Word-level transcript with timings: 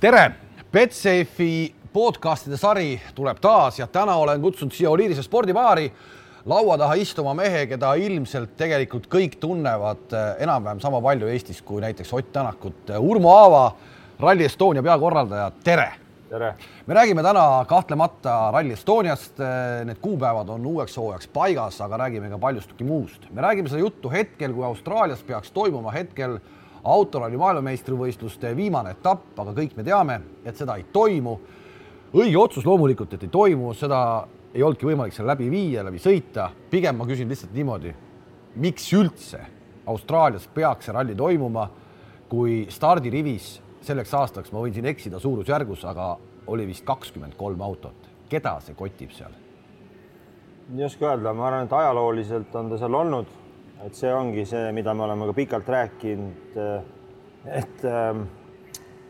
tere, 0.00 0.30
Betsafe'i 0.72 1.72
podcastide 1.92 2.54
sari 2.56 2.92
tuleb 3.16 3.40
taas 3.42 3.80
ja 3.80 3.88
täna 3.90 4.14
olen 4.22 4.40
kutsunud 4.40 4.74
siia 4.74 4.90
Oliirise 4.92 5.24
spordibaari 5.26 5.88
laua 6.46 6.76
taha 6.78 6.94
istuma 7.02 7.32
mehe, 7.34 7.64
keda 7.66 7.96
ilmselt 7.98 8.52
tegelikult 8.60 9.08
kõik 9.10 9.34
tunnevad 9.42 10.14
eh, 10.14 10.28
enam-vähem 10.46 10.78
sama 10.80 11.00
palju 11.02 11.26
Eestis 11.32 11.58
kui 11.66 11.82
näiteks 11.82 12.12
Ott 12.14 12.30
Tänakut. 12.32 12.92
Urmo 12.98 13.32
Aava, 13.34 13.64
Rally 14.20 14.46
Estonia 14.46 14.84
peakorraldaja, 14.86 15.50
tere. 15.64 15.88
tere. 16.30 16.52
me 16.86 16.94
räägime 16.94 17.22
täna 17.22 17.64
kahtlemata 17.68 18.52
Rally 18.54 18.72
Estoniast. 18.78 19.42
Need 19.84 19.98
kuupäevad 20.00 20.48
on 20.48 20.66
uueks 20.66 20.96
hooajaks 20.96 21.28
paigas, 21.28 21.80
aga 21.80 21.98
räägime 22.04 22.30
ka 22.30 22.38
paljustki 22.38 22.84
muust. 22.84 23.26
me 23.32 23.42
räägime 23.42 23.68
seda 23.68 23.82
juttu 23.82 24.10
hetkel, 24.10 24.54
kui 24.54 24.64
Austraalias 24.64 25.26
peaks 25.26 25.50
toimuma 25.50 25.90
hetkel 25.90 26.38
autoralli 26.84 27.36
maailmameistrivõistluste 27.36 28.54
viimane 28.56 28.94
etapp, 28.96 29.32
aga 29.38 29.54
kõik 29.56 29.76
me 29.76 29.84
teame, 29.84 30.20
et 30.44 30.56
seda 30.56 30.76
ei 30.76 30.86
toimu. 30.92 31.38
õige 32.14 32.38
otsus 32.38 32.66
loomulikult, 32.66 33.12
et 33.14 33.22
ei 33.22 33.28
toimu, 33.28 33.74
seda 33.74 34.26
ei 34.54 34.62
olnudki 34.62 34.86
võimalik 34.86 35.12
seal 35.12 35.26
läbi 35.28 35.50
viia, 35.50 35.84
läbi 35.84 35.98
sõita. 35.98 36.50
pigem 36.70 36.96
ma 36.96 37.06
küsin 37.06 37.28
lihtsalt 37.28 37.52
niimoodi, 37.52 37.94
miks 38.56 38.92
üldse 38.92 39.40
Austraalias 39.86 40.46
peaks 40.54 40.84
see 40.84 40.92
ralli 40.92 41.14
toimuma, 41.14 41.68
kui 42.28 42.66
stardirivis 42.68 43.60
selleks 43.80 44.14
aastaks, 44.14 44.52
ma 44.52 44.60
võin 44.60 44.74
siin 44.74 44.86
eksida 44.86 45.18
suurusjärgus, 45.18 45.84
aga 45.84 46.18
oli 46.46 46.66
vist 46.66 46.84
kakskümmend 46.84 47.36
kolm 47.36 47.62
autot. 47.62 48.08
keda 48.28 48.58
see 48.60 48.74
kotib 48.74 49.10
seal? 49.12 49.32
ei 50.76 50.84
oska 50.84 51.06
öelda, 51.08 51.32
ma 51.32 51.46
arvan, 51.46 51.64
et 51.64 51.72
ajalooliselt 51.72 52.54
on 52.54 52.68
ta 52.68 52.78
seal 52.78 52.94
olnud 52.94 53.26
et 53.86 53.94
see 53.94 54.10
ongi 54.12 54.44
see, 54.48 54.72
mida 54.74 54.94
me 54.94 55.04
oleme 55.06 55.28
ka 55.30 55.34
pikalt 55.36 55.68
rääkinud, 55.74 56.56
et, 57.58 57.84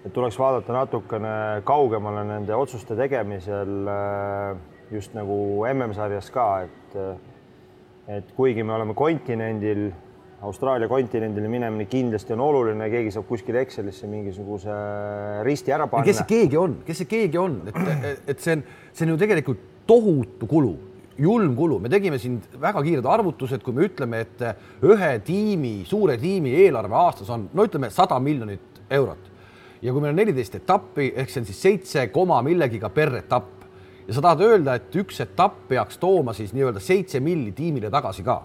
et 0.04 0.12
tuleks 0.14 0.38
vaadata 0.38 0.76
natukene 0.76 1.36
kaugemale 1.68 2.24
nende 2.28 2.56
otsuste 2.56 2.96
tegemisel 2.98 3.88
just 4.92 5.16
nagu 5.16 5.38
MM-sarjas 5.72 6.30
ka, 6.34 6.50
et 6.68 7.00
et 8.08 8.28
kuigi 8.36 8.62
me 8.64 8.72
oleme 8.72 8.94
kontinendil, 8.96 9.90
Austraalia 10.48 10.86
kontinendile 10.88 11.48
minemine 11.50 11.84
kindlasti 11.90 12.32
on 12.32 12.40
oluline, 12.40 12.86
keegi 12.88 13.10
saab 13.12 13.26
kuskile 13.28 13.60
Excelisse 13.66 14.06
mingisuguse 14.08 14.76
risti 15.44 15.74
ära 15.74 15.88
panna. 15.90 16.06
kes 16.06 16.22
see 16.22 16.28
keegi 16.30 16.56
on, 16.60 16.76
kes 16.86 17.02
see 17.02 17.10
keegi 17.10 17.40
on, 17.40 17.58
et, 17.68 18.22
et 18.32 18.40
see 18.40 18.54
on, 18.56 18.62
see 18.94 19.04
on 19.04 19.12
ju 19.12 19.18
tegelikult 19.20 19.66
tohutu 19.90 20.48
kulu 20.48 20.72
julm 21.18 21.54
kulu, 21.56 21.78
me 21.82 21.90
tegime 21.90 22.18
siin 22.20 22.38
väga 22.60 22.82
kiired 22.84 23.06
arvutused, 23.06 23.62
kui 23.64 23.74
me 23.74 23.88
ütleme, 23.88 24.22
et 24.22 24.44
ühe 24.86 25.10
tiimi, 25.26 25.74
suure 25.88 26.18
tiimi 26.20 26.54
eelarve 26.64 26.96
aastas 26.98 27.30
on 27.34 27.48
no 27.54 27.66
ütleme 27.66 27.90
sada 27.94 28.18
miljonit 28.22 28.82
eurot. 28.90 29.30
Ja 29.82 29.92
kui 29.94 30.02
meil 30.02 30.14
on 30.14 30.20
neliteist 30.22 30.58
etappi 30.58 31.12
ehk 31.14 31.30
see 31.30 31.42
on 31.42 31.48
siis 31.48 31.62
seitse 31.62 32.06
koma 32.14 32.40
millegiga 32.46 32.90
per 32.90 33.14
etapp. 33.18 33.66
Ja 34.08 34.16
sa 34.16 34.24
tahad 34.24 34.42
öelda, 34.46 34.78
et 34.78 34.94
üks 34.96 35.20
etapp 35.22 35.66
peaks 35.68 36.00
tooma 36.00 36.32
siis 36.34 36.54
nii-öelda 36.56 36.80
seitse 36.82 37.20
milli 37.20 37.52
tiimile 37.52 37.90
tagasi 37.92 38.24
ka 38.26 38.40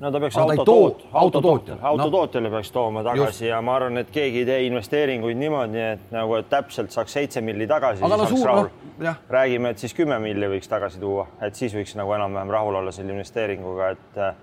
no 0.00 0.10
ta 0.10 0.20
peaks 0.20 0.36
autotoot-, 0.36 1.06
autotootjale, 1.12 1.80
autotootjale 1.82 2.48
no. 2.48 2.54
peaks 2.56 2.72
tooma 2.72 3.02
tagasi 3.04 3.26
Just. 3.26 3.40
ja 3.50 3.60
ma 3.62 3.76
arvan, 3.76 4.00
et 4.00 4.10
keegi 4.12 4.42
ei 4.42 4.48
tee 4.48 4.60
investeeringuid 4.68 5.38
niimoodi, 5.40 5.80
et 5.94 6.14
nagu 6.14 6.36
et 6.38 6.48
täpselt 6.50 6.94
saaks 6.94 7.16
seitse 7.18 7.42
milli 7.44 7.68
tagasi. 7.70 8.04
aga 8.06 8.20
no 8.20 8.28
suur, 8.30 8.70
noh, 9.00 9.18
räägime, 9.28 9.74
et 9.74 9.82
siis 9.82 9.94
kümme 9.96 10.18
milli 10.22 10.48
võiks 10.54 10.70
tagasi 10.70 11.00
tuua, 11.02 11.26
et 11.44 11.58
siis 11.58 11.74
võiks 11.76 11.96
nagu 12.00 12.14
enam-vähem 12.16 12.54
rahul 12.56 12.80
olla 12.80 12.94
selle 12.96 13.12
investeeringuga, 13.16 13.90
et 13.96 14.20
äh, 14.24 14.34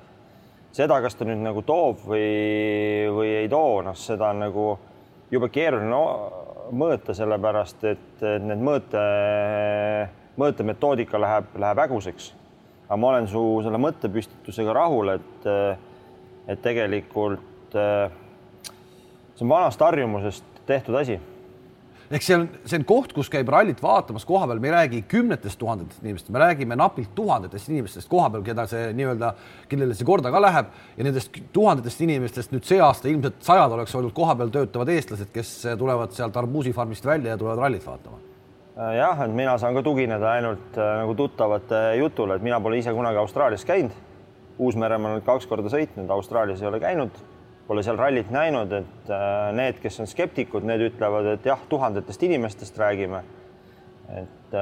seda, 0.77 1.01
kas 1.01 1.17
ta 1.17 1.25
nüüd 1.25 1.41
nagu 1.41 1.65
toob 1.65 2.05
või, 2.05 2.27
või 3.17 3.33
ei 3.41 3.49
too, 3.51 3.81
noh, 3.85 3.97
seda 3.97 4.31
on 4.35 4.45
nagu 4.45 4.69
jube 5.33 5.49
keeruline 5.53 5.89
no, 5.89 6.03
mõõta, 6.77 7.15
sellepärast 7.17 7.85
et 7.87 8.25
need 8.43 8.61
mõõte, 8.61 9.01
mõõtemetoodika 10.37 11.21
läheb, 11.21 11.55
läheb 11.57 11.87
häguseks 11.87 12.35
aga 12.87 12.97
ma 12.97 13.13
olen 13.13 13.27
su 13.27 13.43
selle 13.65 13.79
mõttepüstitusega 13.83 14.73
rahul, 14.75 15.11
et, 15.17 15.47
et 16.47 16.61
tegelikult 16.63 17.75
see 19.37 19.45
on 19.45 19.49
vanast 19.49 19.81
harjumusest 19.81 20.45
tehtud 20.67 20.95
asi. 20.95 21.19
ehk 22.07 22.23
see 22.23 22.35
on, 22.37 22.45
see 22.63 22.79
on 22.79 22.85
koht, 22.87 23.11
kus 23.11 23.27
käib 23.31 23.49
rallit 23.51 23.81
vaatamas 23.83 24.23
koha 24.25 24.47
peal, 24.47 24.61
me 24.63 24.69
ei 24.69 24.75
räägi 24.77 25.01
kümnetest 25.11 25.59
tuhandetest 25.59 26.05
inimestest, 26.05 26.31
me 26.31 26.39
räägime 26.39 26.77
napilt 26.79 27.11
tuhandetest 27.15 27.69
inimestest 27.69 28.07
koha 28.09 28.29
peal, 28.31 28.45
keda 28.47 28.63
see 28.71 28.93
nii-öelda, 28.95 29.33
kellele 29.67 29.97
see 29.97 30.07
korda 30.07 30.31
ka 30.31 30.41
läheb 30.41 30.71
ja 30.95 31.07
nendest 31.09 31.41
tuhandetest 31.53 32.05
inimestest 32.07 32.55
nüüd 32.55 32.65
see 32.69 32.79
aasta 32.83 33.11
ilmselt 33.11 33.43
sajad 33.43 33.75
oleks 33.75 33.95
olnud 33.99 34.15
kohapeal 34.15 34.53
töötavad 34.55 34.93
eestlased, 34.95 35.33
kes 35.35 35.53
tulevad 35.77 36.15
sealt 36.15 36.39
arbuusifarmist 36.39 37.05
välja 37.05 37.35
ja 37.35 37.41
tulevad 37.43 37.65
rallit 37.67 37.85
vaatama 37.85 38.23
jah, 38.77 39.23
et 39.25 39.33
mina 39.33 39.55
saan 39.57 39.77
ka 39.77 39.81
tugineda 39.85 40.33
ainult 40.37 40.77
äh, 40.77 40.91
nagu 41.01 41.15
tuttavate 41.17 41.81
jutule, 41.97 42.37
et 42.37 42.45
mina 42.45 42.59
pole 42.61 42.77
ise 42.77 42.93
kunagi 42.93 43.17
Austraalias 43.21 43.65
käinud. 43.65 44.05
Uus-Meremaal 44.57 45.17
nüüd 45.17 45.25
kaks 45.25 45.45
korda 45.49 45.69
sõitnud, 45.69 46.09
Austraalias 46.13 46.61
ei 46.63 46.69
ole 46.69 46.79
käinud, 46.81 47.17
pole 47.67 47.83
seal 47.85 47.99
rallit 47.99 48.31
näinud, 48.33 48.71
et 48.73 49.11
äh, 49.13 49.49
need, 49.57 49.81
kes 49.81 49.99
on 50.01 50.09
skeptikud, 50.09 50.65
need 50.65 50.87
ütlevad, 50.91 51.33
et 51.35 51.45
jah, 51.45 51.61
tuhandetest 51.69 52.25
inimestest 52.29 52.77
räägime. 52.81 53.23
et 54.07 54.53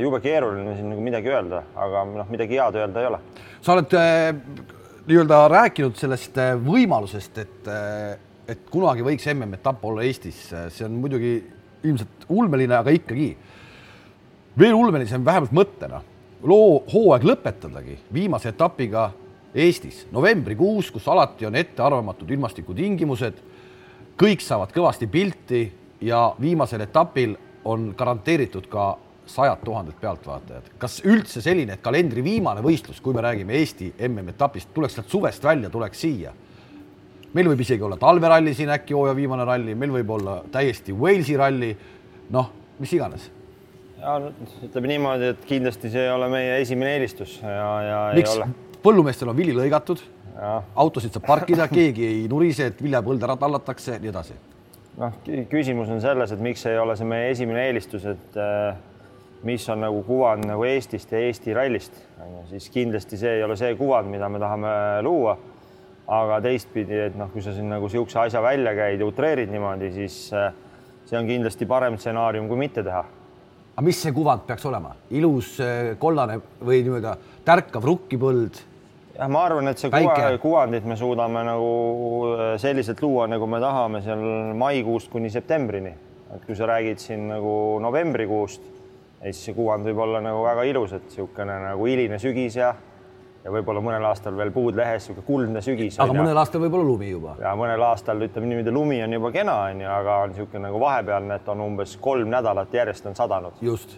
jube 0.00 0.16
keeruline 0.24 0.72
siin 0.72 0.86
nagu 0.88 1.02
midagi 1.04 1.28
öelda, 1.28 1.58
aga 1.76 2.04
noh, 2.08 2.28
midagi 2.32 2.56
head 2.56 2.78
öelda 2.80 3.02
ei 3.02 3.08
ole. 3.10 3.18
sa 3.60 3.74
oled 3.74 3.92
nii-öelda 5.04 5.40
rääkinud 5.52 6.00
sellest 6.00 6.40
võimalusest, 6.64 7.42
et, 7.42 7.68
et 8.48 8.62
kunagi 8.72 9.04
võiks 9.04 9.28
MM-etapp 9.34 9.84
olla 9.84 10.06
Eestis, 10.08 10.38
see 10.48 10.86
on 10.86 10.96
muidugi 11.02 11.34
ilmselt 11.84 12.26
ulmeline, 12.28 12.76
aga 12.76 12.92
ikkagi. 12.94 13.30
Veel 14.58 14.74
ulmelisem 14.74 15.24
vähemalt 15.24 15.52
mõttena, 15.54 16.00
loo 16.42 16.80
hooaeg 16.92 17.24
lõpetadagi 17.24 17.98
viimase 18.12 18.50
etapiga 18.52 19.10
Eestis. 19.54 20.04
Novembrikuus, 20.12 20.90
kus 20.94 21.08
alati 21.10 21.46
on 21.46 21.56
ettearvamatud 21.58 22.30
ilmastikutingimused, 22.30 23.38
kõik 24.20 24.42
saavad 24.44 24.74
kõvasti 24.74 25.08
pilti 25.10 25.62
ja 26.06 26.28
viimasel 26.40 26.84
etapil 26.86 27.34
on 27.64 27.90
garanteeritud 27.98 28.68
ka 28.70 28.92
sajad 29.26 29.64
tuhanded 29.64 29.94
pealtvaatajad. 30.00 30.70
kas 30.78 31.00
üldse 31.04 31.42
selline, 31.42 31.76
kalendri 31.76 32.22
viimane 32.24 32.62
võistlus, 32.62 33.00
kui 33.00 33.14
me 33.14 33.22
räägime 33.22 33.54
Eesti 33.58 33.92
MM-etapist, 34.08 34.72
tuleks 34.74 34.94
sealt 34.94 35.08
suvest 35.08 35.44
välja, 35.44 35.70
tuleks 35.70 36.00
siia 36.00 36.32
meil 37.36 37.50
võib 37.52 37.62
isegi 37.64 37.84
olla 37.86 37.98
talveralli 38.00 38.54
siin 38.56 38.72
äkki 38.74 38.96
hooaja 38.96 39.14
viimane 39.16 39.46
ralli, 39.46 39.74
meil 39.78 39.92
võib 39.94 40.14
olla 40.16 40.40
täiesti 40.52 40.94
Walesi 40.96 41.36
ralli, 41.38 41.70
noh, 42.34 42.50
mis 42.82 42.92
iganes. 42.96 43.30
ja 44.00 44.16
ütleme 44.64 44.88
niimoodi, 44.94 45.32
et 45.34 45.44
kindlasti 45.46 45.90
see 45.92 46.06
ei 46.06 46.12
ole 46.14 46.30
meie 46.32 46.60
esimene 46.62 46.94
eelistus 46.96 47.38
ja, 47.42 47.70
ja 47.84 47.98
miks? 48.16 48.38
põllumeestel 48.82 49.28
on 49.28 49.36
vili 49.36 49.52
lõigatud, 49.52 50.00
autosid 50.74 51.12
saab 51.12 51.26
parkida, 51.28 51.66
keegi 51.68 52.06
ei 52.06 52.22
nurise, 52.32 52.70
et 52.70 52.80
viljapõlde 52.82 53.28
ära 53.28 53.36
tallatakse, 53.36 53.98
nii 54.00 54.12
edasi. 54.12 54.38
noh, 55.00 55.18
küsimus 55.50 55.92
on 55.92 56.00
selles, 56.02 56.32
et 56.32 56.40
miks 56.42 56.64
ei 56.66 56.78
ole 56.80 56.96
see 56.96 57.08
meie 57.08 57.28
esimene 57.34 57.66
eelistus, 57.68 58.08
et 58.08 58.40
äh, 58.40 58.72
mis 59.44 59.68
on 59.72 59.84
nagu 59.84 60.02
kuvand 60.04 60.48
nagu 60.48 60.64
Eestist 60.68 61.12
ja 61.12 61.20
Eesti 61.28 61.54
rallist, 61.56 61.94
siis 62.50 62.68
kindlasti 62.72 63.20
see 63.20 63.38
ei 63.38 63.44
ole 63.44 63.56
see 63.60 63.76
kuvand, 63.76 64.10
mida 64.12 64.28
me 64.28 64.40
tahame 64.40 64.72
luua 65.04 65.36
aga 66.10 66.40
teistpidi, 66.42 66.96
et 67.06 67.16
noh, 67.18 67.30
kui 67.30 67.42
sa 67.44 67.54
siin 67.54 67.70
nagu 67.70 67.86
niisuguse 67.86 68.18
asja 68.24 68.42
välja 68.42 68.74
käid 68.74 69.00
ja 69.00 69.06
utreerid 69.06 69.50
niimoodi, 69.52 69.92
siis 69.94 70.16
äh, 70.34 70.50
see 71.06 71.18
on 71.18 71.28
kindlasti 71.28 71.68
parem 71.70 71.98
stsenaarium, 72.00 72.48
kui 72.50 72.58
mitte 72.58 72.82
teha. 72.86 73.04
aga 73.76 73.84
mis 73.86 74.00
see 74.02 74.12
kuvand 74.14 74.42
peaks 74.48 74.66
olema, 74.66 74.94
ilus 75.14 75.54
äh, 75.62 75.92
kollane 75.98 76.40
või 76.66 76.82
nii-öelda 76.86 77.14
tärkav 77.46 77.86
rukkipõld? 77.86 78.58
jah, 79.14 79.30
ma 79.30 79.44
arvan, 79.46 79.70
et 79.70 79.78
see 79.78 79.92
kuva, 79.92 80.34
kuvandit 80.42 80.90
me 80.90 80.98
suudame 80.98 81.44
nagu 81.46 81.70
äh, 82.34 82.52
selliselt 82.62 83.02
luua, 83.06 83.30
nagu 83.30 83.46
me 83.46 83.62
tahame 83.62 84.02
seal 84.02 84.26
maikuust 84.58 85.12
kuni 85.14 85.30
septembrini. 85.30 85.94
et 86.34 86.44
kui 86.46 86.58
sa 86.58 86.66
räägid 86.70 86.98
siin 87.02 87.26
nagu 87.30 87.78
novembrikuust, 87.82 88.66
siis 89.22 89.46
see 89.46 89.54
kuvand 89.54 89.86
võib 89.86 90.02
olla 90.02 90.20
nagu 90.26 90.42
väga 90.42 90.66
ilus, 90.66 90.98
et 90.98 91.06
niisugune 91.06 91.62
nagu 91.68 91.86
hiline 91.86 92.18
sügis 92.18 92.58
ja 92.58 92.74
ja 93.44 93.52
võib-olla 93.52 93.80
mõnel 93.84 94.04
aastal 94.10 94.36
veel 94.36 94.52
puud 94.52 94.76
lehes, 94.76 95.06
niisugune 95.06 95.26
kuldne 95.26 95.62
sügis. 95.64 95.96
aga 96.02 96.14
mõnel 96.16 96.38
aastal 96.40 96.62
võib 96.64 96.76
olla 96.76 96.88
lumi 96.90 97.10
juba. 97.10 97.36
ja 97.40 97.54
mõnel 97.56 97.82
aastal 97.88 98.20
ütleme 98.26 98.50
niimoodi, 98.50 98.74
lumi 98.74 99.00
on 99.04 99.16
juba 99.16 99.32
kena, 99.34 99.56
onju, 99.70 99.88
aga 99.88 100.16
on 100.24 100.32
niisugune 100.34 100.64
nagu 100.66 100.80
vahepealne, 100.82 101.40
et 101.40 101.50
on 101.52 101.64
umbes 101.64 101.96
kolm 102.04 102.30
nädalat 102.32 102.74
järjest 102.80 103.06
on 103.08 103.16
sadanud. 103.16 103.60
just. 103.64 103.96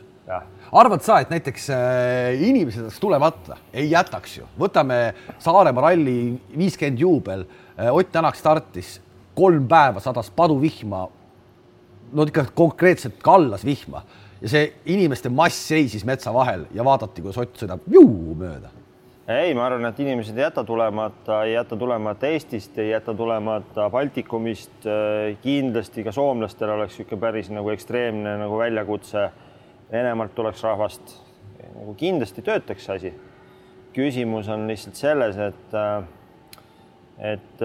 arvad 0.71 1.03
sa, 1.03 1.19
et 1.21 1.33
näiteks 1.35 1.71
äh, 1.75 2.43
inimesed 2.49 2.87
oleks 2.87 3.01
tulemata, 3.03 3.59
ei 3.75 3.91
jätaks 3.91 4.39
ju, 4.39 4.47
võtame 4.59 5.01
Saaremaa 5.43 5.89
ralli 5.91 6.37
viiskümmend 6.57 7.03
juubel 7.03 7.47
äh,, 7.79 7.91
Ott 7.91 8.13
Tänak 8.13 8.39
startis, 8.39 9.01
kolm 9.35 9.67
päeva 9.69 10.01
sadas 10.01 10.31
paduvihma. 10.31 11.09
no 12.13 12.29
ikka 12.29 12.47
konkreetselt 12.55 13.19
kallas 13.25 13.65
vihma 13.65 14.05
ja 14.43 14.49
see 14.49 14.69
inimeste 14.95 15.31
mass 15.33 15.67
seisis 15.69 16.05
metsa 16.05 16.31
vahel 16.35 16.67
ja 16.75 16.85
vaadati, 16.85 17.23
kuidas 17.25 17.43
Ott 17.43 17.59
sõidab 17.59 17.83
juu 17.91 18.37
mööda 18.39 18.71
ei, 19.29 19.55
ma 19.55 19.67
arvan, 19.69 19.87
et 19.87 20.01
inimesed 20.03 20.37
ei 20.37 20.43
jäta 20.43 20.65
tulemata, 20.67 21.45
ei 21.47 21.53
jäta 21.53 21.77
tulemata 21.79 22.27
Eestist, 22.27 22.79
ei 22.79 22.91
jäta 22.91 23.15
tulemata 23.15 23.91
Baltikumist. 23.91 24.87
kindlasti 25.43 26.05
ka 26.05 26.13
soomlastel 26.13 26.71
oleks 26.75 26.99
niisugune 26.99 27.21
päris 27.21 27.51
nagu 27.51 27.71
ekstreemne 27.71 28.37
nagu 28.41 28.59
väljakutse. 28.59 29.29
Venemaalt 29.93 30.35
tuleks 30.35 30.63
rahvast, 30.65 31.15
nagu 31.75 31.95
kindlasti 31.95 32.43
töötaks 32.43 32.85
see 32.85 32.97
asi. 32.97 33.15
küsimus 33.93 34.49
on 34.49 34.67
lihtsalt 34.67 34.97
selles, 34.97 35.37
et, 35.37 35.75
et 37.21 37.65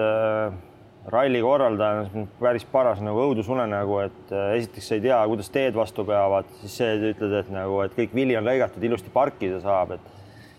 ralli 1.08 1.40
korraldaja 1.40 2.04
on 2.04 2.28
päris 2.38 2.66
paras 2.68 3.00
nagu 3.00 3.22
õudusunenägu, 3.30 3.98
et 4.04 4.34
esiteks 4.58 4.88
sa 4.88 4.94
ei 4.94 5.00
tea, 5.00 5.22
kuidas 5.26 5.48
teed 5.50 5.74
vastu 5.74 6.04
peavad, 6.04 6.52
siis 6.60 6.76
see 6.82 6.98
ütled, 7.14 7.32
et 7.40 7.50
nagu, 7.50 7.80
et 7.80 7.96
kõik 7.96 8.14
vili 8.14 8.36
on 8.36 8.44
lõigatud, 8.44 8.84
ilusti 8.84 9.10
parkida 9.14 9.62
saab, 9.64 9.96
et 9.96 10.17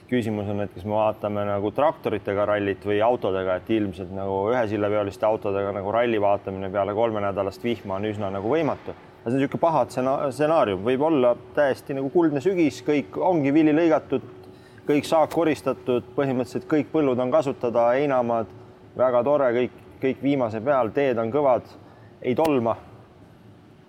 küsimus 0.09 0.49
on, 0.49 0.63
et 0.63 0.71
kas 0.73 0.85
me 0.87 0.95
vaatame 0.97 1.43
nagu 1.47 1.69
traktoritega 1.75 2.47
rallit 2.49 2.85
või 2.85 2.97
autodega, 3.05 3.59
et 3.59 3.69
ilmselt 3.75 4.11
nagu 4.15 4.39
ühesiljaveoliste 4.51 5.27
autodega 5.27 5.73
nagu 5.75 5.93
ralli 5.93 6.19
vaatamine 6.21 6.71
peale 6.73 6.95
kolmenädalast 6.97 7.63
vihma 7.63 7.99
on 7.99 8.09
üsna 8.09 8.31
nagu 8.33 8.49
võimatu. 8.49 8.95
see 9.19 9.31
on 9.31 9.37
niisugune 9.37 9.61
paha 9.61 9.85
stsenaarium, 10.31 10.83
võib 10.83 11.01
olla 11.05 11.35
täiesti 11.55 11.93
nagu 11.93 12.09
kuldne 12.09 12.41
sügis, 12.41 12.81
kõik 12.87 13.17
ongi 13.21 13.53
vili 13.53 13.73
lõigatud, 13.75 14.25
kõik 14.87 15.05
saak 15.05 15.33
koristatud, 15.33 16.03
põhimõtteliselt 16.15 16.65
kõik 16.69 16.91
põllud 16.91 17.19
on 17.19 17.31
kasutada, 17.31 17.91
heinamaad, 17.99 18.47
väga 18.97 19.23
tore, 19.23 19.51
kõik, 19.53 19.81
kõik 20.01 20.23
viimase 20.23 20.61
peal, 20.61 20.89
teed 20.95 21.19
on 21.21 21.31
kõvad, 21.31 21.67
ei 22.21 22.35
tolma. 22.35 22.77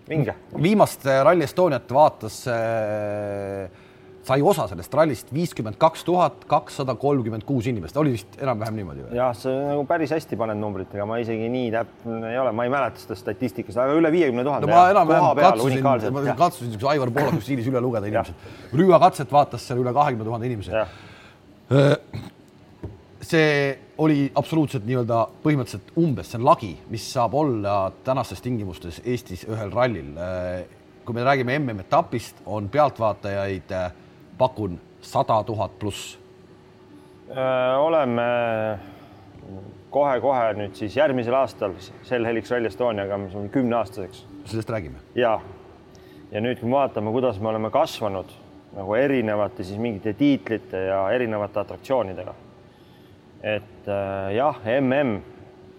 minge. 0.09 0.35
viimast 0.63 1.05
Rally 1.07 1.45
Estoniat 1.45 1.93
vaatas 1.93 2.45
äh 2.49 3.80
sai 4.27 4.43
osa 4.45 4.67
sellest 4.69 4.95
rallist 4.95 5.31
viiskümmend 5.33 5.79
kaks 5.81 6.03
tuhat 6.05 6.45
kakssada 6.51 6.95
kolmkümmend 7.01 7.45
kuus 7.49 7.67
inimest, 7.71 7.97
oli 8.01 8.13
vist 8.15 8.37
enam-vähem 8.41 8.77
niimoodi 8.81 9.05
või? 9.07 9.17
jah, 9.17 9.33
sa 9.37 9.53
nagu 9.71 9.85
päris 9.89 10.13
hästi 10.15 10.37
paned 10.41 10.61
numbritega, 10.61 11.07
ma 11.09 11.21
isegi 11.23 11.49
nii 11.53 11.71
täpne 11.75 12.33
ei 12.33 12.41
ole, 12.41 12.53
ma 12.57 12.67
ei 12.67 12.73
mäleta 12.73 13.01
seda 13.01 13.17
statistikast, 13.19 13.79
aga 13.81 13.97
üle 13.97 14.11
viiekümne 14.13 14.45
tuhande. 14.47 14.69
ma 14.71 14.83
enam-vähem 14.93 15.41
katsusin, 15.41 15.87
ma 15.87 16.35
katsusin 16.39 16.69
niisuguse 16.71 16.91
Aivar 16.93 17.13
Poolaku 17.17 17.41
stiilis 17.45 17.71
üle 17.71 17.81
lugeda 17.83 18.11
inimesed. 18.11 18.51
Rüüa 18.77 19.01
katset 19.01 19.33
vaatas 19.33 19.65
seal 19.69 19.81
üle 19.81 19.95
kahekümne 19.97 20.27
tuhande 20.29 20.51
inimese. 20.51 20.85
see 23.31 23.79
oli 24.01 24.27
absoluutselt 24.35 24.85
nii-öelda 24.89 25.23
põhimõtteliselt 25.45 25.97
umbes, 26.01 26.29
see 26.33 26.41
on 26.41 26.45
lagi, 26.49 26.71
mis 26.93 27.05
saab 27.15 27.35
olla 27.41 27.79
tänastes 28.05 28.41
tingimustes 28.45 29.01
Eestis 29.05 29.47
ühel 29.49 29.73
rallil. 29.73 30.13
kui 31.05 31.17
me 31.17 31.25
räägime 31.25 31.57
MM-etapist, 31.59 32.45
on 32.47 32.69
pealtvaatajaid 32.69 33.73
pakun 34.41 34.79
sada 35.05 35.43
tuhat 35.45 35.77
pluss. 35.79 36.17
Äh, 37.31 37.77
oleme 37.79 38.27
kohe-kohe 39.91 40.53
nüüd 40.59 40.77
siis 40.79 40.97
järgmisel 40.97 41.35
aastal 41.37 41.75
sel 42.07 42.27
Helix 42.27 42.51
Rally 42.51 42.71
Estoniaga, 42.71 43.19
mis 43.21 43.35
on 43.37 43.49
kümneaastaseks. 43.53 44.25
sellest 44.45 44.71
räägime. 44.71 45.03
ja, 45.15 45.41
ja 46.33 46.41
nüüd, 46.41 46.61
kui 46.61 46.69
me 46.69 46.81
vaatame, 46.81 47.13
kuidas 47.13 47.41
me 47.41 47.49
oleme 47.53 47.71
kasvanud 47.71 48.33
nagu 48.77 48.95
erinevate 48.95 49.67
siis 49.67 49.79
mingite 49.83 50.13
tiitlite 50.15 50.87
ja 50.87 51.03
erinevate 51.11 51.61
atraktsioonidega. 51.61 52.35
et 53.43 53.89
äh, 53.89 54.33
jah, 54.37 54.65
mm 54.65 55.21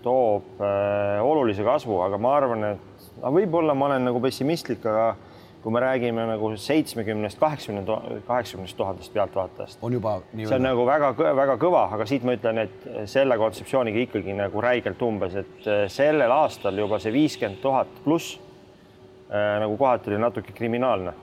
toob 0.03 0.61
äh, 0.61 1.19
olulise 1.21 1.63
kasvu, 1.63 1.99
aga 2.01 2.17
ma 2.17 2.35
arvan, 2.37 2.63
et 2.73 3.09
no, 3.21 3.31
võib-olla 3.35 3.75
ma 3.77 3.91
olen 3.91 4.07
nagu 4.09 4.21
pessimistlik, 4.23 4.85
aga 4.85 5.13
kui 5.61 5.73
me 5.73 5.79
räägime 5.79 6.25
nagu 6.25 6.51
seitsmekümnest, 6.57 7.39
kaheksakümne, 7.39 7.97
kaheksakümnest 8.27 8.77
tuhandest 8.77 9.13
pealtvaatajast. 9.13 9.79
on 9.81 9.93
juba 9.93 10.15
nii. 10.33 10.47
see 10.49 10.57
on 10.57 10.65
nagu 10.65 10.85
väga-väga 10.87 11.57
kõva, 11.61 11.85
aga 11.97 12.07
siit 12.09 12.25
ma 12.25 12.35
ütlen, 12.37 12.63
et 12.65 12.87
selle 13.09 13.37
kontseptsiooniga 13.37 14.05
ikkagi 14.07 14.35
nagu 14.37 14.63
räigelt 14.63 15.01
umbes, 15.05 15.35
et 15.43 15.67
äh, 15.69 15.83
sellel 15.91 16.33
aastal 16.33 16.77
juba 16.81 16.99
see 17.01 17.13
viiskümmend 17.13 17.61
tuhat 17.61 18.01
pluss 18.05 18.37
äh, 18.37 19.59
nagu 19.61 19.77
kohati 19.77 20.13
oli 20.13 20.21
natuke 20.21 20.55
kriminaalne 20.57 21.13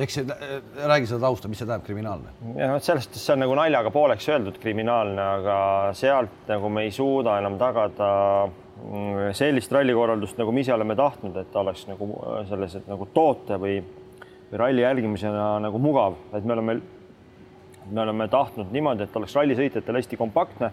eks 0.00 0.20
see, 0.20 0.28
äh, 0.28 0.56
räägi 0.86 1.08
seda 1.10 1.24
tausta, 1.26 1.48
mis 1.48 1.60
see 1.62 1.66
tähendab, 1.66 1.86
kriminaalne? 1.88 2.34
jah, 2.60 2.74
vot 2.76 2.84
sellest, 2.84 3.16
see 3.16 3.36
on 3.36 3.46
nagu 3.46 3.56
naljaga 3.56 3.92
pooleks 3.94 4.28
öeldud 4.28 4.60
kriminaalne, 4.60 5.28
aga 5.40 5.60
sealt 5.96 6.50
nagu 6.52 6.72
me 6.72 6.84
ei 6.88 6.92
suuda 6.94 7.40
enam 7.40 7.56
tagada 7.60 8.10
Mm, 8.69 8.69
sellist 9.36 9.72
rallikorraldust, 9.72 10.38
nagu 10.40 10.52
me 10.52 10.64
ise 10.64 10.74
oleme 10.74 10.96
tahtnud, 10.98 11.36
et 11.40 11.50
ta 11.52 11.62
oleks 11.64 11.86
nagu 11.90 12.10
äh, 12.18 12.44
selles, 12.50 12.76
et 12.80 12.86
nagu 12.90 13.08
toote 13.14 13.58
või, 13.60 13.80
või 14.50 14.62
ralli 14.62 14.84
jälgimisena 14.84 15.52
nagu 15.62 15.80
mugav, 15.82 16.18
et 16.36 16.46
me 16.46 16.56
oleme, 16.56 16.78
me 17.90 18.04
oleme 18.06 18.28
tahtnud 18.32 18.72
niimoodi, 18.74 19.06
et 19.06 19.20
oleks 19.20 19.36
rallisõitjatel 19.38 20.00
hästi 20.00 20.20
kompaktne 20.20 20.72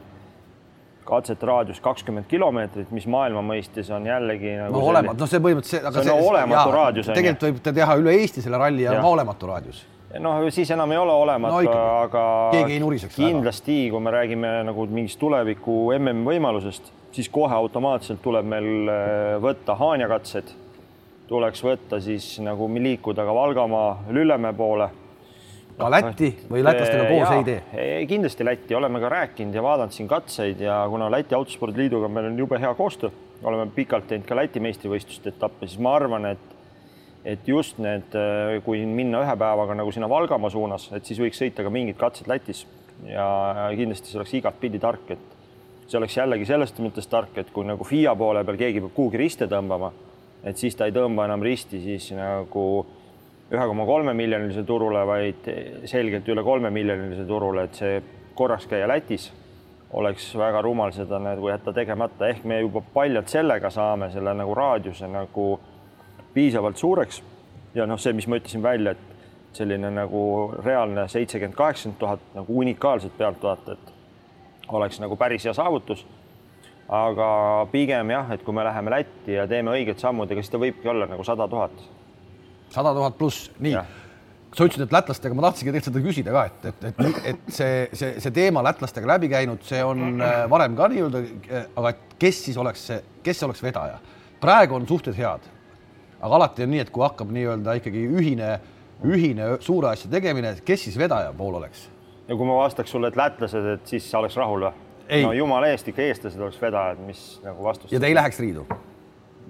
katsete 1.07 1.47
raadius 1.47 1.79
kakskümmend 1.83 2.27
kilomeetrit, 2.27 2.89
mis 2.91 3.05
maailma 3.07 3.39
mõistes 3.45 3.87
on 3.95 4.07
jällegi 4.09 4.57
nagu 4.59 4.75
no 4.75 4.89
olematu, 4.91 5.21
noh, 5.23 5.29
see 5.31 5.43
põhimõtteliselt, 5.43 5.85
aga 5.87 6.01
see 6.03 6.11
on 6.11 6.19
see, 6.19 6.31
olematu 6.31 6.57
jaa, 6.59 6.73
raadius. 6.75 7.11
tegelikult 7.13 7.45
võib 7.47 7.61
ta 7.63 7.73
teha 7.77 7.95
üle 8.01 8.15
Eesti 8.17 8.43
selle 8.43 8.59
ralli 8.59 8.83
ja, 8.83 8.97
ja. 8.97 9.05
olematu 9.07 9.47
raadius. 9.47 9.85
noh, 10.23 10.41
siis 10.51 10.71
enam 10.75 10.91
ei 10.91 10.99
ole 10.99 11.15
olematu 11.15 11.61
no,, 11.63 11.79
aga 12.03 12.23
keegi 12.57 12.75
ei 12.75 12.83
nuriseks. 12.83 13.15
kindlasti, 13.15 13.77
kui 13.93 14.03
me 14.03 14.13
räägime 14.17 14.51
nagu 14.67 14.87
mingist 14.91 15.19
tuleviku 15.21 15.79
mm 15.95 16.27
võimalusest 16.27 16.91
siis 17.11 17.29
kohe 17.29 17.55
automaatselt 17.55 18.21
tuleb 18.23 18.47
meil 18.47 18.89
äh, 18.91 19.35
võtta 19.43 19.75
Haanja 19.79 20.07
katsed, 20.11 20.53
tuleks 21.27 21.63
võtta 21.63 21.99
siis 22.03 22.37
nagu 22.43 22.69
liikuda 22.73 23.25
ka 23.27 23.35
Valgamaa, 23.35 23.91
Lüllemäe 24.09 24.53
poole. 24.57 24.89
ka 25.77 25.89
Lätti 25.91 26.31
või 26.49 26.63
lätlastega 26.65 27.05
koos 27.05 27.29
jaa, 27.29 27.37
ei 27.37 27.43
tee? 27.43 28.05
kindlasti 28.09 28.45
Lätti, 28.45 28.75
oleme 28.75 28.99
ka 28.99 29.09
rääkinud 29.13 29.55
ja 29.55 29.63
vaadanud 29.63 29.93
siin 29.93 30.07
katseid 30.07 30.61
ja 30.61 30.85
kuna 30.89 31.11
Läti 31.11 31.35
Autospordiliiduga 31.35 32.07
meil 32.07 32.31
on 32.31 32.39
jube 32.39 32.59
hea 32.59 32.73
koostöö, 32.73 33.09
oleme 33.43 33.69
pikalt 33.75 34.07
teinud 34.07 34.25
ka 34.27 34.35
Läti 34.35 34.63
meistrivõistluste 34.63 35.35
etappe, 35.35 35.67
siis 35.67 35.79
ma 35.79 35.95
arvan, 35.95 36.25
et 36.33 36.55
et 37.27 37.47
just 37.47 37.77
need, 37.77 38.13
äh, 38.15 38.57
kui 38.63 38.85
minna 38.85 39.21
ühe 39.25 39.35
päevaga 39.35 39.75
nagu 39.75 39.91
sinna 39.91 40.07
Valgamaa 40.09 40.49
suunas, 40.49 40.89
et 40.95 41.05
siis 41.05 41.19
võiks 41.19 41.41
sõita 41.41 41.65
ka 41.65 41.69
mingid 41.73 41.97
katsed 41.99 42.29
Lätis 42.29 42.65
ja 43.05 43.27
kindlasti 43.75 44.09
see 44.09 44.19
oleks 44.21 44.33
igatpidi 44.39 44.79
tark, 44.81 45.11
et 45.11 45.36
see 45.87 45.97
oleks 45.99 46.17
jällegi 46.17 46.45
sellest 46.45 46.79
mõttes 46.83 47.07
tark, 47.07 47.37
et 47.39 47.49
kui 47.53 47.65
nagu 47.67 47.85
FIA 47.87 48.15
poole 48.19 48.43
peal 48.45 48.59
keegi 48.59 48.83
peab 48.83 48.93
kuhugi 48.95 49.21
riste 49.21 49.47
tõmbama, 49.47 49.91
et 50.43 50.59
siis 50.59 50.75
ta 50.75 50.87
ei 50.87 50.95
tõmba 50.95 51.25
enam 51.27 51.43
risti 51.43 51.79
siis 51.83 52.11
nagu 52.15 52.67
ühe 53.47 53.67
koma 53.71 53.85
kolme 53.87 54.13
miljonilise 54.17 54.65
turule, 54.67 55.05
vaid 55.07 55.47
selgelt 55.87 56.27
üle 56.27 56.43
kolme 56.43 56.71
miljonilise 56.75 57.23
turule, 57.27 57.67
et 57.67 57.79
see 57.79 58.01
korraks 58.35 58.67
käia 58.67 58.87
Lätis 58.89 59.31
oleks 59.95 60.33
väga 60.35 60.61
rumal 60.61 60.91
seda 60.91 61.19
nagu 61.23 61.47
jätta 61.47 61.71
tegemata, 61.73 62.27
ehk 62.27 62.43
me 62.43 62.59
juba 62.59 62.83
paljalt 62.93 63.31
sellega 63.31 63.71
saame 63.71 64.11
selle 64.11 64.33
nagu 64.35 64.55
raadiuse 64.55 65.07
nagu 65.07 65.49
piisavalt 66.33 66.77
suureks. 66.77 67.23
ja 67.75 67.85
noh, 67.85 67.99
see, 67.99 68.13
mis 68.13 68.27
ma 68.27 68.39
ütlesin 68.39 68.63
välja, 68.63 68.91
et 68.91 69.55
selline 69.55 69.89
nagu 69.93 70.21
reaalne 70.65 71.07
seitsekümmend, 71.07 71.55
kaheksakümmend 71.55 71.99
tuhat 71.99 72.33
nagu 72.35 72.59
unikaalset 72.59 73.17
pealtvaatajat 73.17 73.96
oleks 74.75 74.99
nagu 74.99 75.15
päris 75.15 75.45
hea 75.45 75.53
saavutus. 75.53 76.05
aga 76.87 77.67
pigem 77.67 78.11
jah, 78.13 78.29
et 78.31 78.43
kui 78.47 78.55
me 78.55 78.63
läheme 78.63 78.91
Lätti 78.93 79.33
ja 79.35 79.43
teeme 79.47 79.73
õiged 79.75 79.99
sammud, 79.99 80.29
ega 80.31 80.39
siis 80.39 80.53
ta 80.53 80.59
võibki 80.61 80.87
olla 80.87 81.07
nagu 81.09 81.23
sada 81.23 81.47
tuhat. 81.47 81.71
sada 82.71 82.93
tuhat 82.95 83.17
pluss, 83.17 83.49
nii. 83.59 83.73
sa 84.55 84.63
ütlesid, 84.63 84.85
et 84.85 84.95
lätlastega, 84.95 85.35
ma 85.35 85.49
tahtsingi 85.49 85.73
tegelikult 85.73 85.89
seda 85.89 86.03
küsida 86.05 86.35
ka, 86.35 86.45
et, 86.45 86.69
et, 86.69 86.85
et, 86.87 87.19
et 87.33 87.51
see, 87.51 87.81
see, 87.91 88.13
see 88.23 88.31
teema 88.31 88.63
lätlastega 88.63 89.11
läbi 89.11 89.27
käinud, 89.33 89.67
see 89.67 89.83
on 89.83 90.21
äh, 90.21 90.45
varem 90.49 90.79
ka 90.79 90.87
nii-öelda, 90.93 91.23
äh, 91.51 91.67
aga 91.75 91.91
kes 92.19 92.41
siis 92.47 92.57
oleks 92.57 92.87
see, 92.87 93.01
kes 93.23 93.43
oleks 93.43 93.63
vedaja? 93.63 93.99
praegu 94.39 94.77
on 94.77 94.87
suhted 94.87 95.17
head, 95.17 95.43
aga 96.21 96.39
alati 96.39 96.63
on 96.63 96.71
nii, 96.71 96.85
et 96.85 96.93
kui 96.93 97.03
hakkab 97.03 97.35
nii-öelda 97.35 97.75
ikkagi 97.81 98.07
ühine, 98.07 98.55
ühine 99.03 99.55
suure 99.59 99.91
asja 99.91 100.11
tegemine, 100.13 100.55
kes 100.63 100.87
siis 100.87 100.97
vedaja 100.99 101.35
pool 101.35 101.59
oleks? 101.59 101.89
Ja 102.27 102.35
kui 102.35 102.47
ma 102.47 102.59
vastaks 102.61 102.91
sulle, 102.91 103.11
et 103.11 103.19
lätlased, 103.19 103.71
et 103.77 103.95
siis 103.95 104.09
sa 104.11 104.21
oleks 104.21 104.37
rahul 104.39 104.67
või? 104.67 104.83
no 105.23 105.31
jumala 105.35 105.69
eest 105.71 105.87
ikka 105.87 106.03
eestlased 106.03 106.41
oleks 106.41 106.59
vedajad, 106.61 106.99
mis 107.07 107.23
nagu 107.45 107.63
vastus. 107.63 107.91
ja 107.91 108.01
te 108.03 108.09
ei 108.09 108.17
läheks 108.17 108.41
riidu? 108.43 108.65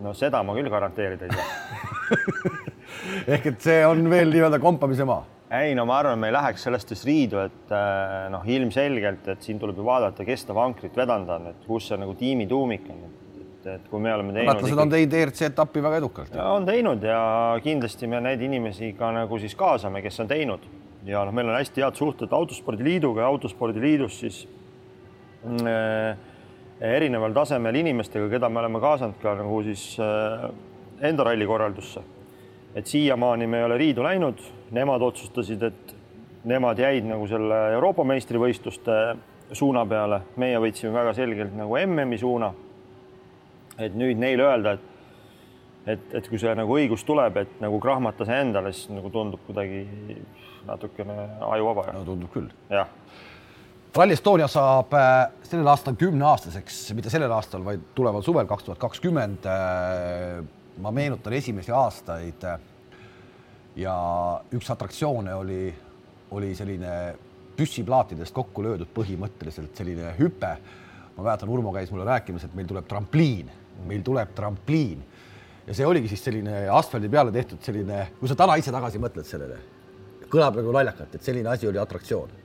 no 0.03 0.13
seda 0.17 0.43
ma 0.46 0.55
küll 0.57 0.69
garanteerida 0.69 1.25
ei 1.25 1.38
saa 1.38 2.53
ehk 3.36 3.50
et 3.53 3.65
see 3.65 3.81
on 3.88 4.05
veel 4.12 4.31
nii-öelda 4.34 4.62
kompamise 4.62 5.07
maa? 5.10 5.25
ei 5.57 5.75
no 5.77 5.88
ma 5.89 6.01
arvan, 6.01 6.19
me 6.22 6.29
ei 6.29 6.38
läheks 6.38 6.67
sellest 6.67 6.91
vist 6.93 7.07
riidu, 7.07 7.41
et 7.48 7.74
äh, 7.74 8.27
noh, 8.34 8.43
ilmselgelt, 8.46 9.29
et 9.34 9.46
siin 9.46 9.62
tuleb 9.62 9.79
ju 9.79 9.86
vaadata, 9.88 10.25
kes 10.27 10.43
seda 10.46 10.57
vankrit 10.57 10.98
vedanud 10.98 11.31
on, 11.38 11.53
et 11.53 11.69
kus 11.69 11.88
see 11.89 11.98
nagu 12.01 12.13
tiimi 12.19 12.46
tuumik 12.51 12.89
on, 12.93 13.05
et, 13.07 13.69
et 13.77 13.88
kui 13.89 14.03
me 14.03 14.13
oleme 14.13 14.36
teinud. 14.36 14.53
lätlased 14.53 14.84
on 14.84 14.91
teinud 14.91 15.15
ERC 15.22 15.46
etappi 15.50 15.84
väga 15.84 16.01
edukalt. 16.03 16.36
on 16.43 16.67
teinud 16.67 17.07
ja 17.10 17.22
kindlasti 17.63 18.12
me 18.12 18.22
neid 18.27 18.43
inimesi 18.43 18.91
ka 19.00 19.10
nagu 19.15 19.39
siis 19.41 19.55
kaasame, 19.57 20.03
kes 20.05 20.19
on 20.22 20.29
teinud 20.29 20.67
ja 21.08 21.24
noh, 21.26 21.34
meil 21.36 21.50
on 21.50 21.58
hästi 21.58 21.84
head 21.84 21.96
suhted 21.96 22.34
Autospordiliiduga 22.36 23.24
ja 23.24 23.28
Autospordiliidus 23.32 24.20
siis 24.20 24.42
äh, 25.64 26.18
erineval 26.82 27.36
tasemel 27.36 27.76
inimestega, 27.76 28.28
keda 28.30 28.50
me 28.50 28.62
oleme 28.64 28.82
kaasanud 28.84 29.20
ka 29.22 29.36
nagu 29.40 29.62
siis 29.66 29.90
äh, 30.04 30.50
enda 31.10 31.28
ralli 31.28 31.48
korraldusse. 31.48 32.04
et 32.76 32.86
siiamaani 32.86 33.48
me 33.48 33.58
ei 33.58 33.64
ole 33.64 33.78
riidu 33.78 34.04
läinud, 34.04 34.42
nemad 34.72 35.02
otsustasid, 35.02 35.64
et 35.64 35.96
nemad 36.46 36.78
jäid 36.80 37.08
nagu 37.10 37.26
selle 37.28 37.56
Euroopa 37.74 38.04
meistrivõistluste 38.04 38.98
suuna 39.52 39.86
peale, 39.86 40.22
meie 40.36 40.60
võtsime 40.60 40.94
väga 40.94 41.14
selgelt 41.18 41.56
nagu 41.56 41.78
MM-i 41.86 42.18
suuna. 42.18 42.54
et 43.80 43.96
nüüd 43.96 44.18
neile 44.18 44.44
öelda, 44.44 44.72
et 44.74 44.94
et, 45.88 46.14
et 46.20 46.28
kui 46.28 46.40
see 46.40 46.54
nagu 46.58 46.74
õigus 46.76 47.06
tuleb, 47.08 47.38
et 47.38 47.60
nagu 47.64 47.80
krahmata 47.80 48.26
see 48.28 48.40
endale, 48.44 48.74
siis 48.76 48.90
nagu 48.92 49.10
tundub 49.10 49.40
kuidagi 49.48 49.86
natukene 50.68 51.18
ajuvaba. 51.52 51.88
no 51.96 52.06
tundub 52.06 52.32
küll. 52.34 52.50
jah. 52.70 52.90
Rally 53.98 54.14
Estonia 54.14 54.46
saab 54.52 54.92
äh, 54.94 55.32
sellel 55.48 55.68
aastal 55.72 55.96
kümneaastaseks, 55.98 56.92
mitte 56.94 57.10
sellel 57.10 57.32
aastal, 57.34 57.64
vaid 57.66 57.82
tuleval 57.98 58.22
suvel 58.22 58.46
kaks 58.46 58.68
tuhat 58.68 58.82
kakskümmend. 58.84 59.48
Äh, 59.50 60.44
ma 60.78 60.92
meenutan 60.94 61.34
esimesi 61.34 61.74
aastaid 61.74 62.44
äh, 62.46 62.60
ja 63.82 63.96
üks 64.54 64.70
atraktsioone 64.70 65.34
oli, 65.34 65.62
oli 66.38 66.52
selline 66.56 66.92
püssiplaatidest 67.58 68.36
kokku 68.38 68.68
löödud 68.68 68.92
põhimõtteliselt 68.94 69.74
selline 69.80 70.14
hüpe. 70.20 70.58
ma 71.18 71.24
mäletan, 71.24 71.50
Urmo 71.50 71.74
käis 71.74 71.90
mulle 71.90 72.06
rääkimas, 72.06 72.44
et 72.46 72.54
meil 72.54 72.68
tuleb 72.70 72.86
trampliin, 72.86 73.50
meil 73.90 74.04
tuleb 74.06 74.36
trampliin 74.38 75.02
ja 75.68 75.74
see 75.74 75.88
oligi 75.88 76.12
siis 76.12 76.24
selline 76.24 76.68
asfaldi 76.70 77.10
peale 77.10 77.34
tehtud 77.34 77.66
selline, 77.66 78.12
kui 78.20 78.30
sa 78.30 78.38
täna 78.38 78.56
ise 78.62 78.72
tagasi 78.74 79.02
mõtled 79.02 79.26
sellele, 79.28 79.58
kõlab 80.31 80.60
nagu 80.60 80.75
naljakalt, 80.75 81.15
et 81.15 81.24
selline 81.24 81.50
asi 81.51 81.69
oli 81.69 81.79
atraktsioon 81.81 82.36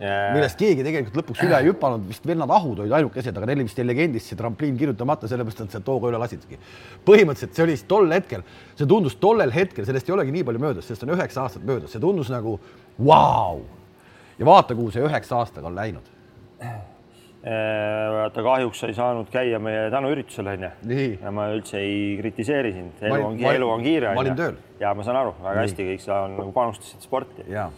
yeah.. 0.00 0.32
millest 0.34 0.58
keegi 0.60 0.84
tegelikult 0.86 1.20
lõpuks 1.20 1.44
üle 1.46 1.60
ei 1.60 1.70
hüpanud, 1.70 2.04
vist 2.08 2.26
vennad 2.28 2.50
Ahud 2.56 2.82
olid 2.84 2.96
ainukesed, 2.98 3.36
aga 3.36 3.50
neil 3.50 3.64
vist 3.64 3.78
jäi 3.80 3.86
legendist 3.86 4.32
see 4.32 4.38
trampliin 4.38 4.76
kirjutamata, 4.80 5.28
sellepärast 5.30 5.62
et 5.62 5.68
nad 5.68 5.76
sealt 5.76 5.92
hooga 5.92 6.10
üle 6.12 6.20
lasidki. 6.22 6.58
põhimõtteliselt 7.06 7.56
see 7.56 7.66
oli 7.66 7.78
tol 7.88 8.12
hetkel, 8.12 8.44
see 8.78 8.90
tundus 8.90 9.16
tollel 9.22 9.54
hetkel, 9.54 9.86
sellest 9.88 10.10
ei 10.10 10.16
olegi 10.16 10.34
nii 10.36 10.48
palju 10.50 10.66
möödas, 10.66 10.88
sellest 10.88 11.06
on 11.06 11.14
üheksa 11.16 11.46
aastat 11.46 11.64
möödas, 11.68 11.94
see 11.94 12.02
tundus 12.02 12.32
nagu 12.32 12.58
vau 12.98 13.56
wow! 13.60 13.64
ja 14.38 14.48
vaata, 14.48 14.76
kuhu 14.76 14.92
see 14.92 15.04
üheksa 15.04 15.40
aastaga 15.40 15.70
on 15.70 15.78
läinud. 15.78 16.12
Äh, 17.46 18.08
vaata, 18.10 18.42
kahjuks 18.42 18.80
ei 18.88 18.94
saanud 18.96 19.28
käia 19.30 19.60
meie 19.62 19.84
tänuüritusel, 19.94 20.48
onju. 20.50 20.70
ja 21.22 21.30
ma 21.30 21.44
üldse 21.54 21.78
ei 21.78 22.16
kritiseeri 22.18 22.72
sind, 22.74 22.96
elu 23.06 23.20
on, 23.22 23.36
elu 23.52 23.68
on 23.70 23.84
kiire. 23.84 24.14
ma 24.16 24.24
olin 24.24 24.34
tööl. 24.34 24.56
ja 24.80 24.90
ma 24.98 25.04
saan 25.06 25.20
aru 25.20 25.36
väga 25.36 25.52
Nii. 25.52 25.60
hästi, 25.60 25.86
kõik 25.92 26.02
sa 26.02 26.16
nagu 26.32 26.50
panustasid 26.56 27.06
sporti. 27.06 27.44
ja 27.46 27.68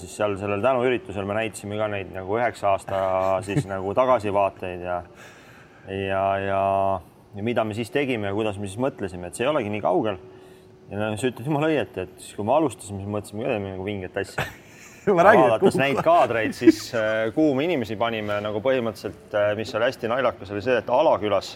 siis 0.00 0.14
seal 0.16 0.38
sellel 0.40 0.64
tänuüritusel 0.64 1.28
me 1.28 1.36
näitasime 1.36 1.76
ka 1.76 1.90
neid 1.92 2.14
nagu 2.16 2.38
üheksa 2.38 2.70
aasta 2.72 3.02
siis 3.50 3.68
nagu 3.68 3.92
tagasivaateid 3.98 4.88
ja 4.88 5.02
ja, 5.90 6.24
ja, 6.46 6.64
ja 7.36 7.44
mida 7.44 7.64
me 7.68 7.76
siis 7.76 7.92
tegime 7.92 8.32
ja 8.32 8.38
kuidas 8.38 8.56
me 8.56 8.72
siis 8.72 8.80
mõtlesime, 8.80 9.28
et 9.28 9.36
see 9.36 9.44
ei 9.44 9.52
olegi 9.52 9.74
nii 9.76 9.84
kaugel. 9.84 10.16
ja 10.88 11.02
no 11.02 11.12
sa 11.20 11.28
ütled 11.28 11.44
jumala 11.44 11.68
õieti, 11.68 12.08
et 12.08 12.16
siis 12.24 12.40
kui 12.40 12.48
me 12.48 12.56
alustasime, 12.56 13.04
siis 13.04 13.16
mõtlesime 13.18 13.44
ka 13.44 13.62
nagu 13.68 13.84
vinget 13.84 14.16
asja 14.24 14.48
vaadates 15.16 15.78
neid 15.80 16.00
kaadreid, 16.04 16.52
siis 16.56 16.90
äh, 16.94 17.30
kuhu 17.34 17.54
me 17.56 17.64
inimesi 17.64 17.96
panime 18.00 18.40
nagu 18.44 18.60
põhimõtteliselt, 18.64 19.32
äh, 19.32 19.52
mis 19.58 19.72
oli 19.74 19.88
hästi 19.88 20.10
naljakas, 20.12 20.52
oli 20.52 20.64
see, 20.64 20.76
et 20.80 20.90
Alakülas 20.92 21.54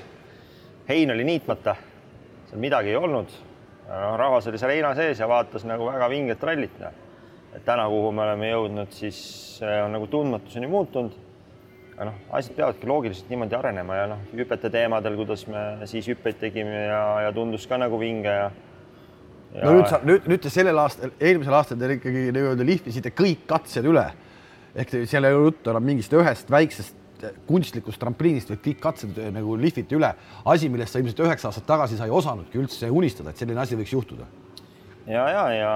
hein 0.89 1.11
oli 1.11 1.25
niitmata, 1.25 1.77
seal 2.49 2.61
midagi 2.61 2.93
ei 2.93 2.97
olnud. 2.97 3.37
noh, 3.89 4.17
rahvas 4.17 4.47
oli 4.49 4.59
seal 4.61 4.73
heina 4.73 4.95
sees 4.97 5.21
ja 5.21 5.29
vaatas 5.29 5.67
nagu 5.69 5.87
väga 5.91 6.09
vinget 6.09 6.43
rallit. 6.43 6.79
Noh. 6.81 7.01
et 7.55 7.65
täna, 7.65 7.85
kuhu 7.87 8.11
me 8.13 8.23
oleme 8.25 8.49
jõudnud, 8.51 8.91
siis 8.97 9.21
äh, 9.63 9.85
on 9.85 9.93
nagu 9.93 10.07
tundmatuseni 10.07 10.67
muutunud. 10.67 11.21
aga 11.95 12.09
noh, 12.11 12.21
asjad 12.35 12.57
peavadki 12.57 12.89
loogiliselt 12.91 13.29
niimoodi 13.31 13.55
arenema 13.55 13.97
ja 13.97 14.07
noh, 14.11 14.23
hüpete 14.33 14.71
teemadel, 14.71 15.17
kuidas 15.21 15.47
me 15.47 15.87
siis 15.87 16.09
hüppeid 16.09 16.41
tegime 16.41 16.87
ja, 16.89 17.03
ja 17.29 17.33
tundus 17.33 17.69
ka 17.71 17.79
nagu 17.79 18.01
vinge 18.01 18.33
ja 18.33 18.51
no 19.63 19.77
nüüd 19.79 19.89
sa 19.91 20.01
nüüd, 20.03 20.27
nüüd 20.31 20.43
te 20.43 20.51
sellel 20.53 20.79
aastal, 20.83 21.15
eelmisel 21.23 21.55
aastal 21.55 21.79
te 21.81 21.95
ikkagi 21.97 22.29
nii-öelda 22.35 22.67
lihvisite 22.67 23.13
kõik 23.15 23.47
katsed 23.51 23.87
üle. 23.87 24.09
ehk 24.75 24.91
seal 25.07 25.25
ei 25.25 25.35
ole 25.35 25.51
juttu 25.53 25.71
enam 25.71 25.85
mingist 25.87 26.13
ühest 26.13 26.51
väiksest 26.51 27.03
kunstlikust 27.49 28.01
trampliinist, 28.03 28.51
vaid 28.51 28.63
kõik 28.65 28.81
katsed 28.83 29.19
nagu 29.33 29.57
lihviti 29.61 29.97
üle. 29.97 30.13
asi, 30.45 30.69
millest 30.69 30.93
sa 30.93 31.03
ilmselt 31.03 31.23
üheksa 31.27 31.51
aastat 31.51 31.67
tagasi 31.67 31.99
sa 31.99 32.09
ei 32.09 32.15
osanudki 32.15 32.59
üldse 32.61 32.91
unistada, 32.91 33.31
et 33.31 33.41
selline 33.41 33.61
asi 33.61 33.79
võiks 33.79 33.95
juhtuda. 33.95 34.27
ja, 35.07 35.29
ja, 35.31 35.45
ja 35.55 35.75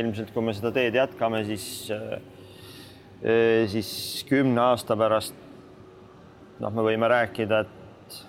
ilmselt, 0.00 0.32
kui 0.34 0.42
me 0.42 0.54
seda 0.56 0.72
teed 0.72 0.96
jätkame, 0.96 1.44
siis, 1.44 1.66
äh, 1.92 3.68
siis 3.68 4.24
kümne 4.28 4.60
aasta 4.70 4.96
pärast 4.96 5.36
noh, 6.60 6.72
me 6.72 6.84
võime 6.90 7.08
rääkida, 7.10 7.64
et 7.64 7.79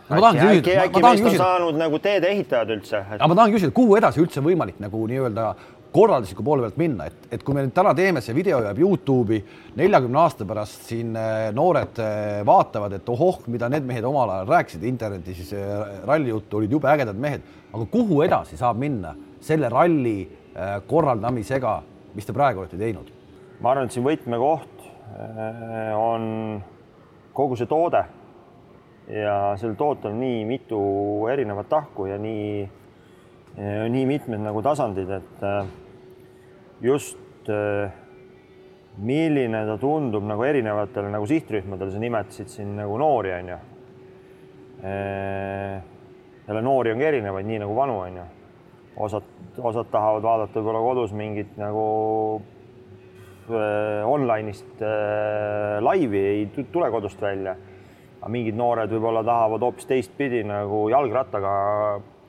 ma 0.09 0.21
tahangi 0.21 0.61
küsida. 0.61 0.87
äkki 0.87 1.03
meist 1.05 1.29
on 1.31 1.37
saanud 1.43 1.77
nagu 1.79 1.99
teedeehitajad 1.99 2.73
üldse 2.77 3.03
et...? 3.03 3.19
aga 3.19 3.29
ma 3.31 3.37
tahan 3.41 3.53
küsida, 3.55 3.75
kuhu 3.75 3.99
edasi 3.99 4.23
üldse 4.23 4.43
võimalik 4.45 4.81
nagu 4.83 5.05
nii-öelda 5.11 5.53
korraldusliku 5.91 6.43
poole 6.43 6.63
pealt 6.63 6.77
minna, 6.79 7.07
et, 7.09 7.25
et 7.35 7.43
kui 7.43 7.55
me 7.55 7.65
nüüd 7.65 7.73
täna 7.75 7.91
teeme, 7.95 8.21
see 8.23 8.35
video 8.35 8.61
jääb 8.63 8.79
Youtube'i, 8.79 9.41
neljakümne 9.79 10.21
aasta 10.23 10.47
pärast 10.47 10.87
siin 10.87 11.15
äh, 11.19 11.49
noored 11.55 11.99
äh, 11.99 12.41
vaatavad, 12.47 12.95
et 12.95 13.09
ohoh, 13.11 13.41
mida 13.51 13.69
need 13.71 13.87
mehed 13.87 14.07
omal 14.07 14.31
ajal 14.31 14.53
rääkisid 14.53 14.85
internetis, 14.87 15.41
siis 15.41 15.51
äh, 15.59 15.97
ralli 16.07 16.31
juttu 16.31 16.61
olid 16.61 16.77
jube 16.77 16.87
ägedad 16.91 17.19
mehed, 17.19 17.43
aga 17.73 17.87
kuhu 17.91 18.21
edasi 18.23 18.59
saab 18.59 18.79
minna 18.79 19.15
selle 19.41 19.69
ralli 19.71 20.19
korraldamisega, 20.87 21.77
mis 22.13 22.27
te 22.27 22.33
praegu 22.35 22.59
olete 22.59 22.79
teinud? 22.79 23.07
ma 23.63 23.71
arvan, 23.71 23.87
et 23.87 23.95
siin 23.95 24.03
võtmekoht 24.03 24.81
on 25.95 26.25
kogu 27.35 27.55
see 27.55 27.69
toode 27.71 28.01
ja 29.11 29.35
sel 29.59 29.75
tootel 29.79 30.15
nii 30.15 30.43
mitu 30.47 30.81
erinevat 31.31 31.69
tahku 31.69 32.07
ja 32.07 32.17
nii, 32.21 32.69
nii 33.91 34.05
mitmed 34.07 34.43
nagu 34.43 34.61
tasandid, 34.63 35.09
et 35.11 35.43
äh, 35.43 35.65
just 36.81 37.49
äh, 37.51 37.91
milline 38.97 39.65
ta 39.67 39.77
tundub 39.81 40.25
nagu 40.27 40.45
erinevatele 40.47 41.11
nagu 41.11 41.27
sihtrühmadele, 41.27 41.91
sa 41.91 42.03
nimetasid 42.03 42.51
siin 42.51 42.75
nagu 42.79 42.97
noori, 43.01 43.33
onju. 43.39 43.57
Äh, 44.81 45.81
jälle 46.47 46.61
noori 46.65 46.93
ongi 46.95 47.09
erinevaid, 47.09 47.49
nii 47.49 47.59
nagu 47.65 47.75
vanu, 47.75 47.99
onju. 48.05 48.29
osad, 49.01 49.27
osad 49.57 49.87
tahavad 49.91 50.23
vaadata 50.23 50.59
võib-olla 50.59 50.81
kodus 50.83 51.13
mingit 51.15 51.53
nagu 51.59 51.83
online'ist 54.07 54.83
laivi, 55.83 56.19
ei 56.19 56.65
tule 56.71 56.87
kodust 56.93 57.19
välja 57.21 57.55
aga 58.21 58.29
mingid 58.29 58.57
noored 58.57 58.91
võib-olla 58.93 59.23
tahavad 59.25 59.63
hoopis 59.65 59.87
teistpidi 59.89 60.43
nagu 60.45 60.83
jalgrattaga, 60.93 61.51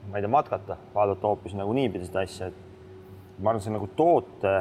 ma 0.08 0.18
ei 0.18 0.24
tea, 0.24 0.32
matkata, 0.32 0.78
vaadata 0.94 1.28
hoopis 1.28 1.56
nagu 1.58 1.74
niipidi 1.76 2.08
seda 2.08 2.24
asja, 2.24 2.48
et 2.48 3.40
ma 3.42 3.52
arvan, 3.52 3.64
see 3.64 3.74
nagu 3.74 3.88
toote, 3.96 4.54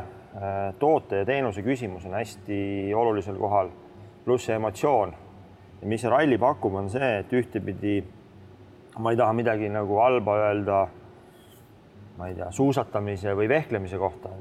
toote 0.79 1.21
ja 1.21 1.27
teenuse 1.27 1.63
küsimus 1.63 2.05
on 2.07 2.17
hästi 2.19 2.59
olulisel 2.99 3.39
kohal, 3.39 3.71
pluss 4.25 4.49
see 4.49 4.59
emotsioon. 4.59 5.15
ja 5.81 5.87
mis 5.87 6.03
see 6.03 6.11
ralli 6.11 6.37
pakub, 6.37 6.75
on 6.75 6.91
see, 6.91 7.13
et 7.23 7.31
ühtepidi 7.33 8.01
ma 8.99 9.11
ei 9.11 9.17
taha 9.17 9.33
midagi 9.33 9.69
nagu 9.71 10.01
halba 10.03 10.35
öelda, 10.43 10.81
ma 12.19 12.27
ei 12.27 12.35
tea, 12.35 12.51
suusatamise 12.51 13.37
või 13.39 13.47
vehklemise 13.49 13.97
kohta, 13.97 14.35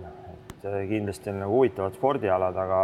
et 0.59 0.67
kindlasti 0.91 1.31
on 1.31 1.45
nagu 1.45 1.55
huvitavad 1.55 1.95
spordialad, 1.95 2.59
aga 2.59 2.81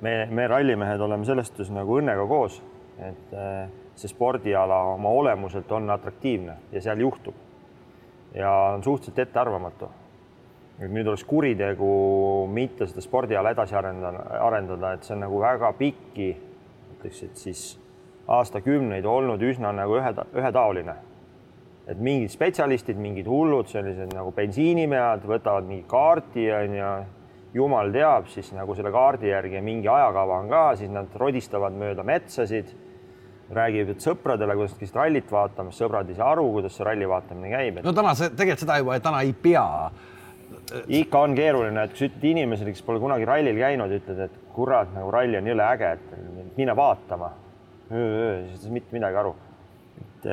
me, 0.00 0.14
me 0.30 0.46
rallimehed 0.46 1.02
oleme 1.02 1.26
selles 1.26 1.50
suhtes 1.50 1.74
nagu 1.74 1.98
õnnega 1.98 2.24
koos 2.30 2.62
et 3.02 3.34
äh, 3.34 3.68
see 3.98 4.10
spordiala 4.10 4.82
oma 4.94 5.10
olemuselt 5.10 5.72
on 5.72 5.90
atraktiivne 5.90 6.56
ja 6.72 6.80
seal 6.80 7.00
juhtub. 7.00 7.34
ja 8.34 8.52
on 8.74 8.84
suhteliselt 8.84 9.18
ettearvamatu. 9.18 9.90
et 10.80 10.90
nüüd 10.90 11.06
oleks 11.06 11.24
kuritegu 11.24 12.46
mitte 12.50 12.86
seda 12.86 13.00
spordiala 13.00 13.50
edasi 13.50 13.76
arendada, 13.76 14.24
arendada, 14.40 14.92
et 14.92 15.04
see 15.04 15.14
on 15.14 15.24
nagu 15.26 15.40
väga 15.40 15.72
pikki, 15.78 16.28
ütleks, 16.96 17.22
et 17.22 17.36
siis 17.36 17.64
aastakümneid 18.28 19.04
olnud 19.04 19.42
üsna 19.42 19.72
nagu 19.76 19.98
ühe, 20.00 20.14
ühetaoline. 20.34 20.94
et 21.86 21.98
mingid 21.98 22.30
spetsialistid, 22.30 22.96
mingid 22.96 23.26
hullud, 23.26 23.66
sellised 23.66 24.14
nagu 24.14 24.30
bensiinimead 24.32 25.26
võtavad 25.26 25.66
mingi 25.66 25.84
kaarti 25.90 26.46
onju 26.54 26.92
jumal 27.54 27.90
teab, 27.92 28.28
siis 28.32 28.52
nagu 28.56 28.74
selle 28.74 28.92
kaardi 28.94 29.28
järgi 29.28 29.60
mingi 29.60 29.88
ajakava 29.88 30.38
on 30.40 30.48
ka, 30.48 30.62
siis 30.78 30.90
nad 30.90 31.10
rodistavad 31.20 31.74
mööda 31.76 32.04
metsasid 32.06 32.70
räägivad 33.50 34.00
sõpradele, 34.02 34.56
kuidas 34.56 34.74
käisid 34.78 34.96
rallit 34.96 35.30
vaatamas, 35.32 35.76
sõbrad 35.78 36.08
ei 36.10 36.16
saa 36.18 36.32
aru, 36.32 36.46
kuidas 36.54 36.76
see 36.76 36.86
ralli 36.86 37.08
vaatamine 37.08 37.52
käib 37.52 37.78
et.... 37.78 37.86
no 37.86 37.94
täna 37.96 38.14
see 38.18 38.32
tegelikult 38.32 38.64
seda 38.64 38.78
juba 38.80 38.98
täna 39.02 39.22
ei 39.26 39.32
pea. 39.32 39.66
ikka 41.00 41.24
on 41.26 41.36
keeruline, 41.36 41.84
et 41.84 41.94
kui 41.94 42.02
sa 42.02 42.08
ütled 42.08 42.28
inimesele, 42.30 42.72
kes 42.72 42.84
pole 42.86 43.00
kunagi 43.02 43.28
rallil 43.28 43.58
käinud, 43.58 43.94
ütled, 43.98 44.20
et 44.26 44.36
kurat, 44.56 44.92
nagu 44.94 45.10
ralli 45.12 45.40
on 45.40 45.48
jõle 45.52 45.64
äge, 45.66 45.94
et 45.96 46.56
mine 46.56 46.76
vaatama. 46.76 47.32
siis 47.88 48.68
mitte 48.70 48.94
midagi 48.96 49.16
aru. 49.20 49.34
et, 50.00 50.30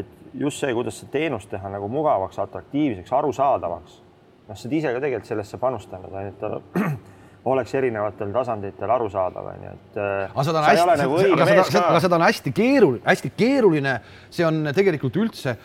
et 0.00 0.40
just 0.40 0.62
see, 0.62 0.72
kuidas 0.74 1.00
seda 1.00 1.12
teenust 1.18 1.50
teha 1.50 1.68
nagu 1.72 1.88
mugavaks, 1.88 2.38
atraktiivseks, 2.38 3.12
arusaadavaks. 3.12 4.00
noh, 4.48 4.56
sa 4.56 4.68
oled 4.68 4.78
ise 4.78 4.94
ka 4.94 5.02
tegelikult 5.04 5.28
sellesse 5.28 5.60
panustanud, 5.60 6.14
ainult 6.20 6.48
oleks 7.44 7.74
erinevatel 7.76 8.32
tasanditel 8.32 8.92
arusaadav, 8.94 9.50
onju, 9.52 9.72
et. 9.74 9.98
Äh, 9.98 10.30
aga 10.30 10.46
seda 10.46 10.60
on 10.60 10.68
hästi, 10.68 10.96
nagu 11.02 11.18
aga 11.36 11.48
seda, 11.50 11.82
aga 11.90 12.00
seda 12.06 12.18
on 12.18 12.24
hästi 12.24 12.54
keeruline, 12.56 13.02
hästi 13.04 13.32
keeruline, 13.36 13.94
see 14.32 14.46
on 14.48 14.72
tegelikult 14.76 15.20
üldse, 15.20 15.56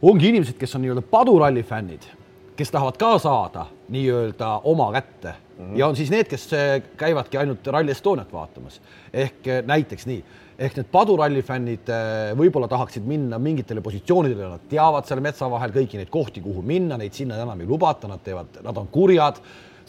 ongi 0.00 0.30
inimesed, 0.32 0.56
kes 0.60 0.74
on 0.78 0.84
nii-öelda 0.86 1.04
paduralli 1.12 1.64
fännid, 1.66 2.08
kes 2.56 2.72
tahavad 2.72 2.96
ka 3.00 3.12
saada 3.20 3.68
nii-öelda 3.92 4.56
oma 4.68 4.90
kätte. 4.96 5.36
Mm 5.60 5.64
-hmm. 5.66 5.78
ja 5.78 5.86
on 5.86 5.96
siis 5.96 6.10
need, 6.10 6.28
kes 6.28 6.52
äh, 6.56 6.82
käivadki 6.96 7.38
ainult 7.38 7.66
Rally 7.66 7.90
Estoniat 7.90 8.32
vaatamas. 8.32 8.80
Ehk 9.12 9.48
äh, 9.48 9.64
näiteks 9.66 10.06
nii, 10.06 10.24
ehk 10.58 10.76
need 10.76 10.88
paduralli 10.92 11.42
fännid 11.42 11.88
võib-olla 12.36 12.68
tahaksid 12.68 13.04
minna 13.04 13.38
mingitele 13.38 13.80
positsioonidele, 13.80 14.48
nad 14.48 14.68
teavad 14.68 15.04
seal 15.04 15.20
metsa 15.20 15.50
vahel 15.50 15.72
kõiki 15.72 16.00
neid 16.00 16.08
kohti, 16.10 16.40
kuhu 16.40 16.62
minna, 16.62 16.96
neid 16.96 17.12
sinna 17.12 17.36
enam 17.36 17.60
ei 17.60 17.66
lubata, 17.66 18.08
nad 18.08 18.20
teevad, 18.24 18.60
nad 18.64 18.76
on 18.76 18.88
kurjad 18.88 19.40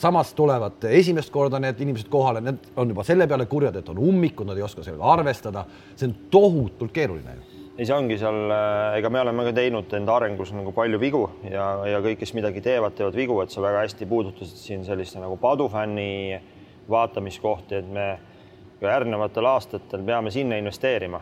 samas 0.01 0.34
tulevad 0.34 0.89
esimest 0.89 1.29
korda 1.34 1.60
need 1.62 1.79
inimesed 1.81 2.10
kohale, 2.10 2.41
need 2.41 2.74
on 2.75 2.89
juba 2.89 3.05
selle 3.08 3.27
peale 3.29 3.46
kurjad, 3.46 3.77
et 3.77 3.89
on 3.93 4.01
ummikud, 4.01 4.50
nad 4.50 4.58
ei 4.58 4.65
oska 4.65 4.84
sellega 4.84 5.13
arvestada. 5.13 5.65
see 5.96 6.10
on 6.10 6.15
tohutult 6.34 6.91
keeruline 6.91 7.38
ju 7.38 7.51
ei, 7.77 7.86
see 7.88 7.96
ongi 7.96 8.17
seal, 8.20 8.51
äh, 8.53 9.00
ega 9.00 9.10
me 9.10 9.22
oleme 9.24 9.46
ka 9.48 9.53
teinud 9.58 9.93
enda 9.98 10.15
arengus 10.20 10.51
nagu 10.53 10.74
palju 10.75 11.00
vigu 11.01 11.22
ja, 11.50 11.67
ja 11.88 12.01
kõik, 12.03 12.20
kes 12.22 12.36
midagi 12.38 12.62
teevad, 12.62 12.93
teevad 12.98 13.15
vigu, 13.17 13.39
et 13.41 13.53
sa 13.53 13.63
väga 13.63 13.86
hästi 13.86 14.08
puudutasid 14.10 14.60
siin 14.60 14.84
sellist 14.86 15.17
nagu 15.17 15.38
padufänni 15.41 16.38
vaatamiskohti, 16.91 17.79
et 17.79 17.89
me 17.89 18.08
järgnevatel 18.81 19.48
aastatel 19.50 20.03
peame 20.05 20.34
sinna 20.34 20.58
investeerima. 20.62 21.22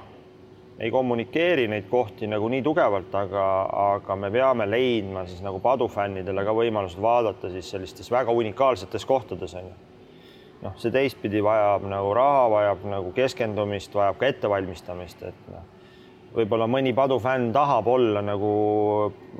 Ei 0.79 0.91
kommunikeeri 0.91 1.67
neid 1.67 1.89
kohti 1.89 2.27
nagu 2.27 2.47
nii 2.49 2.61
tugevalt, 2.63 3.15
aga, 3.15 3.45
aga 3.93 4.15
me 4.15 4.31
peame 4.31 4.69
leidma 4.69 5.25
siis 5.27 5.41
nagu 5.43 5.59
padufännidele 5.59 6.45
ka 6.47 6.55
võimalused 6.55 7.01
vaadata 7.03 7.51
siis 7.51 7.71
sellistes 7.71 8.11
väga 8.11 8.31
unikaalsetes 8.31 9.05
kohtades 9.05 9.55
on 9.59 9.67
ju. 9.67 9.75
Noh, 10.59 10.75
see 10.79 10.91
teistpidi 10.91 11.39
vajab 11.43 11.85
nagu 11.87 12.13
raha, 12.15 12.47
vajab 12.51 12.87
nagu 12.91 13.11
keskendumist, 13.15 13.93
vajab 13.95 14.17
ka 14.19 14.31
ettevalmistamist, 14.31 15.27
et 15.29 15.51
noh 15.51 15.67
võib-olla 16.33 16.67
mõni 16.69 16.91
padufänn 16.95 17.49
tahab 17.53 17.87
olla 17.89 18.21
nagu, 18.23 18.51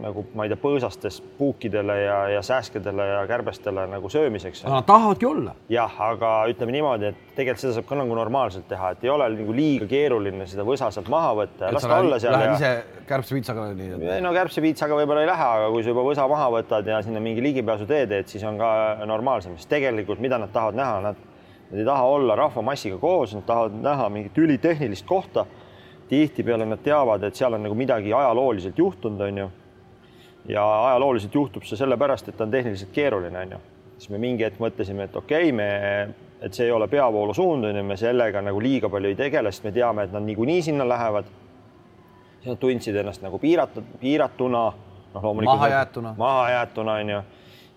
nagu 0.02 0.24
ma 0.38 0.46
ei 0.46 0.52
tea, 0.52 0.60
põõsastes 0.62 1.20
puukidele 1.38 1.96
ja, 2.02 2.18
ja 2.34 2.42
sääskedele 2.46 3.06
ja 3.12 3.20
kärbestele 3.30 3.86
nagu 3.92 4.10
söömiseks. 4.10 4.64
Nad 4.66 4.88
tahavadki 4.90 5.28
olla. 5.30 5.54
jah, 5.70 5.94
aga 6.10 6.32
ütleme 6.50 6.74
niimoodi, 6.74 7.12
et 7.12 7.22
tegelikult 7.38 7.64
seda 7.64 7.76
saab 7.78 7.90
ka 7.92 8.00
nagu 8.00 8.18
normaalselt 8.18 8.68
teha, 8.72 8.94
et 8.96 9.06
ei 9.06 9.14
ole 9.14 9.30
nagu 9.36 9.56
liiga 9.56 9.90
keeruline 9.90 10.50
seda 10.50 10.66
võsa 10.68 10.90
sealt 10.96 11.12
maha 11.14 11.36
võtta 11.44 11.70
ja 11.70 11.78
las 11.78 11.86
ta 11.86 12.02
olla 12.02 12.20
seal. 12.22 12.36
Lähed 12.36 12.50
ja... 12.50 12.58
ise 12.58 13.06
kärbsepiitsaga 13.10 13.70
nii 13.78 13.94
et...? 14.00 14.10
no 14.26 14.34
kärbsepiitsaga 14.36 15.00
võib-olla 15.04 15.26
ei 15.26 15.32
lähe, 15.32 15.50
aga 15.62 15.72
kui 15.76 15.86
sa 15.86 15.94
juba 15.94 16.10
võsa 16.10 16.28
maha 16.32 16.50
võtad 16.58 16.90
ja 16.90 17.02
sinna 17.06 17.22
mingi 17.24 17.46
ligipääsu 17.46 17.90
tee 17.90 18.06
teed, 18.10 18.34
siis 18.34 18.46
on 18.50 18.58
ka 18.62 18.72
normaalsem, 19.10 19.58
sest 19.60 19.70
tegelikult 19.70 20.22
mida 20.24 20.42
nad 20.42 20.54
tahavad 20.56 20.82
näha, 20.82 21.00
nad, 21.06 21.26
nad 21.70 21.80
ei 21.80 21.86
taha 21.86 22.12
olla 22.18 22.38
rahvamassiga 22.40 22.98
koos, 23.02 23.38
nad 23.38 23.46
tahavad 23.46 23.78
näha 23.86 24.10
mingit 24.14 24.38
ülitehnilist 24.42 25.06
kohta 25.06 25.46
tihtipeale 26.10 26.66
nad 26.66 26.82
teavad, 26.84 27.24
et 27.24 27.36
seal 27.36 27.54
on 27.54 27.64
nagu 27.64 27.76
midagi 27.78 28.14
ajalooliselt 28.14 28.78
juhtunud, 28.78 29.22
on 29.22 29.38
ju. 29.38 29.50
ja 30.50 30.64
ajalooliselt 30.88 31.36
juhtub 31.36 31.64
see 31.64 31.78
sellepärast, 31.78 32.30
et 32.30 32.38
ta 32.38 32.44
on 32.44 32.52
tehniliselt 32.52 32.92
keeruline, 32.94 33.40
on 33.40 33.52
ju. 33.52 33.60
siis 33.98 34.10
me 34.10 34.18
mingi 34.18 34.44
hetk 34.44 34.60
mõtlesime, 34.60 35.06
et 35.06 35.16
okei 35.16 35.52
okay,, 35.52 35.52
me, 35.52 35.70
et 36.42 36.54
see 36.54 36.66
ei 36.66 36.72
ole 36.72 36.88
peavoolusuund, 36.88 37.70
on 37.70 37.78
ju, 37.78 37.84
me 37.86 37.98
sellega 37.98 38.42
nagu 38.42 38.62
liiga 38.62 38.90
palju 38.90 39.12
ei 39.12 39.18
tegele, 39.20 39.52
sest 39.52 39.68
me 39.68 39.74
teame, 39.76 40.08
et 40.08 40.16
nad 40.16 40.26
niikuinii 40.26 40.62
sinna 40.66 40.88
lähevad. 40.90 41.30
siis 42.40 42.54
nad 42.54 42.58
tundsid 42.58 42.96
ennast 42.96 43.22
nagu 43.22 43.40
piiratud, 43.40 43.84
piiratuna, 44.00 44.64
noh, 45.14 45.24
loomulikult 45.24 45.58
mahajäetuna, 45.58 46.16
mahajäetuna 46.18 46.94
on 46.94 47.10
ju. 47.10 47.22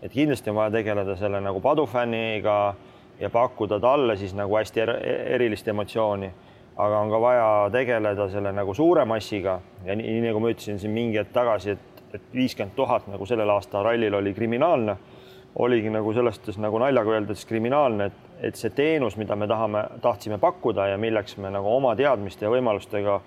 et 0.02 0.12
kindlasti 0.12 0.50
on 0.50 0.56
vaja 0.56 0.70
tegeleda 0.70 1.16
selle 1.16 1.40
nagu 1.40 1.60
padufänniga 1.60 2.74
ja 3.20 3.30
pakkuda 3.30 3.80
talle 3.80 4.16
siis 4.16 4.34
nagu 4.34 4.56
hästi 4.56 4.80
er 4.80 4.90
erilist 5.36 5.68
emotsiooni 5.68 6.32
aga 6.76 6.98
on 6.98 7.10
ka 7.10 7.20
vaja 7.20 7.48
tegeleda 7.72 8.28
selle 8.32 8.52
nagu 8.52 8.74
suure 8.74 9.04
massiga. 9.04 9.58
Ja 9.84 9.96
nii, 9.96 10.16
nii 10.16 10.28
nagu 10.28 10.40
ma 10.40 10.52
ütlesin 10.52 10.80
siin 10.80 10.94
mingi 10.94 11.20
hetk 11.20 11.32
tagasi, 11.34 11.76
et, 11.76 12.04
et 12.16 12.24
viiskümmend 12.34 12.76
tuhat 12.76 13.08
nagu 13.12 13.26
sellel 13.28 13.50
aasta 13.52 13.82
rallil 13.84 14.14
oli 14.14 14.32
kriminaalne, 14.34 14.96
oligi 15.60 15.92
nagu 15.92 16.14
selles 16.16 16.38
suhtes 16.38 16.58
nagu 16.62 16.80
naljaga 16.80 17.12
öeldes 17.12 17.44
kriminaalne, 17.48 18.08
et, 18.08 18.34
et 18.48 18.58
see 18.58 18.72
teenus, 18.72 19.18
mida 19.20 19.36
me 19.36 19.48
tahame, 19.48 19.84
tahtsime 20.02 20.40
pakkuda 20.40 20.88
ja 20.94 20.98
milleks 20.98 21.36
me 21.36 21.52
nagu 21.52 21.68
oma 21.68 21.92
teadmiste 21.96 22.46
ja 22.46 22.52
võimalustega 22.52 23.20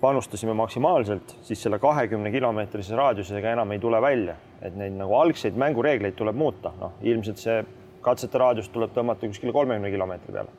panustasime 0.00 0.52
maksimaalselt, 0.58 1.36
siis 1.46 1.62
selle 1.62 1.78
kahekümne 1.80 2.30
kilomeetrise 2.34 2.98
raadiusega 2.98 3.54
enam 3.54 3.70
ei 3.72 3.80
tule 3.80 4.02
välja, 4.02 4.34
et 4.60 4.74
neid 4.76 4.98
nagu 4.98 5.14
algseid 5.16 5.56
mängureegleid 5.56 6.18
tuleb 6.18 6.36
muuta, 6.36 6.74
noh, 6.80 6.98
ilmselt 7.06 7.40
see 7.40 7.62
katsete 8.04 8.38
raadius 8.38 8.68
tuleb 8.74 8.92
tõmmata 8.94 9.30
kuskile 9.30 9.54
kolmekümne 9.56 9.90
kilomeetri 9.94 10.34
peale. 10.34 10.52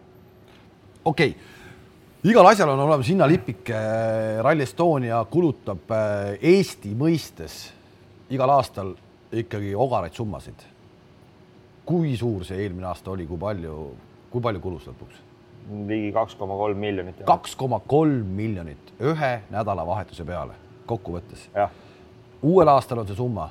okei. 1.05 1.35
okay 1.35 1.56
igal 2.23 2.47
asjal 2.49 2.69
on 2.69 2.79
olemas 2.79 3.09
hinnalipik. 3.09 3.69
Rally 4.41 4.63
Estonia 4.63 5.19
kulutab 5.29 5.91
äh, 5.93 6.33
Eesti 6.41 6.95
mõistes 6.97 7.67
igal 8.33 8.49
aastal 8.57 8.95
ikkagi 9.31 9.75
ogaraid 9.75 10.13
summasid. 10.17 10.65
kui 11.87 12.17
suur 12.17 12.43
see 12.43 12.57
eelmine 12.59 12.87
aasta 12.87 13.11
oli, 13.11 13.25
kui 13.27 13.37
palju, 13.39 13.75
kui 14.31 14.41
palju 14.41 14.59
kulus 14.59 14.87
lõpuks? 14.89 15.23
ligi 15.87 16.11
kaks 16.15 16.35
koma 16.35 16.55
kolm 16.57 16.77
miljonit. 16.77 17.21
kaks 17.25 17.55
koma 17.55 17.79
kolm 17.79 18.25
miljonit 18.35 18.93
ühe 18.99 19.31
nädalavahetuse 19.51 20.25
peale 20.25 20.53
kokkuvõttes. 20.85 21.49
uuel 22.41 22.67
aastal 22.67 23.03
on 23.03 23.07
see 23.07 23.15
summa? 23.15 23.49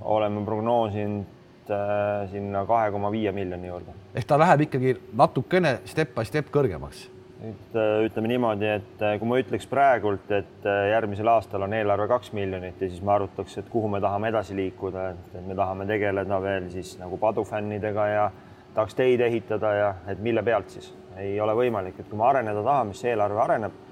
oleme 0.00 0.44
prognoosinud 0.44 1.70
äh, 1.70 2.30
sinna 2.30 2.64
kahe 2.66 2.90
koma 2.90 3.12
viie 3.12 3.32
miljoni 3.32 3.68
juurde. 3.68 3.94
ehk 4.14 4.26
ta 4.26 4.38
läheb 4.38 4.66
ikkagi 4.66 4.96
natukene 5.12 5.80
step 5.84 6.14
by 6.14 6.24
step 6.24 6.50
kõrgemaks 6.50 7.10
nüüd 7.40 7.76
äh, 7.76 8.04
ütleme 8.06 8.30
niimoodi, 8.30 8.68
et 8.78 9.02
äh, 9.04 9.16
kui 9.20 9.28
ma 9.28 9.38
ütleks 9.40 9.66
praegult, 9.68 10.30
et 10.32 10.66
äh, 10.66 10.90
järgmisel 10.92 11.28
aastal 11.28 11.66
on 11.66 11.74
eelarve 11.76 12.08
kaks 12.08 12.32
miljonit 12.36 12.80
ja 12.80 12.88
siis 12.88 13.02
me 13.04 13.12
arutaks, 13.12 13.58
et 13.60 13.68
kuhu 13.72 13.90
me 13.92 14.00
tahame 14.00 14.30
edasi 14.32 14.56
liikuda, 14.56 15.08
et 15.12 15.34
me 15.46 15.56
tahame 15.58 15.86
tegeleda 15.88 16.40
veel 16.42 16.70
siis 16.72 16.94
nagu 17.00 17.18
padufännidega 17.20 18.06
ja 18.08 18.30
tahaks 18.74 18.96
teid 18.96 19.20
ehitada 19.20 19.72
ja 19.74 19.90
et 20.08 20.22
mille 20.24 20.42
pealt 20.46 20.72
siis 20.72 20.92
ei 21.20 21.36
ole 21.40 21.54
võimalik, 21.56 22.00
et 22.00 22.08
kui 22.08 22.18
me 22.18 22.26
areneda 22.28 22.64
tahame, 22.64 22.96
siis 22.96 23.12
eelarve 23.12 23.40
areneb. 23.40 23.82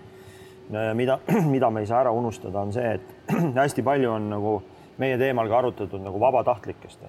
mida, 0.95 1.19
mida 1.55 1.71
me 1.71 1.81
ei 1.81 1.87
saa 1.87 2.01
ära 2.01 2.11
unustada, 2.13 2.61
on 2.61 2.73
see, 2.73 2.95
et 2.95 3.33
hästi 3.61 3.83
palju 3.85 4.11
on 4.13 4.31
nagu 4.31 4.55
meie 4.99 5.19
teemal 5.19 5.49
ka 5.49 5.59
arutatud 5.59 6.01
nagu 6.01 6.21
vabatahtlikest. 6.21 7.05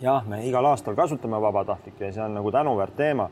jah, 0.00 0.24
me 0.28 0.46
igal 0.48 0.64
aastal 0.64 0.94
kasutame 0.94 1.40
vabatahtlikke 1.40 2.08
ja 2.08 2.12
see 2.12 2.24
on 2.24 2.40
nagu 2.40 2.52
tänuväärt 2.52 2.96
teema 2.96 3.28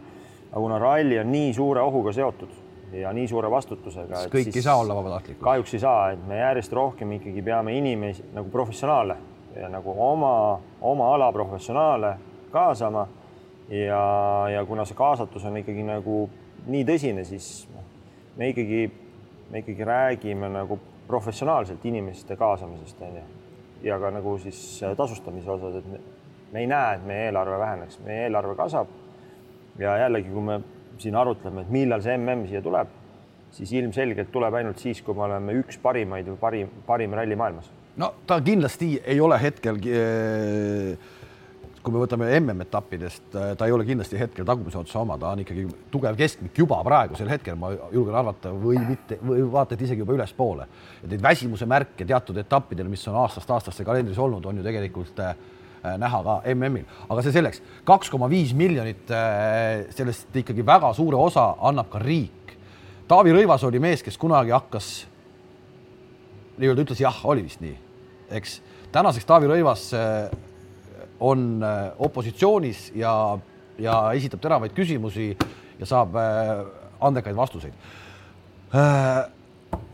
aga 0.55 0.63
kuna 0.63 0.79
ralli 0.79 1.19
on 1.19 1.33
nii 1.33 1.55
suure 1.55 1.83
ohuga 1.83 2.13
seotud 2.13 2.51
ja 2.95 3.13
nii 3.13 3.27
suure 3.29 3.51
vastutusega. 3.51 4.27
kõik 4.31 4.51
siis 4.53 4.61
ei 4.61 4.63
saa 4.63 4.77
olla 4.79 4.95
vabatahtlikud. 4.95 5.43
kahjuks 5.43 5.75
ei 5.75 5.81
saa, 5.83 6.11
et 6.15 6.27
me 6.27 6.39
järjest 6.39 6.73
rohkem 6.73 7.13
ikkagi 7.19 7.43
peame 7.43 7.75
inimesi 7.79 8.23
nagu 8.35 8.51
professionaale 8.51 9.17
ja 9.57 9.69
nagu 9.69 9.95
oma, 9.99 10.61
oma 10.81 11.15
ala 11.15 11.33
professionaale 11.33 12.15
kaasama. 12.53 13.09
ja, 13.69 14.01
ja 14.55 14.65
kuna 14.67 14.85
see 14.85 14.95
kaasatus 14.95 15.45
on 15.45 15.57
ikkagi 15.57 15.83
nagu 15.83 16.29
nii 16.67 16.85
tõsine, 16.87 17.25
siis 17.25 17.69
me 18.37 18.49
ikkagi, 18.55 18.91
me 19.51 19.59
ikkagi 19.59 19.85
räägime 19.85 20.49
nagu 20.55 20.79
professionaalselt 21.07 21.85
inimeste 21.85 22.37
kaasamisest 22.37 23.03
onju 23.03 23.23
ja 23.83 23.99
ka 23.99 24.11
nagu 24.11 24.39
siis 24.39 24.85
tasustamise 24.97 25.51
osas, 25.51 25.83
et 25.83 25.87
me, 25.91 25.99
me 26.53 26.61
ei 26.61 26.67
näe, 26.71 26.95
et 26.95 27.07
meie 27.07 27.27
eelarve 27.27 27.59
väheneks, 27.59 27.99
meie 28.07 28.29
eelarve 28.29 28.55
kasvab 28.55 29.03
ja 29.79 29.97
jällegi, 30.05 30.31
kui 30.31 30.43
me 30.43 30.61
siin 30.99 31.17
arutleme, 31.19 31.65
et 31.65 31.73
millal 31.75 32.03
see 32.05 32.17
mm 32.19 32.47
siia 32.51 32.63
tuleb, 32.63 32.93
siis 33.55 33.73
ilmselgelt 33.73 34.31
tuleb 34.33 34.55
ainult 34.61 34.79
siis, 34.83 35.03
kui 35.03 35.15
me 35.15 35.27
oleme 35.27 35.59
üks 35.61 35.79
parimaid 35.83 36.31
või 36.33 36.39
parim, 36.41 36.71
parim 36.87 37.13
ralli 37.15 37.37
maailmas. 37.37 37.71
no 37.97 38.15
ta 38.27 38.41
kindlasti 38.41 39.01
ei 39.05 39.21
ole 39.21 39.39
hetkel 39.43 39.79
eh, 39.87 40.97
kui 41.85 41.93
me 41.93 42.01
võtame 42.01 42.31
MM-etappidest, 42.41 43.27
ta 43.31 43.67
ei 43.67 43.73
ole 43.73 43.85
kindlasti 43.85 44.19
hetkel 44.19 44.47
tagumise 44.49 44.79
otsa 44.81 45.03
oma, 45.03 45.19
ta 45.21 45.35
on 45.35 45.43
ikkagi 45.43 45.67
tugev 45.93 46.17
keskmik 46.17 46.57
juba 46.59 46.79
praegusel 46.87 47.29
hetkel, 47.29 47.59
ma 47.61 47.75
julgen 47.93 48.17
arvata, 48.17 48.55
või 48.57 48.81
mitte, 48.89 49.19
või 49.21 49.45
vaata, 49.53 49.77
et 49.77 49.85
isegi 49.85 50.01
juba 50.01 50.17
ülespoole. 50.17 50.67
et 51.03 51.11
neid 51.11 51.23
väsimuse 51.23 51.69
märke 51.69 52.07
teatud 52.09 52.39
etappidel, 52.41 52.89
mis 52.89 53.05
on 53.09 53.21
aastast 53.21 53.51
aastasse 53.51 53.85
kalendris 53.85 54.19
olnud, 54.19 54.47
on 54.47 54.63
ju 54.63 54.65
tegelikult 54.65 55.21
Äh, 55.21 55.35
näha 56.01 56.21
ka 56.25 56.37
MM-il, 56.55 56.85
aga 57.09 57.25
see 57.25 57.35
selleks, 57.35 57.61
kaks 57.87 58.11
koma 58.13 58.29
viis 58.33 58.55
miljonit, 58.57 59.05
äh, 59.13 59.85
sellest 59.95 60.35
ikkagi 60.41 60.65
väga 60.67 60.93
suure 60.97 61.19
osa 61.21 61.51
annab 61.69 61.91
ka 61.93 62.01
riik. 62.03 62.55
Taavi 63.09 63.35
Rõivas 63.37 63.65
oli 63.69 63.83
mees, 63.85 64.03
kes 64.03 64.17
kunagi 64.21 64.55
hakkas, 64.55 64.91
nii-öelda 66.57 66.87
ütles 66.87 67.03
jah, 67.05 67.19
oli 67.29 67.45
vist 67.45 67.61
nii, 67.65 67.77
eks. 68.39 68.59
tänaseks 68.95 69.29
Taavi 69.29 69.51
Rõivas 69.51 69.91
äh, 69.99 70.33
on 71.21 71.63
opositsioonis 72.03 72.91
ja, 72.99 73.13
ja 73.81 74.01
esitab 74.17 74.43
teravaid 74.43 74.75
küsimusi 74.77 75.31
ja 75.79 75.87
saab 75.89 76.17
andekaid 77.01 77.37
vastuseid. 77.39 77.77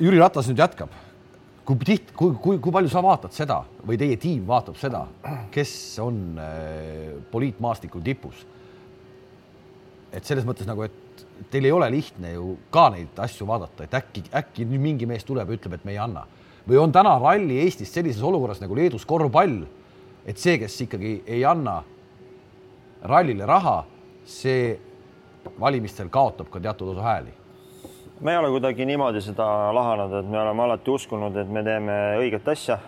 Jüri 0.00 0.18
Ratas 0.18 0.48
nüüd 0.48 0.58
jätkab 0.58 0.96
kui 1.76 1.86
tiht-, 1.86 2.14
kui, 2.16 2.34
kui, 2.42 2.58
kui 2.62 2.74
palju 2.74 2.90
sa 2.90 3.02
vaatad 3.04 3.34
seda 3.34 3.60
või 3.86 3.98
teie 4.00 4.16
tiim 4.20 4.46
vaatab 4.48 4.78
seda, 4.80 5.04
kes 5.54 5.72
on 6.02 6.40
äh, 6.40 7.12
poliitmaastikul 7.30 8.02
tipus? 8.06 8.46
et 10.10 10.26
selles 10.26 10.42
mõttes 10.42 10.66
nagu, 10.66 10.82
et 10.82 11.20
teil 11.52 11.68
ei 11.68 11.70
ole 11.70 11.86
lihtne 11.94 12.32
ju 12.32 12.56
ka 12.74 12.88
neid 12.90 13.18
asju 13.22 13.46
vaadata, 13.46 13.84
et 13.86 13.92
äkki, 13.94 14.24
äkki 14.34 14.64
mingi 14.66 15.06
mees 15.06 15.22
tuleb 15.22 15.52
ja 15.52 15.54
ütleb, 15.54 15.76
et 15.78 15.84
me 15.86 15.94
ei 15.94 16.00
anna 16.02 16.24
või 16.66 16.80
on 16.82 16.92
täna 16.92 17.14
ralli 17.22 17.60
Eestis 17.62 17.92
sellises 17.94 18.22
olukorras 18.26 18.60
nagu 18.62 18.74
Leedus 18.76 19.06
korvpall, 19.08 19.62
et 20.26 20.38
see, 20.38 20.58
kes 20.60 20.76
ikkagi 20.86 21.20
ei 21.30 21.44
anna 21.46 21.78
rallile 23.06 23.46
raha, 23.48 23.80
see 24.26 24.74
valimistel 25.60 26.10
kaotab 26.12 26.50
ka 26.52 26.60
teatud 26.62 26.92
osa 26.92 27.06
hääli 27.06 27.39
me 28.20 28.32
ei 28.32 28.38
ole 28.38 28.50
kuidagi 28.50 28.86
niimoodi 28.86 29.20
seda 29.24 29.46
lahanud, 29.74 30.12
et 30.20 30.28
me 30.28 30.40
oleme 30.40 30.62
alati 30.62 30.90
uskunud, 30.90 31.36
et 31.40 31.48
me 31.48 31.62
teeme 31.64 31.96
õiget 32.20 32.48
asja. 32.52 32.78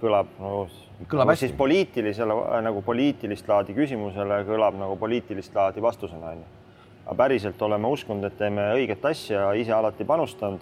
kõlab 0.00 0.28
nagu, 0.38 0.66
kõlab 1.10 1.32
nagu 1.32 1.40
siis 1.40 1.52
poliitilisele 1.58 2.36
nagu 2.62 2.82
poliitilist 2.86 3.48
laadi 3.48 3.74
küsimusele 3.74 4.44
kõlab 4.46 4.78
nagu 4.78 4.96
poliitilist 4.96 5.54
laadi 5.54 5.82
vastusena 5.82 6.30
onju. 6.34 6.44
aga 7.06 7.16
päriselt 7.16 7.62
oleme 7.62 7.88
uskunud, 7.88 8.24
et 8.24 8.38
teeme 8.38 8.72
õiget 8.74 9.04
asja, 9.04 9.52
ise 9.52 9.72
alati 9.72 10.04
panustanud 10.04 10.60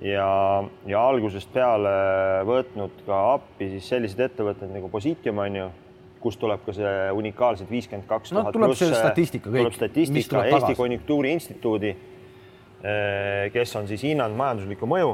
ja, 0.00 0.64
ja 0.86 1.08
algusest 1.08 1.52
peale 1.52 1.90
võtnud 2.46 3.04
ka 3.06 3.20
appi 3.34 3.70
siis 3.76 3.88
sellised 3.88 4.20
ettevõtted 4.20 4.70
nagu 4.72 4.88
Positium 4.88 5.38
onju 5.38 5.70
kust 6.20 6.40
tuleb 6.40 6.60
ka 6.66 6.72
see 6.76 6.94
unikaalsed 7.16 7.70
viiskümmend 7.70 8.06
kaks 8.08 8.30
tuhat. 8.30 8.52
tuleb 8.52 8.76
see 8.76 8.92
statistika 8.94 9.48
kõik. 9.48 9.64
tuleb 9.64 9.76
statistika 9.76 10.44
Eesti 10.44 10.74
Konjunktuuriinstituudi 10.76 11.96
kes 13.52 13.76
on 13.76 13.88
siis 13.88 14.02
hinnanud 14.08 14.38
majanduslikku 14.38 14.86
mõju, 14.88 15.10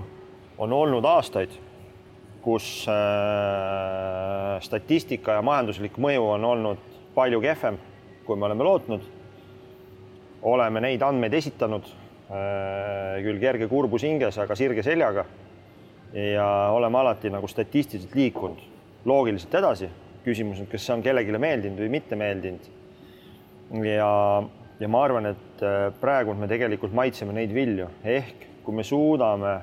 on 0.63 0.73
olnud 0.73 1.05
aastaid, 1.05 1.51
kus 2.47 2.87
eh, 2.91 4.57
statistika 4.63 5.39
ja 5.39 5.43
majanduslik 5.43 5.99
mõju 5.99 6.29
on 6.37 6.45
olnud 6.47 6.83
palju 7.17 7.41
kehvem, 7.43 7.79
kui 8.27 8.39
me 8.39 8.47
oleme 8.47 8.67
lootnud. 8.67 9.13
oleme 10.47 10.81
neid 10.81 11.03
andmeid 11.03 11.35
esitanud, 11.35 11.89
eh, 12.31 13.17
küll 13.25 13.41
kerge 13.43 13.67
kurbus 13.67 14.05
hinges, 14.07 14.39
aga 14.39 14.55
sirge 14.55 14.83
seljaga. 14.83 15.25
ja 16.15 16.47
oleme 16.73 16.99
alati 16.99 17.31
nagu 17.31 17.49
statistiliselt 17.49 18.15
liikunud 18.15 18.59
loogiliselt 19.05 19.55
edasi. 19.55 19.89
küsimus 20.25 20.61
on, 20.61 20.67
kas 20.67 20.87
see 20.87 20.95
on 20.95 21.03
kellelegi 21.03 21.39
meeldinud 21.39 21.79
või 21.79 21.91
mitte 21.91 22.17
meeldinud. 22.17 22.71
ja 23.85 24.43
ja 24.81 24.89
ma 24.89 25.05
arvan, 25.05 25.31
et 25.33 25.65
äh, 25.65 25.89
praegu 26.01 26.35
me 26.37 26.49
tegelikult 26.51 26.95
maitseme 26.97 27.35
neid 27.37 27.55
vilju, 27.55 27.89
ehk 28.05 28.47
kui 28.67 28.75
me 28.75 28.85
suudame 28.85 29.57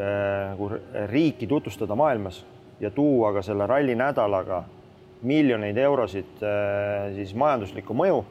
nagu 0.00 0.68
riiki 1.10 1.44
tutvustada 1.50 1.96
maailmas 1.98 2.38
ja 2.80 2.92
tuua 2.94 3.34
ka 3.34 3.42
selle 3.44 3.66
ralli 3.68 3.92
nädalaga 3.98 4.62
miljoneid 5.26 5.76
eurosid 5.76 6.40
äh, 6.46 7.10
siis 7.18 7.34
majanduslikku 7.36 7.92
mõju, 7.98 8.22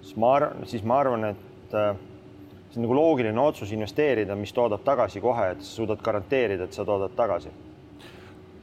siis 0.00 0.16
ma 0.22 0.32
arvan, 0.38 0.64
siis 0.70 0.86
ma 0.86 1.00
arvan, 1.02 1.28
et 1.34 1.74
see 1.74 2.80
on 2.80 2.86
nagu 2.86 2.96
loogiline 2.96 3.42
otsus 3.42 3.74
investeerida, 3.76 4.38
mis 4.38 4.54
toodab 4.56 4.86
tagasi 4.86 5.20
kohe, 5.20 5.50
et 5.52 5.64
sa 5.66 5.82
suudad 5.82 6.00
garanteerida, 6.06 6.70
et 6.70 6.78
sa 6.78 6.86
toodad 6.88 7.12
tagasi. 7.18 7.52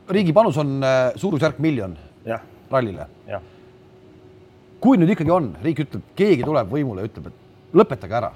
riigi 0.09 0.33
panus 0.33 0.57
on 0.57 0.79
suurusjärk 1.15 1.59
miljon 1.59 1.97
rallile. 2.71 3.05
jah 3.27 3.52
kui 4.83 4.99
nüüd 4.99 5.13
ikkagi 5.13 5.31
on, 5.31 5.53
riik 5.63 5.85
ütleb, 5.85 6.11
keegi 6.17 6.43
tuleb 6.43 6.71
võimule 6.71 7.03
ja 7.03 7.09
ütleb, 7.09 7.29
et 7.31 7.77
lõpetage 7.79 8.17
ära. 8.19 8.31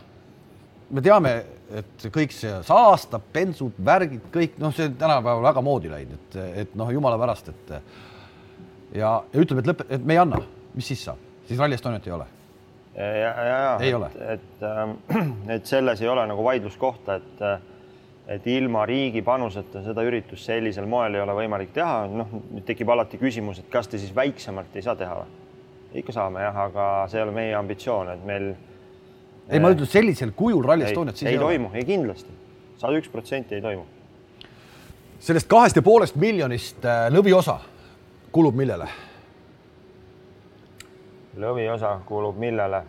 me 0.90 1.02
teame, 1.04 1.32
et 1.76 2.08
kõik 2.16 2.32
see 2.32 2.54
saastab, 2.64 3.26
bensud, 3.34 3.76
värgid, 3.84 4.30
kõik 4.32 4.54
noh, 4.62 4.72
see 4.76 4.88
tänapäeval 4.88 5.44
väga 5.44 5.64
moodi 5.66 5.92
läinud, 5.92 6.22
et, 6.32 6.38
et 6.64 6.76
noh, 6.80 6.92
jumala 6.96 7.18
pärast, 7.20 7.50
et 7.52 7.74
ja, 8.96 9.18
ja 9.20 9.42
ütleb, 9.44 9.60
et 9.60 9.72
lõpe, 9.74 9.88
et 9.92 10.06
me 10.06 10.16
ei 10.16 10.22
anna, 10.22 10.40
mis 10.76 10.88
siis 10.88 11.04
saab, 11.10 11.26
siis 11.50 11.60
Rally 11.60 11.76
Estoniat 11.76 12.08
ei 12.08 12.16
ole. 12.16 12.28
ja, 12.96 13.10
ja, 13.12 13.34
ja, 13.50 13.74
ei 13.84 13.92
et, 13.92 14.22
et, 14.38 14.64
ähm, 14.64 14.94
et 15.58 15.66
selles 15.68 16.02
ei 16.02 16.08
ole 16.08 16.24
nagu 16.28 16.46
vaidluskohta, 16.48 17.20
et 17.20 17.74
et 18.28 18.48
ilma 18.52 18.82
riigi 18.84 19.22
panuseta 19.24 19.80
seda 19.86 20.04
üritust 20.04 20.50
sellisel 20.50 20.84
moel 20.86 21.16
ei 21.16 21.22
ole 21.24 21.36
võimalik 21.36 21.70
teha, 21.76 22.02
noh, 22.12 22.32
nüüd 22.52 22.66
tekib 22.68 22.90
alati 22.92 23.20
küsimus, 23.22 23.62
et 23.62 23.70
kas 23.72 23.88
te 23.88 24.00
siis 24.02 24.12
väiksemalt 24.16 24.76
ei 24.76 24.84
saa 24.84 24.98
teha 25.00 25.22
või? 25.22 25.47
Ikka 25.94 26.16
saame 26.16 26.44
jah, 26.44 26.58
aga 26.68 26.88
see 27.12 27.20
ei 27.20 27.26
ole 27.26 27.36
meie 27.36 27.56
ambitsioon, 27.56 28.12
et 28.16 28.26
meil. 28.28 28.48
ei, 29.50 29.60
ma 29.64 29.72
ütlen 29.74 29.90
sellisel 29.90 30.34
kujul 30.36 30.66
Rally 30.66 30.88
Estoniat 30.90 31.18
siis 31.18 31.30
ei, 31.30 31.38
ei 31.38 31.42
toimu, 31.42 31.72
ei 31.74 31.86
kindlasti, 31.88 32.34
sada 32.78 33.00
üks 33.00 33.12
protsenti 33.14 33.56
ei 33.56 33.64
toimu. 33.64 33.86
sellest 35.20 35.50
kahest 35.52 35.80
ja 35.80 35.86
poolest 35.86 36.16
miljonist 36.16 36.86
äh, 36.86 37.08
lõviosa 37.14 37.60
kulub 38.32 38.56
millele? 38.56 38.90
lõviosa 41.38 42.00
kulub 42.06 42.40
millele 42.42 42.84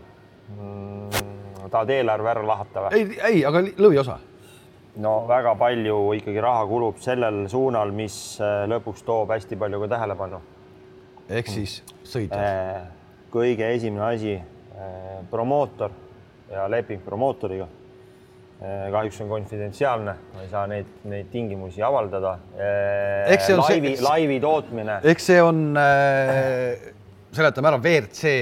mm,? 0.56 1.26
tahad 1.68 1.90
eelarve 1.92 2.34
ära 2.34 2.46
lahata 2.46 2.86
või? 2.86 2.96
ei, 2.96 3.20
ei, 3.32 3.44
aga 3.46 3.62
lõviosa 3.76 4.18
no 5.02 5.14
väga 5.28 5.54
palju 5.58 5.98
ikkagi 6.18 6.42
raha 6.42 6.66
kulub 6.66 6.98
sellel 7.02 7.44
suunal, 7.50 7.92
mis 7.94 8.16
äh, 8.42 8.64
lõpuks 8.70 9.04
toob 9.06 9.30
hästi 9.34 9.58
palju 9.58 9.82
ka 9.84 9.90
tähelepanu. 9.94 10.40
Ehk 11.28 11.50
siis 11.52 11.80
sõitjad? 12.08 12.38
Äh, 12.38 12.86
kõige 13.32 13.68
esimene 13.74 14.04
asi, 14.08 14.36
äh, 14.38 15.18
promootor 15.30 15.92
ja 16.50 16.68
leping 16.70 17.02
promootoriga. 17.04 17.68
Äh, 18.58 18.88
kahjuks 18.90 19.20
on 19.22 19.28
konfidentsiaalne, 19.30 20.14
ma 20.34 20.42
ei 20.42 20.48
saa 20.50 20.66
neid, 20.66 20.86
neid 21.06 21.28
tingimusi 21.30 21.82
avaldada. 21.82 22.38
laivi, 23.56 23.96
laivi 24.02 24.40
tootmine. 24.40 25.00
eks 25.04 25.28
see 25.30 25.42
on 25.42 25.76
seletame 27.32 27.70
ära, 27.70 27.78
WRC 27.78 28.32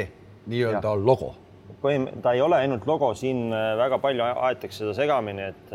nii-öelda 0.47 0.95
logo. 0.97 1.35
põhim-, 1.83 2.09
ta 2.23 2.33
ei 2.33 2.41
ole 2.41 2.63
ainult 2.65 2.87
logo, 2.89 3.13
siin 3.15 3.51
väga 3.53 3.99
palju 4.01 4.25
aetakse 4.25 4.85
seda 4.85 4.95
segamini, 4.97 5.51
et 5.53 5.75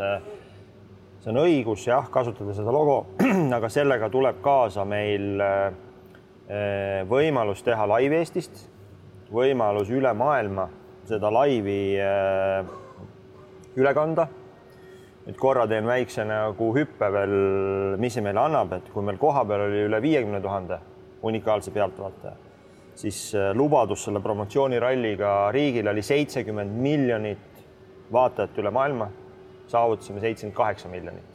see 1.22 1.30
on 1.30 1.38
õigus 1.44 1.86
jah, 1.86 2.08
kasutada 2.10 2.54
seda 2.56 2.74
logo, 2.74 2.98
aga 3.58 3.70
sellega 3.70 4.08
tuleb 4.10 4.40
kaasa 4.42 4.84
meil 4.88 5.38
äh, 5.38 5.68
võimalus 7.08 7.62
teha 7.64 7.86
live 7.96 8.18
Eestist, 8.18 8.64
võimalus 9.32 9.90
üle 9.94 10.12
maailma 10.16 10.68
seda 11.08 11.30
laivi 11.32 11.80
eh, 11.98 12.62
üle 13.78 13.94
kanda. 13.96 14.28
nüüd 15.22 15.36
korra 15.38 15.68
teen 15.70 15.86
väikse 15.86 16.24
nagu 16.26 16.72
hüppe 16.74 17.08
veel, 17.14 17.34
mis 18.02 18.16
see 18.16 18.24
meile 18.26 18.40
annab, 18.42 18.72
et 18.74 18.88
kui 18.90 19.04
meil 19.06 19.20
kohapeal 19.22 19.68
oli 19.68 19.84
üle 19.86 20.00
viiekümne 20.02 20.40
tuhande 20.42 20.80
unikaalse 21.22 21.70
pealtvaataja, 21.70 22.34
siis 22.98 23.20
eh, 23.34 23.50
lubadus 23.54 24.04
selle 24.08 24.22
promotsiooniralliga 24.22 25.52
riigile 25.54 25.94
oli 25.94 26.02
seitsekümmend 26.02 26.78
miljonit 26.82 27.66
vaatajat 28.12 28.58
üle 28.58 28.70
maailma. 28.70 29.10
saavutasime 29.72 30.20
seitsekümmend 30.20 30.56
kaheksa 30.56 30.88
miljonit 30.88 31.32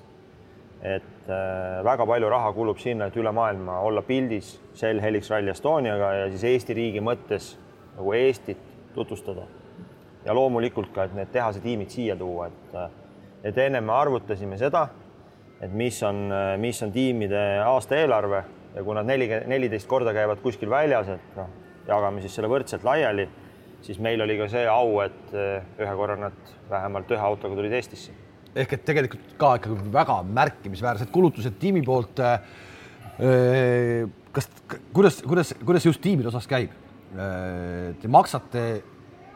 et 0.81 1.03
äh, 1.29 1.83
väga 1.83 2.05
palju 2.07 2.29
raha 2.29 2.51
kulub 2.55 2.79
sinna, 2.81 3.07
et 3.07 3.17
üle 3.19 3.31
maailma 3.35 3.79
olla 3.85 4.01
pildis 4.05 4.53
sel 4.77 5.01
Helix 5.01 5.29
Rally 5.31 5.51
Estoniaga 5.53 6.13
ja 6.15 6.27
siis 6.31 6.43
Eesti 6.47 6.75
riigi 6.77 7.03
mõttes 7.03 7.53
nagu 7.97 8.13
Eestit 8.17 8.61
tutvustada. 8.95 9.47
ja 10.25 10.33
loomulikult 10.35 10.89
ka, 10.91 11.05
et 11.07 11.13
need 11.15 11.29
tehasetiimid 11.31 11.89
siia 11.89 12.15
tuua, 12.15 12.47
et, 12.47 12.75
äh, 12.75 12.89
et 13.47 13.57
ennem 13.57 13.83
me 13.83 13.93
arvutasime 13.93 14.57
seda, 14.57 14.87
et 15.61 15.71
mis 15.71 16.01
on, 16.03 16.31
äh, 16.31 16.57
mis 16.57 16.83
on 16.83 16.91
tiimide 16.91 17.43
aastaeelarve 17.63 18.43
ja 18.75 18.83
kui 18.83 18.95
nad 18.95 19.07
neli, 19.07 19.29
neliteist 19.47 19.87
korda 19.87 20.13
käivad 20.13 20.43
kuskil 20.43 20.69
väljas, 20.69 21.09
et 21.15 21.35
noh, 21.39 21.49
jagame 21.87 22.21
siis 22.21 22.35
selle 22.35 22.51
võrdselt 22.51 22.83
laiali, 22.83 23.29
siis 23.81 23.99
meil 23.99 24.21
oli 24.21 24.37
ka 24.37 24.49
see 24.51 24.67
au, 24.67 24.99
et 25.05 25.33
ühe 25.33 25.95
korra 25.95 26.15
nad 26.19 26.55
vähemalt 26.69 27.11
ühe 27.11 27.23
autoga 27.23 27.55
tulid 27.55 27.73
Eestisse 27.79 28.26
ehk 28.63 28.75
et 28.77 28.83
tegelikult 28.87 29.35
ka 29.39 29.53
ikkagi 29.59 29.91
väga 29.93 30.17
märkimisväärsed 30.25 31.11
kulutused 31.13 31.57
tiimi 31.61 31.83
poolt. 31.85 32.19
Äh, 32.23 32.41
äh, 33.21 34.09
kas, 34.35 34.49
kuidas, 34.95 35.21
kuidas, 35.25 35.53
kuidas 35.63 35.87
just 35.87 36.01
tiimide 36.03 36.31
osas 36.31 36.49
käib? 36.49 36.73
Äh, 37.13 37.93
te 38.01 38.11
maksate 38.11 38.67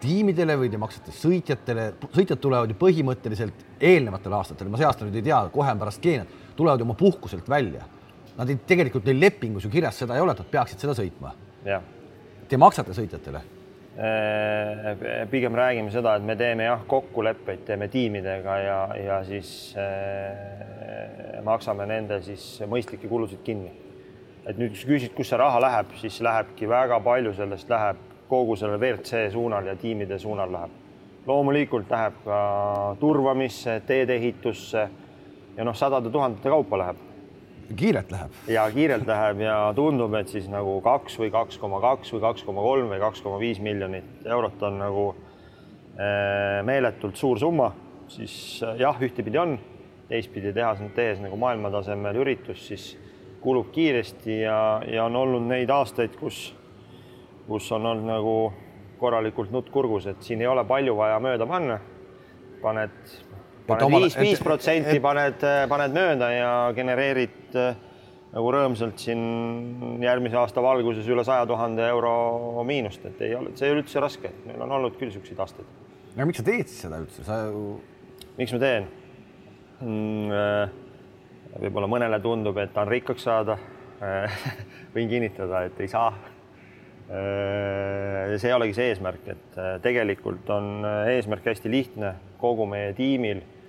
tiimidele 0.02 0.58
või 0.58 0.72
te 0.74 0.80
maksate 0.82 1.14
sõitjatele, 1.14 1.92
sõitjad 2.10 2.42
tulevad 2.42 2.72
ju 2.74 2.78
põhimõtteliselt 2.80 3.66
eelnevatel 3.78 4.34
aastatel, 4.34 4.72
ma 4.74 4.80
see 4.82 4.88
aasta 4.88 5.06
nüüd 5.06 5.20
ei 5.20 5.28
tea, 5.30 5.44
kohe 5.54 5.70
on 5.70 5.82
pärast 5.82 6.02
Keeniat, 6.02 6.32
tulevad 6.58 6.82
ju 6.82 6.88
oma 6.88 6.98
puhkuselt 6.98 7.50
välja. 7.50 7.86
Nad 8.34 8.50
ei, 8.50 8.58
tegelikult 8.66 9.06
neil 9.06 9.22
lepingus 9.22 9.68
ju 9.68 9.70
kirjas 9.70 10.00
seda 10.02 10.18
ei 10.18 10.24
ole, 10.24 10.34
et 10.34 10.42
nad 10.42 10.50
peaksid 10.50 10.82
seda 10.82 10.96
sõitma. 10.98 11.36
Te 12.50 12.58
maksate 12.60 12.96
sõitjatele 12.98 13.44
pigem 15.30 15.56
räägime 15.56 15.92
seda, 15.94 16.16
et 16.16 16.24
me 16.26 16.36
teeme 16.36 16.66
jah, 16.66 16.82
kokkuleppeid 16.88 17.66
teeme 17.68 17.88
tiimidega 17.92 18.56
ja, 18.58 18.78
ja 18.98 19.20
siis 19.28 19.76
äh, 19.78 21.42
maksame 21.46 21.86
nende 21.86 22.22
siis 22.26 22.46
mõistlikke 22.70 23.10
kulusid 23.12 23.44
kinni. 23.46 23.72
et 24.46 24.58
nüüd, 24.58 24.74
kui 24.74 24.80
sa 24.82 24.88
küsid, 24.90 25.14
kus 25.14 25.30
see 25.30 25.38
raha 25.38 25.60
läheb, 25.62 25.94
siis 26.02 26.18
lähebki 26.22 26.70
väga 26.70 26.98
palju 27.00 27.34
sellest 27.38 27.70
läheb 27.70 28.00
kogu 28.32 28.56
selle 28.58 28.80
WRC 28.80 29.28
suunal 29.32 29.70
ja 29.70 29.76
tiimide 29.76 30.18
suunal 30.20 30.52
läheb. 30.52 30.74
loomulikult 31.28 31.92
läheb 31.92 32.18
ka 32.26 32.42
turvamisse, 33.00 33.82
teedeehitusse 33.86 34.90
ja 35.58 35.64
noh, 35.64 35.78
sadade 35.78 36.10
tuhandete 36.10 36.50
kaupa 36.50 36.78
läheb 36.78 37.11
kiirelt 37.78 38.12
läheb. 38.12 38.38
ja 38.48 38.66
kiirelt 38.72 39.08
läheb 39.08 39.42
ja 39.46 39.58
tundub, 39.76 40.14
et 40.20 40.32
siis 40.32 40.48
nagu 40.52 40.80
kaks 40.86 41.18
või 41.20 41.32
kaks 41.34 41.60
koma 41.62 41.82
kaks 41.84 42.14
või 42.16 42.24
kaks 42.24 42.46
koma 42.48 42.64
kolm 42.66 42.90
või 42.94 43.02
kaks 43.02 43.22
koma 43.26 43.40
viis 43.42 43.60
miljonit 43.64 44.26
eurot 44.26 44.64
on 44.68 44.80
nagu 44.82 45.06
äh, 45.12 46.62
meeletult 46.68 47.20
suur 47.20 47.40
summa, 47.40 47.72
siis 48.12 48.34
äh, 48.64 48.80
jah, 48.82 48.98
ühtepidi 49.02 49.40
on, 49.42 49.58
teistpidi 50.10 50.54
teha, 50.54 50.76
tehes 50.96 51.22
nagu 51.24 51.38
maailmatasemel 51.40 52.22
üritus, 52.24 52.66
siis 52.68 52.92
kulub 53.42 53.72
kiiresti 53.74 54.42
ja, 54.42 54.82
ja 54.88 55.06
on 55.06 55.16
olnud 55.16 55.48
neid 55.50 55.70
aastaid, 55.74 56.16
kus, 56.20 56.52
kus 57.48 57.72
on 57.72 57.86
olnud 57.86 58.10
nagu 58.10 58.36
korralikult 59.02 59.52
nutt 59.54 59.72
kurgus, 59.74 60.06
et 60.12 60.22
siin 60.22 60.44
ei 60.44 60.50
ole 60.50 60.64
palju 60.68 60.94
vaja 60.98 61.18
mööda 61.24 61.48
panna. 61.50 61.80
paned, 62.62 62.98
paned 63.72 63.96
viis, 63.96 64.18
viis 64.20 64.44
protsenti 64.44 65.00
paned, 65.04 65.46
paned 65.72 65.96
mööda 65.96 66.30
ja 66.34 66.52
genereerid 66.76 67.58
äh, 67.60 67.74
nagu 68.32 68.52
rõõmsalt 68.56 69.02
siin 69.02 70.02
järgmise 70.04 70.40
aasta 70.40 70.64
valguses 70.64 71.08
üle 71.12 71.24
saja 71.28 71.46
tuhande 71.50 71.84
euro 71.92 72.64
miinust, 72.68 73.04
et 73.10 73.24
ei 73.28 73.36
ole, 73.36 73.54
see 73.60 73.68
ei 73.68 73.76
ole 73.76 73.84
üldse 73.84 74.04
raske, 74.04 74.32
meil 74.48 74.64
on 74.64 74.72
olnud 74.78 74.96
küll 75.00 75.12
niisuguseid 75.12 75.42
aastaid. 75.44 75.68
no 76.16 76.28
miks 76.30 76.40
sa 76.40 76.48
teed 76.48 76.72
seda 76.72 77.02
üldse, 77.04 77.26
sa 77.28 77.42
ju. 77.50 77.76
miks 78.40 78.56
ma 78.56 78.62
teen 78.64 78.88
mm,? 79.82 80.32
Äh, 80.32 80.78
võib-olla 81.62 81.90
mõnele 81.92 82.22
tundub, 82.24 82.56
et 82.64 82.72
tahan 82.72 82.88
rikkaks 82.88 83.26
saada 83.28 83.58
võin 84.96 85.10
kinnitada, 85.12 85.66
et 85.68 85.82
ei 85.84 85.90
saa. 85.92 86.14
see 87.12 88.48
ei 88.48 88.54
olegi 88.56 88.74
see 88.78 88.88
eesmärk, 88.94 89.26
et 89.34 89.58
äh, 89.60 89.74
tegelikult 89.84 90.48
on 90.56 90.86
äh, 90.88 91.10
eesmärk 91.18 91.52
hästi 91.52 91.70
lihtne, 91.70 92.14
kogu 92.40 92.64
meie 92.72 92.94
tiimil 92.96 93.44
äh, 93.44 93.61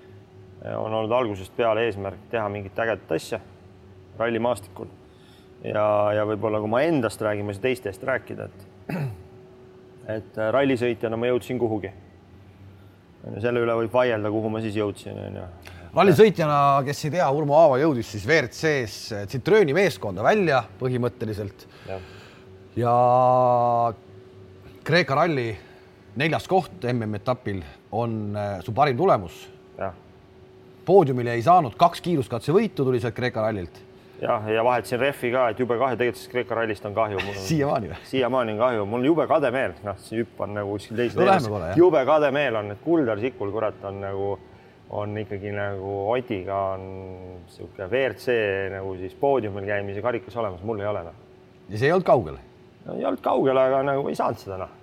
on 0.64 0.92
olnud 0.92 1.12
algusest 1.12 1.54
peale 1.56 1.86
eesmärk 1.88 2.28
teha 2.30 2.48
mingit 2.52 2.78
ägedat 2.78 3.12
asja 3.16 3.40
rallimaastikul. 4.18 4.86
ja, 5.64 5.86
ja 6.16 6.26
võib-olla 6.28 6.60
kui 6.60 6.70
ma 6.70 6.82
endast 6.86 7.22
räägin, 7.22 7.46
ma 7.46 7.54
ei 7.54 7.58
saa 7.58 7.66
teiste 7.68 7.90
eest 7.90 8.06
rääkida, 8.06 8.48
et 8.48 8.96
et 10.16 10.40
rallisõitjana 10.56 11.18
ma 11.18 11.30
jõudsin 11.30 11.58
kuhugi. 11.58 11.92
selle 13.40 13.62
üle 13.62 13.76
võib 13.84 13.92
vaielda, 13.94 14.30
kuhu 14.30 14.50
ma 14.50 14.60
siis 14.60 14.76
jõudsin, 14.76 15.18
onju 15.26 15.46
rallisõitjana, 15.92 16.58
kes 16.86 17.04
ei 17.06 17.12
tea, 17.18 17.26
Urmo 17.36 17.56
Aava 17.58 17.76
jõudis 17.82 18.14
siis 18.14 18.24
WRC-s 18.26 19.26
Citrooni 19.28 19.74
meeskonda 19.76 20.24
välja 20.24 20.62
põhimõtteliselt. 20.80 21.66
ja 22.76 22.94
Kreeka 24.82 25.14
ralli 25.14 25.50
neljas 26.18 26.48
koht 26.50 26.84
MM-etapil 26.90 27.60
on 27.92 28.36
äh, 28.36 28.56
su 28.64 28.72
parim 28.74 28.96
tulemus. 28.96 29.36
Poodiumile 30.84 31.34
ei 31.36 31.42
saanud, 31.42 31.74
kaks 31.78 32.04
kiiruskatsevõitu 32.04 32.84
tuli 32.84 33.00
sealt 33.00 33.16
Kreeka 33.16 33.42
rallilt. 33.46 33.82
jah, 34.22 34.46
ja 34.48 34.64
vahetasin 34.64 35.00
rehvi 35.02 35.32
ka, 35.34 35.48
et 35.50 35.60
jube 35.60 35.78
kahju, 35.78 35.98
tegelikult 35.98 36.20
sellest 36.20 36.32
Kreeka 36.32 36.54
rallist 36.60 36.86
on 36.86 36.94
kahju. 36.94 37.26
siiamaani 37.46 37.90
või? 37.90 38.00
siiamaani 38.10 38.56
on 38.56 38.62
kahju, 38.64 38.86
mul 38.86 39.00
on 39.00 39.10
jube 39.10 39.26
kade 39.30 39.50
meel, 39.50 39.74
noh, 39.84 39.98
see 39.98 40.22
hüpp 40.22 40.46
on 40.46 40.54
nagu 40.60 40.78
kuskil 40.78 41.02
teises 41.02 41.18
no,. 41.18 41.60
jube 41.76 42.04
kade 42.06 42.30
meel 42.34 42.62
on, 42.62 42.70
et 42.76 42.82
Kuldar 42.84 43.20
Sikul, 43.20 43.52
kurat, 43.54 43.84
on 43.88 44.00
nagu 44.02 44.32
on 44.92 45.16
ikkagi 45.18 45.52
nagu 45.56 45.92
Otiga 46.12 46.58
on 46.74 46.82
niisugune 47.46 47.88
WRC 47.88 48.34
nagu 48.74 48.94
siis 49.00 49.14
poodiumil 49.20 49.66
käimise 49.66 50.02
karikas 50.04 50.36
olemas, 50.36 50.62
mul 50.68 50.80
ei 50.80 50.86
ole 50.86 51.04
noh. 51.06 51.20
ja 51.68 51.78
see 51.78 51.88
ei 51.88 51.94
olnud 51.96 52.06
kaugel? 52.06 52.36
no 52.84 52.96
ei 52.98 53.06
olnud 53.08 53.24
kaugel, 53.24 53.60
aga 53.62 53.82
nagu 53.88 54.08
ei 54.10 54.18
saanud 54.18 54.42
seda 54.42 54.58
noh. 54.60 54.74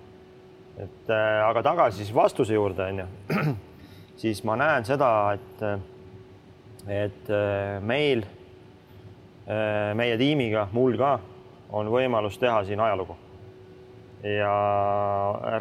et 0.82 1.12
äh, 1.14 1.40
aga 1.46 1.62
tagasi 1.62 2.02
siis 2.02 2.14
vastuse 2.14 2.56
juurde 2.58 2.88
onju, 2.90 3.06
siis 4.20 4.44
ma 4.44 4.56
näen 4.60 4.84
seda, 4.84 5.10
et, 5.36 5.62
et 6.88 7.32
äh, 7.32 7.80
meil 7.80 8.24
äh,, 8.24 9.92
meie 9.96 10.18
tiimiga, 10.20 10.68
mul 10.76 10.98
ka, 11.00 11.16
on 11.72 11.88
võimalus 11.92 12.38
teha 12.40 12.62
siin 12.68 12.80
ajalugu. 12.82 13.16
ja 14.20 14.52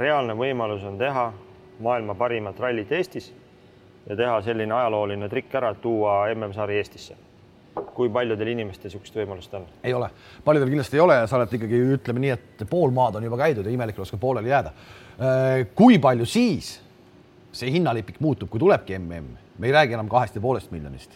reaalne 0.02 0.34
võimalus 0.36 0.84
on 0.84 0.98
teha 1.00 1.30
maailma 1.80 2.16
parimat 2.20 2.58
rallit 2.60 2.92
Eestis 2.92 3.30
ja 4.10 4.18
teha 4.20 4.42
selline 4.44 4.76
ajalooline 4.76 5.30
trikk 5.32 5.56
ära, 5.56 5.70
et 5.72 5.80
tuua 5.82 6.26
MM-sari 6.34 6.76
Eestisse. 6.82 7.16
kui 7.96 8.10
paljudel 8.12 8.48
inimestel 8.52 8.90
niisugust 8.90 9.16
võimalust 9.16 9.54
on? 9.56 9.64
ei 9.84 9.94
ole, 9.94 10.10
paljudel 10.44 10.74
kindlasti 10.74 11.00
ei 11.00 11.06
ole 11.06 11.16
ja 11.22 11.28
sa 11.28 11.38
oled 11.40 11.56
ikkagi, 11.56 11.80
ütleme 11.96 12.26
nii, 12.26 12.36
et 12.36 12.68
pool 12.70 12.92
maad 12.92 13.16
on 13.16 13.24
juba 13.24 13.40
käidud 13.40 13.66
ja 13.66 13.72
imelik 13.72 14.00
oleks 14.00 14.12
ka 14.12 14.20
pooleli 14.20 14.52
jääda. 14.52 14.74
Äh, 15.20 15.68
kui 15.76 16.00
palju 16.04 16.28
siis 16.28 16.74
see 17.52 17.72
hinnalipik 17.74 18.20
muutub, 18.20 18.50
kui 18.50 18.60
tulebki 18.60 18.98
MM? 19.00 19.38
me 19.60 19.68
ei 19.68 19.74
räägi 19.74 19.94
enam 19.94 20.10
kahest 20.10 20.36
ja 20.36 20.42
poolest 20.42 20.72
miljonist. 20.72 21.12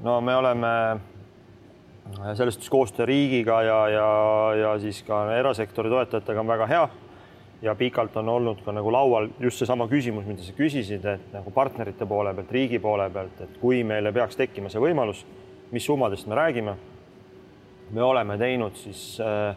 no 0.00 0.20
me 0.20 0.36
oleme 0.36 0.68
selles 2.34 2.54
suhtes 2.54 2.70
koostöö 2.70 3.06
riigiga 3.06 3.62
ja, 3.62 3.88
ja, 3.88 4.08
ja 4.60 4.78
siis 4.78 5.02
ka 5.02 5.34
erasektori 5.36 5.88
toetajatega 5.88 6.40
on 6.40 6.46
väga 6.46 6.66
hea 6.66 6.88
ja 7.62 7.74
pikalt 7.74 8.16
on 8.16 8.28
olnud 8.28 8.62
ka 8.64 8.72
nagu 8.72 8.92
laual 8.92 9.28
just 9.40 9.58
seesama 9.58 9.88
küsimus, 9.88 10.26
mida 10.26 10.42
sa 10.42 10.52
küsisid, 10.54 11.04
et 11.04 11.32
nagu 11.34 11.50
partnerite 11.50 12.06
poole 12.06 12.34
pealt, 12.34 12.52
riigi 12.54 12.78
poole 12.78 13.08
pealt, 13.10 13.40
et 13.40 13.56
kui 13.60 13.82
meile 13.84 14.12
peaks 14.14 14.38
tekkima 14.38 14.70
see 14.70 14.82
võimalus, 14.82 15.24
mis 15.70 15.86
summadest 15.86 16.26
me 16.26 16.38
räägime. 16.38 16.76
me 17.90 18.02
oleme 18.02 18.38
teinud 18.38 18.76
siis 18.76 19.18
äh, 19.20 19.56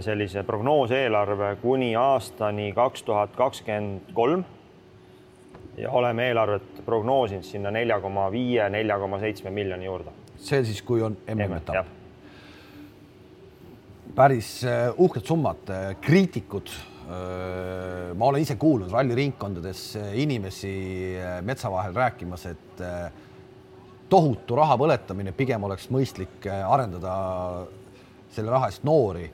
sellise 0.00 0.42
prognooseelarve 0.42 1.56
kuni 1.62 1.96
aastani 1.96 2.72
kaks 2.72 3.02
tuhat 3.02 3.36
kakskümmend 3.36 4.12
kolm 4.14 4.44
ja 5.76 5.90
oleme 5.90 6.28
eelarvet 6.28 6.82
prognoosinud 6.86 7.46
sinna 7.46 7.70
nelja 7.70 8.00
koma 8.00 8.28
viie, 8.32 8.68
nelja 8.70 8.98
koma 8.98 9.20
seitsme 9.22 9.50
miljoni 9.50 9.88
juurde. 9.88 10.14
see 10.36 10.64
siis, 10.64 10.82
kui 10.82 11.02
on 11.02 11.16
MM-etapp? 11.34 11.88
päris 14.14 14.58
äh, 14.68 14.88
uhked 15.00 15.24
summad, 15.26 15.70
kriitikud 16.00 16.72
ma 17.12 18.28
olen 18.28 18.44
ise 18.44 18.54
kuulnud 18.56 18.92
ralliringkondades 18.94 19.80
inimesi 20.22 20.70
metsa 21.44 21.68
vahel 21.68 21.92
rääkimas, 21.96 22.46
et 22.46 22.82
tohutu 24.08 24.56
raha 24.56 24.76
põletamine, 24.80 25.34
pigem 25.36 25.64
oleks 25.66 25.88
mõistlik 25.92 26.46
arendada 26.48 27.14
selle 28.32 28.52
raha 28.52 28.70
eest 28.70 28.84
noori. 28.86 29.26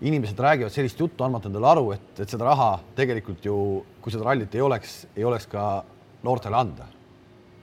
Inimesed 0.00 0.40
räägivad 0.40 0.72
sellist 0.72 1.00
juttu, 1.00 1.24
andmata 1.24 1.48
endale 1.48 1.68
aru, 1.70 1.90
et, 1.96 2.20
et 2.20 2.28
seda 2.28 2.44
raha 2.44 2.70
tegelikult 2.96 3.44
ju, 3.44 3.58
kui 4.02 4.12
seda 4.12 4.28
rallit 4.28 4.54
ei 4.54 4.64
oleks, 4.64 4.96
ei 5.16 5.24
oleks 5.24 5.46
ka 5.50 5.66
noortele 6.26 6.56
anda. 6.56 6.88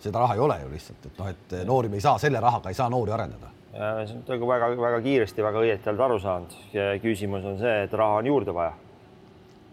seda 0.04 0.20
raha 0.20 0.36
ei 0.36 0.40
ole 0.44 0.56
ju 0.62 0.70
lihtsalt, 0.72 1.06
et 1.06 1.20
noh, 1.20 1.28
et 1.30 1.54
noori 1.68 1.90
me 1.90 1.96
ei 1.96 2.04
saa, 2.04 2.18
selle 2.20 2.40
rahaga 2.44 2.70
ei 2.70 2.76
saa 2.76 2.90
noori 2.90 3.12
arendada. 3.12 3.52
see 3.74 4.16
on 4.18 4.24
nagu 4.28 4.48
väga-väga 4.48 5.02
kiiresti, 5.02 5.44
väga 5.44 5.60
õieti 5.60 5.90
oled 5.90 6.08
aru 6.08 6.20
saanud. 6.20 6.58
küsimus 7.02 7.46
on 7.46 7.60
see, 7.62 7.84
et 7.84 7.94
raha 7.94 8.20
on 8.22 8.26
juurde 8.26 8.54
vaja 8.54 8.74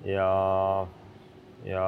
ja, 0.05 0.87
ja 1.65 1.87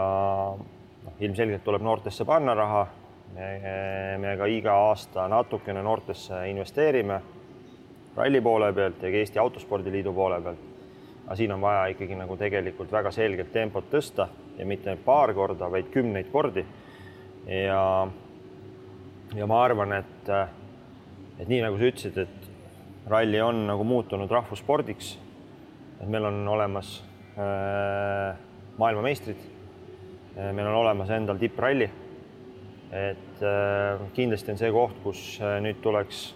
noh, 1.04 1.14
ilmselgelt 1.20 1.64
tuleb 1.64 1.82
noortesse 1.82 2.24
panna 2.24 2.54
raha. 2.54 2.86
me 3.32 4.34
ka 4.36 4.46
iga 4.46 4.72
aasta 4.90 5.24
natukene 5.28 5.80
noortesse 5.82 6.42
investeerime 6.50 7.20
ralli 8.16 8.40
poole 8.40 8.72
pealt 8.72 9.02
ja 9.02 9.10
ka 9.10 9.20
Eesti 9.22 9.38
Autospordiliidu 9.38 10.12
poole 10.12 10.40
pealt. 10.40 10.70
aga 11.26 11.36
siin 11.36 11.52
on 11.52 11.60
vaja 11.60 11.86
ikkagi 11.94 12.16
nagu 12.18 12.36
tegelikult 12.36 12.92
väga 12.92 13.10
selgelt 13.10 13.52
tempot 13.52 13.86
tõsta 13.90 14.28
ja 14.58 14.66
mitte 14.66 14.96
paar 15.04 15.34
korda, 15.34 15.70
vaid 15.70 15.90
kümneid 15.90 16.32
kordi. 16.32 16.64
ja, 17.46 18.08
ja 19.34 19.46
ma 19.46 19.62
arvan, 19.64 19.92
et, 19.92 20.34
et 21.38 21.48
nii 21.48 21.62
nagu 21.62 21.78
sa 21.78 21.88
ütlesid, 21.88 22.18
et 22.18 23.08
ralli 23.08 23.40
on 23.40 23.66
nagu 23.66 23.84
muutunud 23.84 24.30
rahvusspordiks. 24.30 25.16
et 26.00 26.08
meil 26.08 26.24
on 26.24 26.48
olemas 26.48 27.00
Äh, 27.32 28.36
maailmameistrid. 28.76 29.36
Äh, 30.36 30.52
meil 30.52 30.66
on 30.66 30.74
olemas 30.74 31.10
endal 31.10 31.38
tippralli. 31.40 31.90
et 32.92 33.40
äh, 33.40 34.00
kindlasti 34.12 34.52
on 34.52 34.58
see 34.60 34.68
koht, 34.68 34.98
kus 35.00 35.20
nüüd 35.64 35.78
tuleks 35.80 36.34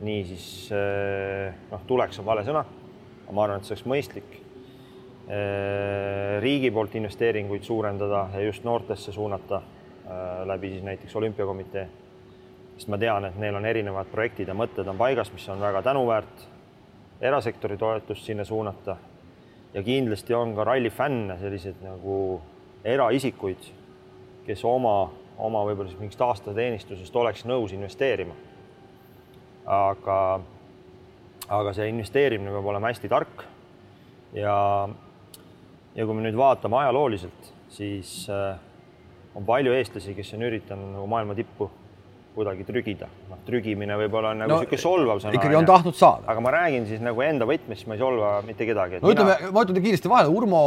niisiis 0.00 0.68
noh, 1.70 1.84
tuleks 1.88 2.18
on 2.20 2.26
vale 2.26 2.42
sõna, 2.44 2.64
aga 3.24 3.36
ma 3.36 3.46
arvan, 3.46 3.62
et 3.62 3.68
see 3.68 3.76
oleks 3.76 3.86
mõistlik 3.88 4.34
riigi 6.40 6.68
poolt 6.70 6.94
investeeringuid 6.94 7.64
suurendada 7.66 8.28
ja 8.34 8.44
just 8.44 8.62
noortesse 8.64 9.10
suunata 9.12 9.62
läbi 10.46 10.70
siis 10.70 10.82
näiteks 10.82 11.16
olümpiakomitee. 11.16 11.88
sest 12.76 12.88
ma 12.88 12.98
tean, 12.98 13.24
et 13.24 13.36
neil 13.40 13.54
on 13.56 13.64
erinevad 13.64 14.06
projektid 14.12 14.48
ja 14.48 14.54
mõtted 14.54 14.86
on 14.86 14.98
paigas, 14.98 15.32
mis 15.32 15.48
on 15.48 15.60
väga 15.60 15.82
tänuväärt. 15.82 16.48
erasektori 17.20 17.76
toetust 17.76 18.24
sinna 18.24 18.44
suunata 18.44 18.96
ja 19.74 19.82
kindlasti 19.82 20.34
on 20.34 20.54
ka 20.54 20.64
ralli 20.64 20.90
fänne, 20.90 21.38
selliseid 21.38 21.82
nagu 21.84 22.40
eraisikuid, 22.84 23.70
kes 24.46 24.64
oma, 24.64 25.10
oma 25.38 25.64
võib-olla 25.68 25.90
siis 25.90 26.00
mingist 26.00 26.20
aastateenistusest 26.20 27.16
oleks 27.16 27.44
nõus 27.44 27.74
investeerima. 27.76 28.34
Aga, 29.66 30.18
aga 31.48 31.74
see 31.76 31.88
investeerimine 31.90 32.54
peab 32.54 32.70
olema 32.72 32.92
hästi 32.92 33.10
tark. 33.10 33.44
ja, 34.36 34.56
ja 35.94 36.06
kui 36.06 36.14
me 36.14 36.26
nüüd 36.26 36.38
vaatame 36.38 36.78
ajalooliselt, 36.82 37.50
siis 37.72 38.28
äh, 38.30 38.54
on 39.34 39.46
palju 39.48 39.74
eestlasi, 39.76 40.14
kes 40.16 40.34
on 40.36 40.46
üritanud 40.48 40.94
nagu 40.96 41.08
maailma 41.10 41.36
tippu 41.38 41.70
kuidagi 42.36 42.66
trügida. 42.68 43.08
noh, 43.30 43.40
trügimine 43.46 43.96
võib-olla 43.96 44.34
on 44.34 44.42
nagu 44.42 44.52
no, 44.52 44.60
niisugune 44.60 44.82
solvav 44.82 45.22
sõna. 45.22 45.38
ikkagi 45.38 45.56
on 45.56 45.68
tahtnud 45.68 45.96
saada. 45.96 46.28
aga 46.28 46.44
ma 46.44 46.52
räägin 46.52 46.86
siis 46.90 47.02
nagu 47.04 47.24
enda 47.24 47.48
võtmes, 47.48 47.86
ma 47.88 47.96
ei 47.96 48.02
solva 48.02 48.36
mitte 48.46 48.68
kedagi. 48.68 49.00
no 49.00 49.08
mina... 49.08 49.24
ütleme, 49.24 49.52
ma 49.56 49.64
ütlen 49.64 49.82
kiiresti 49.86 50.12
vahele, 50.12 50.32
Urmo 50.36 50.62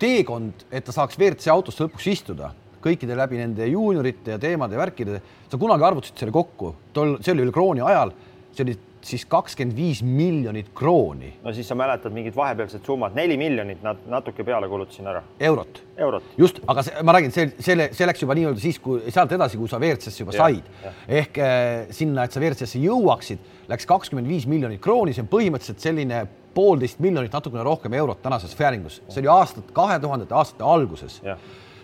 teekond, 0.00 0.64
et 0.70 0.86
ta 0.86 0.94
saaks 0.94 1.18
WRC 1.18 1.50
autosse 1.52 1.84
lõpuks 1.84 2.06
istuda, 2.12 2.52
kõikide 2.80 3.18
läbi 3.18 3.40
nende 3.40 3.66
juuniorite 3.68 4.36
ja 4.36 4.40
teemade 4.40 4.78
ja 4.78 4.80
värkide, 4.80 5.20
sa 5.50 5.60
kunagi 5.60 5.86
arvutasid 5.90 6.22
selle 6.22 6.34
kokku, 6.34 6.72
tol, 6.96 7.18
see 7.20 7.34
oli 7.34 7.44
veel 7.44 7.54
krooni 7.54 7.84
ajal, 7.84 8.14
see 8.54 8.64
oli 8.66 8.76
siis 9.04 9.24
kakskümmend 9.28 9.76
viis 9.76 10.02
miljonit 10.04 10.70
krooni. 10.74 11.32
no 11.42 11.52
siis 11.52 11.68
sa 11.68 11.74
mäletad 11.74 12.12
mingid 12.12 12.36
vahepealsed 12.36 12.84
summad, 12.84 13.14
neli 13.16 13.36
miljonit 13.40 13.82
nad 13.82 14.02
natuke 14.06 14.44
peale 14.44 14.68
kulutasin 14.68 15.06
ära. 15.06 15.22
eurot. 15.40 15.82
eurot. 15.96 16.24
just, 16.38 16.60
aga 16.66 16.82
see, 16.82 17.02
ma 17.02 17.14
räägin, 17.16 17.32
see, 17.34 17.46
selle, 17.58 17.88
see 17.96 18.08
läks 18.08 18.24
juba 18.24 18.36
nii-öelda 18.36 18.60
siis, 18.60 18.80
kui 18.82 19.00
sealt 19.08 19.32
edasi, 19.32 19.58
kui 19.60 19.70
sa 19.70 19.80
WRC-sse 19.80 20.24
juba 20.24 20.34
ja, 20.36 20.48
said. 20.48 20.98
ehk 21.20 21.40
äh, 21.40 21.70
sinna, 21.96 22.26
et 22.26 22.36
sa 22.36 22.42
WRC-sse 22.42 22.82
jõuaksid, 22.82 23.46
läks 23.70 23.88
kakskümmend 23.88 24.28
viis 24.28 24.46
miljonit 24.50 24.82
krooni, 24.84 25.14
see 25.16 25.24
on 25.24 25.32
põhimõtteliselt 25.32 25.80
selline 25.86 26.26
poolteist 26.54 27.00
miljonit, 27.00 27.32
natukene 27.32 27.64
rohkem 27.64 27.94
eurot 27.94 28.20
tänases 28.22 28.52
Färingus, 28.58 29.00
see 29.08 29.22
oli 29.22 29.32
aastat, 29.32 29.70
kahe 29.72 30.00
tuhandete 30.02 30.34
aastate 30.34 30.66
alguses. 30.66 31.20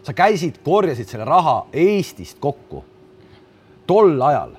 sa 0.03 0.13
käisid, 0.15 0.61
korjasid 0.65 1.09
selle 1.09 1.25
raha 1.25 1.67
Eestist 1.73 2.39
kokku 2.41 2.85
tol 3.87 4.23
ajal. 4.23 4.57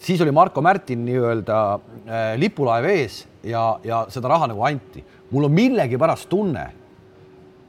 Siis 0.00 0.20
oli 0.20 0.32
Marko 0.32 0.62
Märtin 0.62 1.04
nii-öelda 1.04 1.58
äh, 1.74 2.38
lipulaev 2.40 2.84
ees 2.84 3.28
ja, 3.44 3.78
ja 3.84 4.04
seda 4.08 4.28
raha 4.28 4.48
nagu 4.50 4.62
anti. 4.64 5.04
mul 5.30 5.44
on 5.44 5.52
millegipärast 5.52 6.28
tunne, 6.28 6.64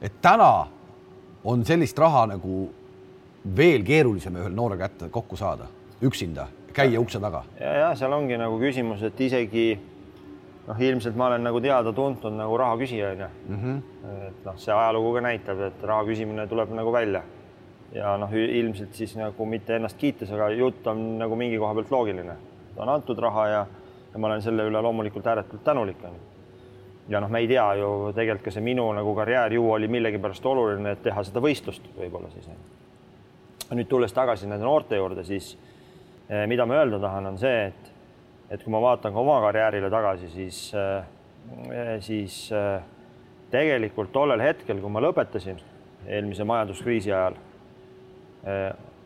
et 0.02 0.12
täna 0.22 0.66
on 1.44 1.64
sellist 1.64 1.98
raha 1.98 2.26
nagu 2.34 2.70
veel 3.56 3.84
keerulisem 3.84 4.36
ühel 4.38 4.54
noore 4.54 4.78
kätte 4.78 5.08
kokku 5.10 5.36
saada, 5.36 5.66
üksinda, 6.02 6.46
käia 6.72 7.00
ukse 7.00 7.20
taga. 7.20 7.44
ja, 7.60 7.72
ja 7.72 7.94
seal 7.94 8.12
ongi 8.12 8.38
nagu 8.38 8.58
küsimus, 8.58 9.02
et 9.02 9.20
isegi 9.20 9.66
noh, 10.66 10.80
ilmselt 10.80 11.16
ma 11.16 11.26
olen 11.26 11.44
nagu 11.44 11.60
teada-tuntud 11.60 12.34
nagu 12.38 12.56
raha 12.58 12.76
küsija 12.80 13.12
onju 13.12 13.28
mm. 13.48 13.60
-hmm. 13.62 14.26
et 14.28 14.44
noh, 14.44 14.56
see 14.56 14.74
ajalugu 14.74 15.14
ka 15.14 15.20
näitab, 15.20 15.60
et 15.68 15.82
raha 15.82 16.04
küsimine 16.08 16.46
tuleb 16.48 16.74
nagu 16.74 16.92
välja 16.92 17.22
ja 17.94 18.16
noh, 18.16 18.32
ilmselt 18.32 18.94
siis 18.94 19.14
nagu 19.16 19.46
mitte 19.46 19.76
ennast 19.76 19.98
kiites, 20.00 20.30
aga 20.32 20.48
jutt 20.56 20.86
on 20.90 21.02
nagu 21.20 21.36
mingi 21.36 21.58
koha 21.60 21.74
pealt 21.76 21.90
loogiline. 21.92 22.36
on 22.76 22.88
antud 22.88 23.18
raha 23.18 23.46
ja, 23.48 23.66
ja 24.12 24.18
ma 24.18 24.26
olen 24.26 24.42
selle 24.42 24.64
üle 24.64 24.80
loomulikult 24.80 25.26
ääretult 25.26 25.64
tänulik 25.64 26.04
onju. 26.04 26.20
ja 27.08 27.20
noh, 27.20 27.30
me 27.30 27.38
ei 27.38 27.48
tea 27.48 27.66
ju 27.74 28.12
tegelikult 28.16 28.44
ka 28.44 28.54
see 28.54 28.64
minu 28.64 28.86
nagu 28.92 29.14
karjäär 29.14 29.52
ju 29.52 29.70
oli 29.70 29.88
millegipärast 29.88 30.46
oluline, 30.46 30.92
et 30.92 31.02
teha 31.02 31.24
seda 31.24 31.40
võistlust 31.40 31.90
võib-olla 31.98 32.30
siis. 32.32 32.48
nüüd 33.72 33.88
tulles 33.88 34.12
tagasi 34.12 34.48
nende 34.48 34.64
noorte 34.64 34.96
juurde, 34.96 35.24
siis 35.24 35.56
eh, 36.28 36.46
mida 36.46 36.66
ma 36.66 36.80
öelda 36.80 37.00
tahan, 37.00 37.26
on 37.26 37.38
see, 37.38 37.66
et 37.66 37.92
et 38.52 38.62
kui 38.62 38.72
ma 38.72 38.80
vaatan 38.80 39.12
ka 39.12 39.20
oma 39.20 39.38
karjäärile 39.40 39.90
tagasi, 39.90 40.28
siis 40.28 40.72
eh,, 40.74 41.04
siis 42.00 42.48
eh, 42.52 42.80
tegelikult 43.50 44.12
tollel 44.12 44.40
hetkel, 44.40 44.80
kui 44.80 44.90
ma 44.90 45.00
lõpetasin 45.00 45.60
eelmise 46.08 46.44
majanduskriisi 46.44 47.12
ajal 47.12 47.36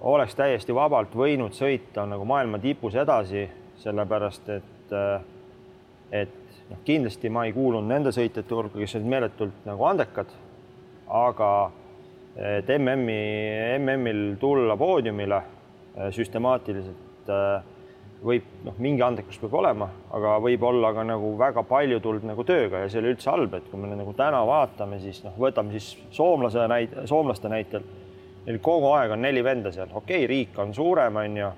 oleks 0.01 0.35
täiesti 0.37 0.75
vabalt 0.75 1.14
võinud 1.16 1.55
sõita 1.57 2.07
nagu 2.09 2.25
maailma 2.29 2.61
tipus 2.62 2.94
edasi, 2.96 3.46
sellepärast 3.83 4.49
et, 4.55 4.92
äh, 4.92 5.20
et 6.25 6.37
noh, 6.70 6.83
kindlasti 6.85 7.31
ma 7.33 7.46
ei 7.46 7.55
kuulunud 7.57 7.88
nende 7.90 8.12
sõitjate 8.14 8.55
hulka, 8.55 8.79
kes 8.79 8.96
olid 8.99 9.11
meeletult 9.12 9.66
nagu 9.68 9.88
andekad, 9.88 10.33
aga 11.07 11.51
et 12.37 12.68
MM-i, 12.77 13.20
MM-il 13.79 14.37
tulla 14.40 14.77
poodiumile 14.77 15.40
äh, 15.40 16.11
süstemaatiliselt 16.12 17.33
võib 18.27 18.46
noh, 18.64 18.77
mingi 18.83 19.03
andekus 19.05 19.38
peab 19.40 19.55
olema, 19.61 19.88
aga 20.14 20.37
võib 20.42 20.64
olla 20.66 20.92
ka 20.96 21.05
nagu 21.07 21.35
väga 21.38 21.62
palju 21.68 22.01
tulnud 22.03 22.25
nagu 22.27 22.44
tööga 22.49 22.83
ja 22.83 22.88
see 22.88 23.01
ei 23.01 23.05
ole 23.05 23.12
üldse 23.14 23.31
halb, 23.31 23.55
et 23.55 23.68
kui 23.70 23.81
me 23.81 23.90
nagu 23.92 24.14
täna 24.16 24.40
vaatame, 24.49 24.99
siis 25.03 25.22
noh, 25.25 25.35
võtame 25.40 25.77
siis 25.77 25.92
soomlase 26.16 26.64
näite, 26.70 27.07
soomlaste 27.11 27.51
näitel 27.53 27.85
Neil 28.47 28.61
kogu 28.63 28.93
aeg 28.95 29.11
on 29.11 29.25
neli 29.25 29.43
venda 29.43 29.73
seal, 29.75 29.91
okei 29.91 30.23
okay,, 30.23 30.27
riik 30.31 30.59
on 30.63 30.75
suurem, 30.75 31.17
on 31.19 31.39
ju. 31.41 31.49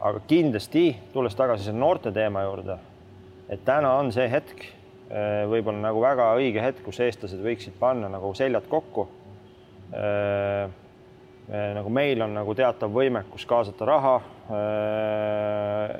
aga 0.00 0.22
kindlasti, 0.26 0.84
tulles 1.12 1.36
tagasi 1.36 1.68
selle 1.68 1.78
noorte 1.78 2.10
teema 2.10 2.42
juurde, 2.42 2.78
et 3.52 3.62
täna 3.64 3.92
on 4.00 4.10
see 4.10 4.26
hetk, 4.32 4.64
eh, 4.64 5.44
võib-olla 5.50 5.84
nagu 5.84 6.02
väga 6.02 6.30
õige 6.40 6.64
hetk, 6.64 6.82
kus 6.86 6.98
eestlased 7.04 7.42
võiksid 7.44 7.76
panna 7.78 8.08
nagu 8.10 8.32
seljad 8.34 8.66
kokku. 8.72 9.06
Eh, 9.92 10.64
eh, 11.52 11.70
nagu 11.76 11.92
meil 11.92 12.22
on 12.24 12.34
nagu 12.34 12.54
teatav 12.54 12.90
võimekus 12.90 13.46
kaasata 13.46 13.88
raha. 13.94 14.20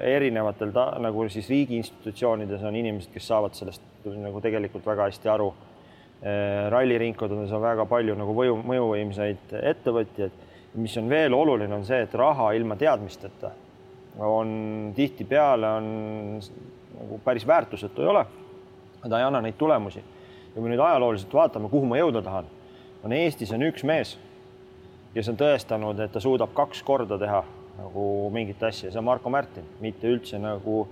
erinevatel 0.00 0.72
ta, 0.74 0.96
nagu 0.98 1.28
siis 1.30 1.46
riigi 1.46 1.76
institutsioonides 1.78 2.64
on 2.66 2.74
inimesed, 2.74 3.12
kes 3.12 3.28
saavad 3.30 3.54
sellest 3.54 4.09
nagu 4.11 4.40
tegelikult 4.42 4.83
väga 4.83 5.06
hästi 5.06 5.28
aru 5.30 5.52
ralliringkondades 6.70 7.52
on 7.56 7.62
väga 7.62 7.87
palju 7.88 8.14
nagu 8.18 8.35
mõju, 8.37 8.59
mõjuvõimsaid 8.68 9.54
ettevõtjaid. 9.62 10.46
mis 10.74 10.96
on 11.00 11.09
veel 11.09 11.35
oluline, 11.35 11.74
on 11.74 11.85
see, 11.85 12.02
et 12.04 12.14
raha 12.14 12.52
ilma 12.52 12.76
teadmisteta 12.76 13.50
on 14.18 14.92
tihtipeale 14.96 15.66
on 15.66 15.87
nagu 17.00 17.20
päris 17.24 17.46
väärtusetu 17.46 18.02
ei 18.02 18.09
ole. 18.09 18.26
ta 19.09 19.18
ei 19.18 19.24
anna 19.24 19.40
neid 19.40 19.54
tulemusi. 19.59 20.04
kui 20.54 20.62
me 20.62 20.68
nüüd 20.68 20.80
ajalooliselt 20.83 21.35
vaatame, 21.35 21.68
kuhu 21.68 21.87
ma 21.87 21.96
jõuda 21.96 22.22
tahan, 22.22 22.46
on 23.04 23.12
Eestis 23.12 23.52
on 23.54 23.62
üks 23.62 23.85
mees, 23.87 24.16
kes 25.14 25.28
on 25.30 25.37
tõestanud, 25.38 26.00
et 26.02 26.12
ta 26.12 26.20
suudab 26.20 26.50
kaks 26.54 26.83
korda 26.83 27.18
teha 27.18 27.44
nagu 27.78 28.30
mingit 28.35 28.62
asja, 28.62 28.90
see 28.90 28.98
on 28.98 29.06
Marko 29.06 29.30
Märtin, 29.30 29.68
mitte 29.80 30.11
üldse 30.11 30.38
nagu 30.42 30.88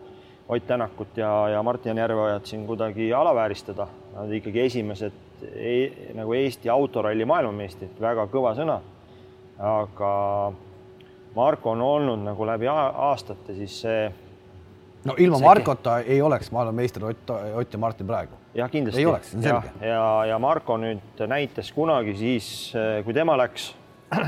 Ott 0.48 0.66
Tänakut 0.66 1.16
ja, 1.16 1.48
ja 1.48 1.62
Martin 1.62 1.98
Järveojat 1.98 2.46
siin 2.46 2.66
kuidagi 2.66 3.12
alavääristada. 3.12 3.86
Nad 4.18 4.32
ikkagi 4.34 4.64
esimesed 4.66 5.42
e, 5.46 5.74
nagu 6.18 6.32
Eesti 6.34 6.70
autoralli 6.72 7.26
maailmameistrid, 7.28 7.92
väga 8.02 8.24
kõva 8.32 8.54
sõna. 8.58 8.80
aga 9.58 10.08
Marko 11.34 11.70
on 11.70 11.82
olnud 11.82 12.24
nagu 12.24 12.46
läbi 12.46 12.66
aastate 12.70 13.54
siis 13.54 13.80
see. 13.82 14.08
no 15.04 15.14
ilma 15.18 15.38
see... 15.38 15.46
Markota 15.46 15.98
ei 16.00 16.22
oleks 16.22 16.50
maailmameister 16.50 17.04
Ott, 17.04 17.30
Ott 17.30 17.72
ja 17.72 17.78
Martin 17.78 18.06
praegu. 18.06 18.34
jah, 18.54 18.70
kindlasti. 18.70 19.00
ei 19.00 19.06
oleks, 19.06 19.30
see 19.30 19.38
on 19.38 19.42
selge. 19.42 19.72
ja, 19.80 19.88
ja, 19.88 20.24
ja 20.32 20.38
Marko 20.38 20.76
nüüd 20.82 21.24
näitas 21.26 21.72
kunagi 21.72 22.16
siis, 22.18 22.50
kui 23.04 23.14
tema 23.14 23.38
läks, 23.38 23.70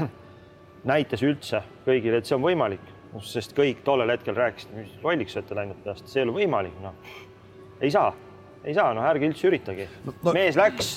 näitas 0.93 1.23
üldse 1.23 1.63
kõigile, 1.87 2.23
et 2.23 2.31
see 2.31 2.39
on 2.39 2.47
võimalik 2.47 2.87
noh, 3.13 3.25
sest 3.27 3.55
kõik 3.57 3.83
tollel 3.87 4.13
hetkel 4.15 4.37
rääkisid, 4.37 4.73
mis 4.77 4.93
lolliks 5.05 5.37
olete 5.39 5.59
läinud 5.59 5.83
peast, 5.85 6.09
see 6.11 6.23
ei 6.23 6.29
ole 6.29 6.37
võimalik, 6.41 6.77
noh. 6.83 7.15
ei 7.81 7.91
saa, 7.95 8.13
ei 8.65 8.75
saa, 8.77 8.93
noh, 8.97 9.07
ärge 9.09 9.31
üldse 9.31 9.49
üritage 9.49 9.87
no,. 10.05 10.15
No, 10.27 10.35
mees 10.37 10.59
läks, 10.59 10.93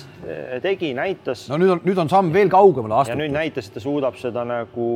tegi, 0.64 0.92
näitas. 0.98 1.46
no 1.52 1.60
nüüd 1.62 1.76
on, 1.78 1.82
nüüd 1.88 2.02
on 2.04 2.12
samm 2.12 2.34
veel 2.36 2.52
kaugemale 2.52 3.00
astutud. 3.02 3.16
ja 3.16 3.22
nüüd 3.22 3.36
näitas, 3.36 3.70
et 3.70 3.78
ta 3.78 3.84
suudab 3.84 4.18
seda 4.20 4.44
nagu, 4.48 4.90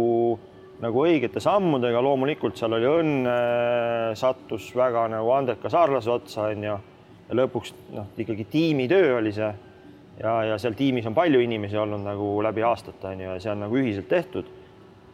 nagu 0.83 1.05
õigete 1.05 1.43
sammudega, 1.43 2.03
loomulikult 2.03 2.59
seal 2.59 2.75
oli 2.77 2.89
õnne, 2.91 3.37
sattus 4.19 4.69
väga 4.75 5.07
nagu 5.15 5.31
andeka 5.37 5.71
saarlase 5.71 6.11
otsa, 6.17 6.49
onju. 6.51 6.75
ja 7.29 7.39
lõpuks 7.41 7.73
noh, 7.95 8.11
ikkagi 8.19 8.49
tiimitöö 8.51 9.17
oli 9.21 9.33
see 9.35 9.49
ja, 10.21 10.37
ja 10.51 10.61
seal 10.61 10.75
tiimis 10.77 11.07
on 11.07 11.15
palju 11.17 11.41
inimesi 11.43 11.79
olnud 11.79 12.03
nagu 12.03 12.37
läbi 12.45 12.65
aastate 12.67 13.13
onju 13.13 13.33
ja 13.33 13.41
see 13.41 13.53
on 13.55 13.67
nagu 13.67 13.79
ühiselt 13.79 14.11
tehtud 14.11 14.55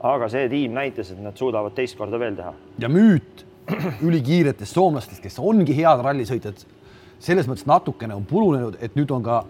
aga 0.03 0.27
see 0.31 0.47
tiim 0.51 0.75
näitas, 0.75 1.13
et 1.13 1.19
nad 1.23 1.37
suudavad 1.39 1.75
teist 1.77 1.97
korda 1.99 2.19
veel 2.19 2.35
teha. 2.37 2.53
ja 2.83 2.89
müüt 2.91 3.45
ülikiiretest 4.07 4.75
soomlastest, 4.75 5.21
kes 5.23 5.39
ongi 5.39 5.75
head 5.77 6.03
rallisõitjad, 6.03 6.65
selles 7.23 7.47
mõttes 7.47 7.67
natukene 7.69 8.15
on 8.17 8.25
purunenud, 8.27 8.77
et 8.83 8.95
nüüd 8.99 9.11
on 9.15 9.23
ka 9.23 9.43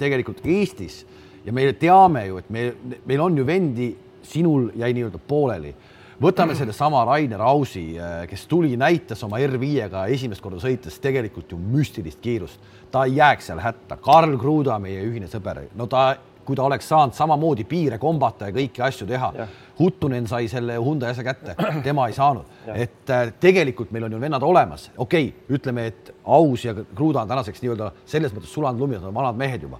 tegelikult 0.00 0.44
Eestis 0.44 1.02
ja 1.46 1.54
me 1.54 1.66
teame 1.78 2.26
ju, 2.28 2.40
et 2.42 2.48
me, 2.52 2.70
meil 3.06 3.22
on 3.24 3.36
ju 3.38 3.46
vendi, 3.46 3.90
sinul 4.26 4.70
jäi 4.76 4.92
nii-öelda 4.96 5.20
pooleli. 5.28 5.74
võtame 6.20 6.56
sellesama 6.56 7.04
Rainer 7.04 7.40
Ausi, 7.44 7.96
kes 8.28 8.46
tuli, 8.50 8.76
näitas 8.76 9.22
oma 9.24 9.38
R5-ga 9.38 10.06
esimest 10.12 10.42
korda 10.42 10.58
sõites 10.60 10.98
tegelikult 11.00 11.52
ju 11.52 11.58
müstilist 11.58 12.20
kiirust. 12.20 12.60
ta 12.90 13.04
ei 13.04 13.16
jääks 13.16 13.46
seal 13.46 13.60
hätta. 13.60 13.96
Karl 13.96 14.36
Kruda, 14.38 14.78
meie 14.78 15.02
ühine 15.04 15.28
sõber, 15.28 15.66
no 15.74 15.86
ta 15.86 16.16
kui 16.46 16.56
ta 16.56 16.64
oleks 16.66 16.88
saanud 16.88 17.14
samamoodi 17.16 17.64
piire 17.68 17.98
kombata 17.98 18.50
ja 18.50 18.54
kõiki 18.54 18.82
asju 18.86 19.06
teha. 19.08 19.32
Huttunen 19.78 20.28
sai 20.30 20.48
selle 20.48 20.78
Hyundai 20.80 21.10
asja 21.12 21.24
kätte, 21.26 21.56
tema 21.86 22.06
ei 22.08 22.14
saanud. 22.16 22.54
et 22.74 23.10
äh, 23.10 23.32
tegelikult 23.40 23.90
meil 23.94 24.06
on 24.06 24.16
ju 24.16 24.20
vennad 24.20 24.42
olemas, 24.42 24.90
okei 24.96 25.28
okay,, 25.28 25.56
ütleme, 25.58 25.86
et 25.86 26.14
Aus 26.24 26.64
ja 26.64 26.74
Kruda 26.74 27.22
on 27.22 27.28
tänaseks 27.28 27.62
nii-öelda 27.62 27.90
selles 28.06 28.34
mõttes 28.34 28.54
sulanud 28.54 28.80
lumi, 28.80 28.96
nad 28.96 29.10
on 29.10 29.14
vanad 29.14 29.36
mehed 29.36 29.62
juba. 29.62 29.78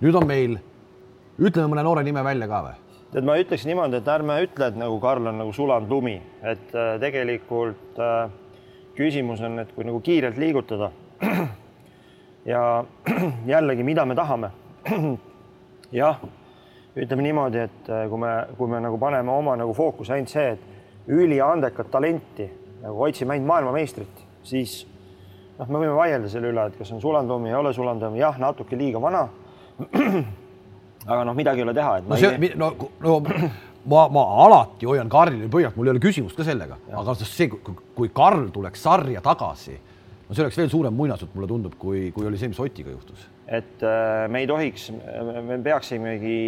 nüüd 0.00 0.14
on 0.14 0.26
meil, 0.26 0.58
ütleme 1.38 1.72
mõne 1.72 1.86
noore 1.86 2.04
nime 2.06 2.24
välja 2.24 2.48
ka 2.50 2.62
või? 2.66 2.76
tead, 3.12 3.24
ma 3.24 3.38
ütleks 3.40 3.64
niimoodi, 3.66 4.02
et 4.02 4.10
ärme 4.12 4.40
ütle, 4.44 4.68
et 4.68 4.76
nagu 4.76 4.98
Karl 5.00 5.30
on 5.30 5.40
nagu 5.40 5.52
sulanud 5.56 5.90
lumi, 5.90 6.18
et 6.42 6.74
äh, 6.74 6.98
tegelikult 7.00 8.02
äh, 8.02 8.28
küsimus 8.98 9.40
on, 9.46 9.58
et 9.62 9.72
kui 9.74 9.86
nagu 9.88 10.00
kiirelt 10.04 10.36
liigutada 10.40 10.90
ja 12.52 12.84
jällegi, 13.54 13.86
mida 13.86 14.04
me 14.04 14.18
tahame 14.18 14.52
jah, 15.94 16.20
ütleme 16.98 17.24
niimoodi, 17.26 17.64
et 17.68 17.90
äh, 17.92 18.06
kui 18.10 18.20
me, 18.22 18.32
kui 18.58 18.70
me 18.70 18.80
nagu 18.82 18.98
paneme 19.00 19.32
oma 19.32 19.56
nagu 19.58 19.74
fookuse 19.76 20.16
ainult 20.16 20.32
see, 20.32 20.54
et 20.56 21.12
üliandekat 21.14 21.90
talenti 21.92 22.48
nagu 22.82 23.04
otsime 23.06 23.36
ainult 23.36 23.48
maailmameistrit, 23.48 24.24
siis 24.46 24.80
noh, 25.58 25.68
me 25.68 25.80
võime 25.82 25.94
vaielda 25.98 26.30
selle 26.32 26.52
üle, 26.52 26.68
et 26.70 26.76
kas 26.78 26.92
on 26.94 27.00
Sulandumi, 27.02 27.50
ei 27.52 27.58
ole 27.58 27.72
Sulandumi, 27.76 28.20
jah, 28.20 28.36
natuke 28.40 28.78
liiga 28.78 29.00
vana. 29.02 29.26
aga 31.08 31.24
noh, 31.24 31.34
midagi 31.36 31.62
ei 31.62 31.66
ole 31.66 31.74
teha, 31.76 31.96
et 32.00 32.08
no 32.08 32.18
see 32.20 32.34
ei..., 32.34 32.52
no, 32.58 32.72
no 33.04 33.18
ma, 33.88 34.06
ma 34.12 34.24
alati 34.44 34.88
hoian 34.88 35.10
Karli 35.10 35.48
pöialt, 35.50 35.76
mul 35.78 35.88
ei 35.88 35.94
ole 35.94 36.02
küsimust 36.02 36.36
ka 36.38 36.46
sellega, 36.46 36.78
aga 36.98 37.14
see, 37.22 37.48
kui 37.48 38.10
Karl 38.14 38.48
tuleks 38.54 38.82
sarja 38.84 39.22
tagasi, 39.24 39.78
no 40.28 40.36
see 40.36 40.44
oleks 40.44 40.58
veel 40.60 40.70
suurem 40.72 40.96
muinasjutt, 40.96 41.32
mulle 41.34 41.48
tundub, 41.48 41.74
kui, 41.80 42.08
kui 42.12 42.26
oli 42.28 42.38
see, 42.40 42.50
mis 42.52 42.60
Otiga 42.60 42.92
juhtus. 42.92 43.26
et 43.46 43.82
äh, 43.86 44.26
me 44.28 44.42
ei 44.42 44.48
tohiks, 44.48 44.90
me 44.92 45.56
peaksimegi 45.64 46.40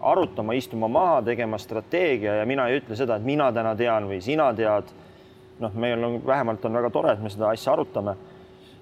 arutama, 0.00 0.56
istuma 0.56 0.88
maha, 0.88 1.20
tegema 1.26 1.58
strateegia 1.60 2.38
ja 2.40 2.46
mina 2.48 2.68
ei 2.70 2.80
ütle 2.80 2.96
seda, 2.96 3.18
et 3.18 3.26
mina 3.26 3.50
täna 3.52 3.74
tean 3.76 4.08
või 4.08 4.22
sina 4.24 4.48
tead. 4.56 4.94
noh, 5.60 5.72
meil 5.72 6.04
on 6.04 6.20
vähemalt 6.26 6.64
on 6.68 6.76
väga 6.76 6.90
tore, 6.92 7.12
et 7.16 7.20
me 7.24 7.32
seda 7.32 7.48
asja 7.48 7.72
arutame. 7.72 8.16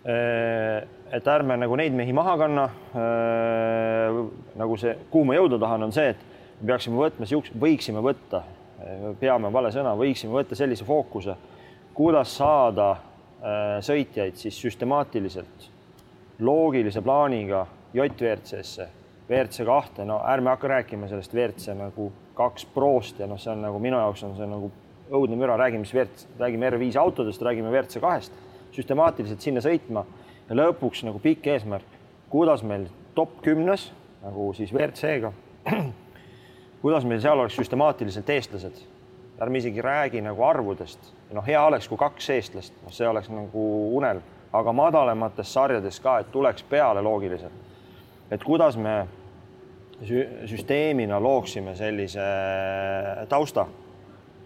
Äh, 0.04 0.84
et 1.14 1.28
ärme 1.30 1.54
nagu 1.58 1.76
neid 1.78 1.94
mehi 1.94 2.12
maha 2.12 2.34
kanna. 2.38 2.64
Äh, 2.98 4.16
nagu 4.58 4.78
see, 4.78 4.94
kuhu 5.10 5.28
ma 5.28 5.36
jõuda 5.38 5.58
tahan, 5.62 5.86
on 5.86 5.94
see, 5.94 6.14
et 6.14 6.60
me 6.60 6.72
peaksime 6.72 6.98
võtma 6.98 7.26
siukse, 7.30 7.54
võiksime 7.58 8.02
võtta, 8.02 8.42
peame 9.20 9.50
vale 9.54 9.70
sõna, 9.72 9.94
võiksime 9.96 10.34
võtta 10.34 10.58
sellise 10.58 10.84
fookuse, 10.84 11.36
kuidas 11.94 12.34
saada 12.36 12.88
sõitjaid 13.84 14.38
siis 14.40 14.56
süstemaatiliselt, 14.62 15.66
loogilise 16.40 17.02
plaaniga 17.04 17.66
JVRC-sse, 17.94 18.86
WRC 19.28 19.66
kahte, 19.68 20.04
no 20.08 20.20
ärme 20.28 20.52
hakka 20.54 20.70
rääkima 20.72 21.08
sellest 21.08 21.34
WRC 21.34 21.76
nagu 21.78 22.10
kaks 22.36 22.66
Prost 22.74 23.20
ja 23.20 23.28
noh, 23.30 23.40
see 23.40 23.52
on 23.52 23.62
nagu 23.64 23.78
minu 23.82 24.00
jaoks 24.00 24.24
on 24.26 24.34
see 24.38 24.48
nagu 24.48 24.70
õudne 25.14 25.36
müra, 25.38 25.58
räägime 25.60 25.86
siis 25.86 25.96
WRC, 25.98 26.26
räägime 26.40 26.70
R5 26.72 27.00
autodest, 27.00 27.42
räägime 27.44 27.72
WRC 27.72 28.00
kahest, 28.02 28.32
süstemaatiliselt 28.74 29.44
sinna 29.44 29.62
sõitma 29.64 30.06
ja 30.48 30.56
lõpuks 30.58 31.04
nagu 31.06 31.20
pikk 31.22 31.52
eesmärk, 31.54 32.00
kuidas 32.32 32.64
meil 32.66 32.88
top 33.14 33.38
kümnes 33.44 33.90
nagu 34.24 34.50
siis 34.56 34.72
WRC-ga 34.72 35.32
kuidas 36.84 37.06
meil 37.08 37.20
seal 37.24 37.38
oleks 37.40 37.56
süstemaatiliselt 37.56 38.28
eestlased. 38.34 38.82
Ärme 39.42 39.58
isegi 39.58 39.82
räägi 39.82 40.22
nagu 40.22 40.42
arvudest, 40.42 41.12
noh, 41.34 41.44
hea 41.46 41.60
oleks, 41.66 41.88
kui 41.88 41.98
kaks 41.98 42.30
eestlast, 42.30 42.74
noh, 42.84 42.92
see 42.94 43.08
oleks 43.08 43.30
nagu 43.32 43.66
unelm, 43.96 44.22
aga 44.54 44.72
madalamates 44.72 45.52
sarjades 45.52 45.98
ka, 46.00 46.20
et 46.22 46.30
tuleks 46.32 46.62
peale 46.70 47.02
loogiliselt. 47.02 47.62
et 48.30 48.44
kuidas 48.44 48.76
me 48.76 49.06
süsteemina 50.46 51.20
looksime 51.22 51.74
sellise 51.76 52.24
tausta, 53.28 53.66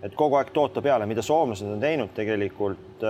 et 0.02 0.14
kogu 0.14 0.36
aeg 0.36 0.50
toota 0.52 0.82
peale, 0.82 1.06
mida 1.06 1.22
soomlased 1.22 1.68
on 1.68 1.80
teinud 1.80 2.12
tegelikult 2.14 3.04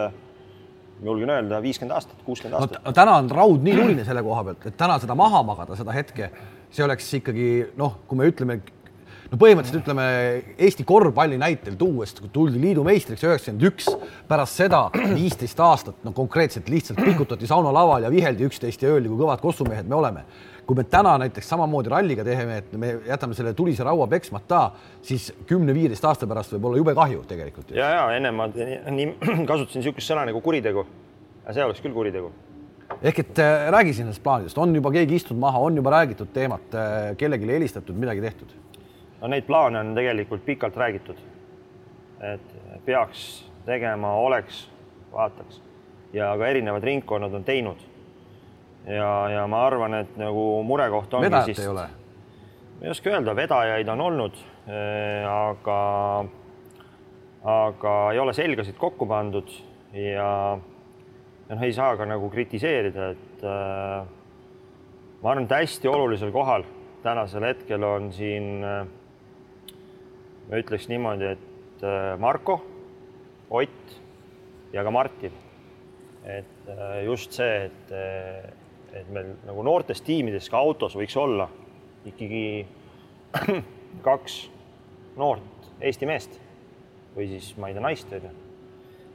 julgen 1.02 1.30
öelda 1.30 1.62
viiskümmend 1.62 1.94
aastat, 1.94 2.22
kuuskümmend 2.24 2.60
aastat 2.60 2.84
no,. 2.84 2.92
täna 2.92 3.16
on 3.22 3.30
raud 3.30 3.62
nii 3.62 3.76
tuline 3.76 4.04
selle 4.06 4.22
koha 4.26 4.44
pealt, 4.50 4.66
et 4.70 4.76
täna 4.76 4.98
seda 5.02 5.14
maha 5.18 5.42
magada, 5.46 5.76
seda 5.78 5.94
hetke, 5.94 6.30
see 6.70 6.84
oleks 6.84 7.10
ikkagi 7.20 7.48
noh, 7.78 8.00
kui 8.08 8.18
me 8.18 8.28
ütleme 8.30 8.60
no 9.28 9.38
põhimõtteliselt 9.40 9.82
ütleme 9.82 10.04
Eesti 10.56 10.84
korvpalli 10.88 11.38
näitel 11.40 11.76
tuues, 11.78 12.14
kui 12.16 12.30
tuldi 12.32 12.60
liidu 12.62 12.84
meistriks 12.86 13.24
üheksakümmend 13.26 13.66
üks, 13.68 13.88
pärast 14.28 14.60
seda 14.60 14.86
viisteist 15.18 15.60
aastat, 15.64 15.98
no 16.06 16.14
konkreetselt 16.16 16.70
lihtsalt 16.72 17.02
pikutati 17.04 17.48
saunalaval 17.50 18.06
ja 18.06 18.12
viheldi 18.12 18.46
üksteist 18.48 18.84
ja 18.84 18.94
öeldi, 18.94 19.10
kui 19.12 19.20
kõvad 19.20 19.42
kossumehed 19.44 19.88
me 19.88 19.98
oleme. 19.98 20.24
kui 20.68 20.76
me 20.76 20.82
täna 20.84 21.14
näiteks 21.16 21.46
samamoodi 21.48 21.88
ralliga 21.88 22.24
teeme, 22.24 22.58
et 22.60 22.72
me 22.76 22.90
jätame 23.06 23.32
selle 23.32 23.54
tulise 23.56 23.84
raua 23.84 24.04
peksmata, 24.06 24.66
siis 25.02 25.30
kümne-viieteist 25.48 26.04
aasta 26.04 26.26
pärast 26.28 26.52
võib 26.52 26.66
olla 26.68 26.76
jube 26.76 26.94
kahju 26.94 27.22
tegelikult. 27.28 27.72
ja, 27.72 27.88
ja 27.94 28.02
enne 28.16 28.32
ma 28.32 28.48
nii 28.52 29.08
kasutasin 29.48 29.80
niisugust 29.80 30.12
sõna 30.12 30.26
nagu 30.28 30.40
kuritegu. 30.44 30.84
see 31.48 31.64
oleks 31.64 31.80
küll 31.80 31.96
kuritegu 31.96 32.32
ehk 33.02 33.18
et 33.20 33.38
äh, 33.44 33.68
räägi 33.72 33.92
siin 33.92 34.08
nendest 34.08 34.22
plaanidest, 34.24 34.58
on 34.58 34.72
juba 34.74 34.90
keegi 34.92 35.16
istunud 35.20 35.40
maha, 35.40 35.60
on 35.60 35.76
juba 35.76 35.92
räägitud 35.92 36.32
teemat 36.32 36.74
äh,, 36.74 37.16
kellelegi 37.20 37.48
helistatud, 37.52 37.96
midagi 37.96 38.24
tehtud 38.24 38.52
no 39.20 39.28
neid 39.28 39.46
plaane 39.46 39.80
on 39.80 39.94
tegelikult 39.94 40.44
pikalt 40.44 40.76
räägitud. 40.76 41.16
et 42.20 42.84
peaks 42.84 43.46
tegema, 43.66 44.12
oleks, 44.14 44.70
vaataks 45.12 45.60
ja 46.12 46.32
ka 46.38 46.46
erinevad 46.46 46.84
ringkonnad 46.84 47.34
on 47.34 47.44
teinud. 47.44 47.78
ja, 48.86 49.28
ja 49.30 49.46
ma 49.46 49.66
arvan, 49.66 49.94
et 49.94 50.16
nagu 50.16 50.62
murekoht 50.64 51.14
ongi 51.14 51.26
vedajat 51.26 51.52
siis. 51.52 51.62
ei 51.62 51.68
ole? 51.68 51.86
ma 52.78 52.86
ei 52.86 52.90
oska 52.90 53.10
öelda, 53.10 53.36
vedajaid 53.36 53.88
on 53.88 54.00
olnud, 54.00 54.36
eh, 54.66 55.26
aga, 55.28 55.80
aga 57.44 57.94
ei 58.12 58.18
ole 58.18 58.34
selgasid 58.34 58.78
kokku 58.78 59.06
pandud 59.06 59.50
ja, 59.92 60.58
ja 61.48 61.54
noh, 61.54 61.64
ei 61.64 61.72
saa 61.72 61.96
ka 61.96 62.06
nagu 62.06 62.30
kritiseerida, 62.30 63.10
et 63.14 63.44
äh, 63.44 64.06
ma 65.22 65.32
arvan, 65.32 65.46
et 65.48 65.56
hästi 65.58 65.88
olulisel 65.90 66.32
kohal 66.34 66.66
tänasel 67.02 67.46
hetkel 67.48 67.84
on 67.86 68.12
siin 68.12 68.64
äh, 68.64 68.86
ma 70.48 70.60
ütleks 70.62 70.88
niimoodi, 70.88 71.34
et 71.36 71.84
äh, 71.84 72.14
Marko, 72.20 72.60
Ott 73.50 73.94
ja 74.72 74.82
ka 74.84 74.90
Martin. 74.92 75.32
et 76.24 76.68
äh, 76.68 77.04
just 77.04 77.32
see, 77.32 77.64
et, 77.64 77.92
äh, 77.92 78.50
et 78.92 79.08
meil 79.12 79.30
nagu 79.46 79.62
noortes 79.64 80.02
tiimides 80.04 80.50
ka 80.52 80.58
autos 80.60 80.96
võiks 80.98 81.16
olla 81.16 81.46
ikkagi 82.08 82.66
kaks 84.08 84.36
noort 85.16 85.70
Eesti 85.80 86.08
meest 86.10 86.36
või 87.14 87.30
siis 87.30 87.54
ma 87.56 87.70
ei 87.70 87.76
tea, 87.76 87.84
naist 87.84 88.12
onju. 88.12 88.30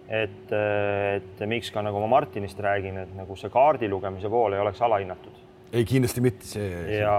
et, 0.07 0.53
et 0.53 1.43
miks 1.49 1.69
ka 1.73 1.83
nagu 1.85 2.01
ma 2.01 2.09
Martinist 2.15 2.59
räägin, 2.63 2.97
et 3.03 3.13
nagu 3.17 3.35
see 3.37 3.51
kaardi 3.53 3.89
lugemise 3.91 4.31
pool 4.31 4.55
ei 4.55 4.63
oleks 4.63 4.81
alahinnatud. 4.81 5.41
ei, 5.73 5.85
kindlasti 5.85 6.23
mitte 6.23 6.47
see. 6.47 6.97
ja, 6.97 7.17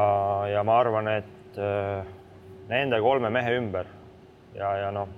ja 0.50 0.64
ma 0.66 0.80
arvan, 0.80 1.12
et 1.20 1.60
nende 2.70 2.98
kolme 3.04 3.30
mehe 3.30 3.54
ümber 3.60 3.86
ja, 4.54 4.70
ja 4.82 4.90
noh, 4.94 5.08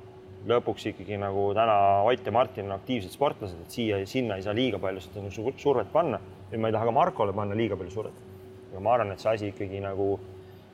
lõpuks 0.46 0.88
ikkagi 0.92 1.18
nagu 1.20 1.48
täna 1.56 1.76
Ott 2.06 2.26
ja 2.26 2.32
Martin 2.32 2.70
on 2.70 2.76
aktiivsed 2.78 3.14
sportlased, 3.14 3.58
et 3.64 3.76
siia 3.76 4.00
ja 4.02 4.08
sinna 4.08 4.38
ei 4.38 4.44
saa 4.46 4.54
liiga 4.56 4.80
palju 4.82 5.02
seda 5.04 5.24
nagu 5.24 5.54
survet 5.58 5.92
panna. 5.92 6.20
nüüd 6.50 6.62
ma 6.62 6.70
ei 6.70 6.76
taha 6.76 6.88
ka 6.88 6.94
Markole 6.94 7.34
panna 7.34 7.56
liiga 7.58 7.76
palju 7.76 7.94
survet. 7.94 8.24
aga 8.72 8.80
ma 8.80 8.94
arvan, 8.94 9.12
et 9.12 9.20
see 9.20 9.32
asi 9.32 9.52
ikkagi 9.52 9.80
nagu 9.84 10.18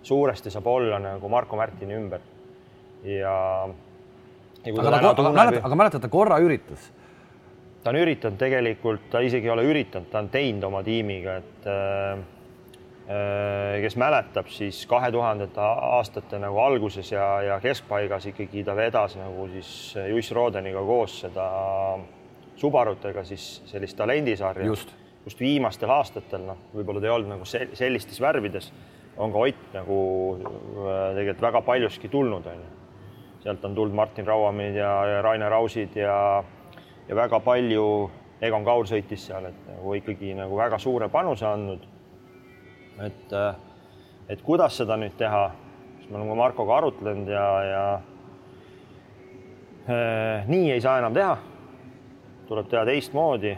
suuresti 0.03 0.51
saab 0.51 0.67
olla 0.67 0.99
nagu 0.99 1.29
Marko 1.29 1.57
Märtini 1.57 1.97
ümber. 1.97 2.21
ja, 3.05 3.21
ja. 3.23 4.73
aga, 4.73 4.89
aga, 4.89 5.09
aga, 5.11 5.31
mäletad, 5.31 5.65
aga 5.65 5.77
mäletad, 5.77 6.03
ta 6.03 6.09
korra 6.09 6.39
üritas? 6.43 6.91
ta 7.83 7.91
on 7.91 7.99
üritanud 7.99 8.39
tegelikult, 8.39 9.09
ta 9.11 9.21
isegi 9.21 9.49
ei 9.49 9.55
ole 9.57 9.65
üritanud, 9.67 10.07
ta 10.11 10.21
on 10.23 10.29
teinud 10.31 10.69
oma 10.69 10.85
tiimiga, 10.87 11.41
et 11.43 11.53
Äh, 11.67 12.19
kes 13.83 13.97
mäletab, 13.99 14.47
siis 14.47 14.85
kahe 14.87 15.09
tuhandete 15.13 15.61
aastate 15.61 16.39
nagu 16.39 16.61
alguses 16.63 17.09
ja, 17.13 17.27
ja 17.43 17.57
keskpaigas 17.61 18.29
ikkagi 18.31 18.63
ta 18.65 18.77
vedas 18.79 19.17
nagu 19.19 19.49
siis 19.51 19.71
Juss 20.13 20.31
Rodeniga 20.33 20.85
koos 20.87 21.17
seda 21.25 21.49
Subarutega 22.63 23.25
siis 23.25 23.63
sellist 23.67 23.97
talendisarja. 23.97 24.67
just, 24.67 24.89
just 25.25 25.41
viimastel 25.41 25.91
aastatel, 25.91 26.45
noh, 26.47 26.59
võib-olla 26.75 27.01
ta 27.01 27.09
ei 27.09 27.15
olnud 27.17 27.33
nagu 27.35 27.49
sellistes 27.49 28.21
värvides, 28.23 28.71
on 29.17 29.33
ka 29.33 29.43
Ott 29.49 29.75
nagu 29.75 29.99
äh, 30.39 31.01
tegelikult 31.17 31.43
väga 31.43 31.63
paljuski 31.67 32.09
tulnud, 32.09 32.47
on 32.47 32.61
ju. 32.63 32.71
sealt 33.43 33.65
on 33.65 33.75
tulnud 33.75 33.97
Martin 33.99 34.27
Rauamid 34.27 34.79
ja, 34.79 34.93
ja 35.11 35.23
Rainer 35.23 35.51
Rausid 35.51 35.97
ja, 35.99 36.45
ja 37.09 37.17
väga 37.17 37.41
palju, 37.41 38.11
Egon 38.43 38.65
Kaur 38.65 38.87
sõitis 38.87 39.27
seal, 39.27 39.51
et 39.51 39.67
nagu 39.71 39.95
ikkagi 39.99 40.35
nagu 40.39 40.57
väga 40.59 40.79
suure 40.79 41.09
panuse 41.09 41.47
andnud 41.47 41.89
et, 43.01 43.33
äh, 43.33 43.55
et 44.29 44.43
kuidas 44.45 44.77
seda 44.77 44.97
nüüd 45.01 45.15
teha, 45.19 45.47
siis 46.01 46.11
me 46.11 46.21
oleme 46.21 46.37
Markoga 46.39 46.79
arutlenud 46.81 47.31
ja, 47.31 47.47
ja 47.69 47.85
äh, 49.89 50.49
nii 50.51 50.73
ei 50.75 50.81
saa 50.85 50.99
enam 51.03 51.15
teha. 51.17 51.37
tuleb 52.49 52.67
teha 52.69 52.85
teistmoodi. 52.85 53.55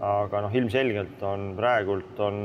aga 0.00 0.40
noh, 0.40 0.54
ilmselgelt 0.56 1.20
on 1.28 1.50
praegult 1.56 2.20
on 2.24 2.36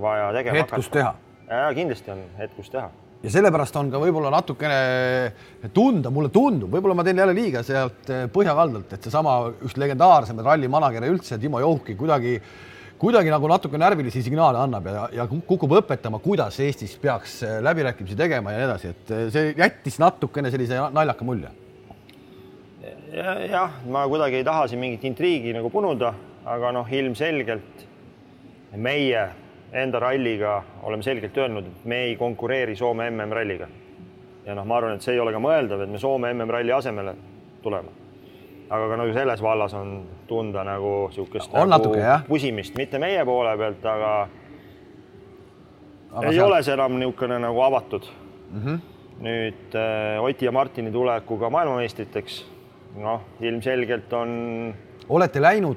vaja 0.00 0.30
tegema 0.32 0.62
hetk, 0.62 0.72
kus 0.78 0.88
teha. 0.88 1.12
ja 1.50 1.68
kindlasti 1.76 2.10
on 2.14 2.24
hetk, 2.38 2.56
kus 2.56 2.70
teha 2.72 2.88
ja 3.18 3.32
sellepärast 3.34 3.76
on 3.76 3.90
ka 3.92 3.98
võib-olla 4.00 4.30
natukene 4.32 5.68
tunda, 5.74 6.08
mulle 6.14 6.30
tundub, 6.32 6.70
võib-olla 6.72 6.94
ma 6.96 7.04
teen 7.04 7.18
jälle 7.18 7.34
liiga 7.36 7.64
sealt 7.66 8.08
põhjakaldalt, 8.32 8.94
et 8.94 9.04
seesama 9.04 9.34
üks 9.58 9.74
legendaarsemaid 9.76 10.46
rallimanager'e 10.46 11.10
üldse, 11.10 11.36
Timo 11.42 11.60
Jouhki 11.60 11.98
kuidagi 11.98 12.36
äh, 12.38 12.52
kuidagi 12.98 13.30
nagu 13.30 13.48
natuke 13.50 13.78
närvilisi 13.78 14.22
signaale 14.26 14.58
annab 14.58 14.86
ja, 14.90 15.06
ja 15.20 15.26
kukub 15.28 15.72
õpetama, 15.80 16.18
kuidas 16.22 16.58
Eestis 16.64 16.96
peaks 17.00 17.40
äh, 17.46 17.58
läbirääkimisi 17.62 18.16
tegema 18.18 18.52
ja 18.52 18.60
nii 18.60 18.68
edasi, 18.68 18.92
et 18.94 19.12
äh, 19.14 19.24
see 19.34 19.52
jättis 19.58 19.98
natukene 20.02 20.50
sellise 20.50 20.80
naljaka 20.94 21.26
mulje. 21.26 21.50
jah, 23.48 23.78
ma 23.86 24.04
kuidagi 24.08 24.40
ei 24.40 24.46
taha 24.46 24.66
siin 24.68 24.82
mingit 24.82 25.04
intriigi 25.08 25.54
nagu 25.56 25.70
punuda, 25.70 26.12
aga 26.46 26.72
noh, 26.74 26.90
ilmselgelt 26.92 27.86
meie 28.76 29.28
enda 29.72 30.00
ralliga 30.02 30.58
oleme 30.82 31.02
selgelt 31.06 31.38
öelnud, 31.38 31.70
et 31.70 31.86
me 31.88 32.02
ei 32.08 32.16
konkureeri 32.16 32.76
Soome 32.76 33.10
MM-ralliga. 33.10 33.68
ja 34.46 34.58
noh, 34.58 34.66
ma 34.66 34.80
arvan, 34.80 34.98
et 34.98 35.06
see 35.06 35.14
ei 35.14 35.22
ole 35.22 35.32
ka 35.32 35.40
mõeldav, 35.42 35.86
et 35.86 35.94
me 35.94 36.02
Soome 36.02 36.34
MM-ralli 36.34 36.74
asemele 36.74 37.14
tuleme 37.62 38.07
aga 38.68 38.88
ka 38.88 38.96
nagu 39.00 39.12
selles 39.16 39.42
vallas 39.42 39.74
on 39.74 39.94
tunda 40.28 40.64
nagu 40.66 40.92
niisugust 41.08 41.52
nagu 41.52 41.94
pusimist, 42.28 42.76
mitte 42.76 43.00
meie 43.00 43.24
poole 43.24 43.56
pealt, 43.60 43.84
aga, 43.88 44.12
aga 46.12 46.28
ei 46.28 46.36
seal... 46.36 46.46
ole 46.46 46.62
see 46.66 46.74
enam 46.76 46.98
niisugune 47.00 47.38
nagu 47.44 47.62
avatud 47.64 48.04
mm. 48.50 48.60
-hmm. 48.64 48.78
nüüd 49.24 49.74
äh, 49.74 50.24
Oti 50.24 50.44
ja 50.44 50.52
Martini 50.52 50.92
tulekuga 50.92 51.50
maailmameistriteks, 51.50 52.44
noh, 52.96 53.20
ilmselgelt 53.40 54.12
on. 54.12 54.74
olete 55.08 55.42
läinud 55.42 55.76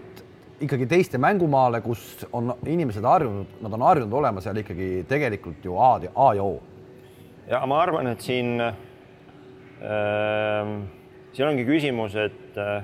ikkagi 0.62 0.86
teiste 0.86 1.18
mängumaale, 1.18 1.82
kus 1.82 2.28
on 2.34 2.54
inimesed 2.66 3.04
harjunud, 3.04 3.48
nad 3.62 3.74
on 3.74 3.82
harjunud 3.82 4.14
olema 4.14 4.42
seal 4.42 4.58
ikkagi 4.58 5.06
tegelikult 5.10 5.66
ju 5.66 5.78
A, 5.78 6.00
A 6.16 6.34
ja 6.34 6.44
O. 6.44 6.62
ja 7.48 7.66
ma 7.66 7.82
arvan, 7.82 8.08
et 8.08 8.22
siin 8.22 8.62
äh,, 8.62 8.76
siin 11.34 11.48
ongi 11.48 11.66
küsimus, 11.66 12.16
et 12.16 12.58
äh, 12.60 12.84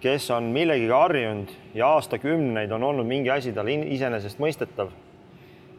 kes 0.00 0.30
on 0.30 0.50
millegagi 0.54 0.92
harjunud 0.92 1.54
ja 1.74 1.88
aastakümneid 1.96 2.70
on 2.72 2.82
olnud 2.82 3.06
mingi 3.08 3.30
asi 3.32 3.52
talle 3.52 3.74
iseenesestmõistetav 3.96 4.92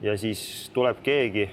ja 0.01 0.17
siis 0.17 0.69
tuleb 0.73 0.99
keegi, 1.03 1.47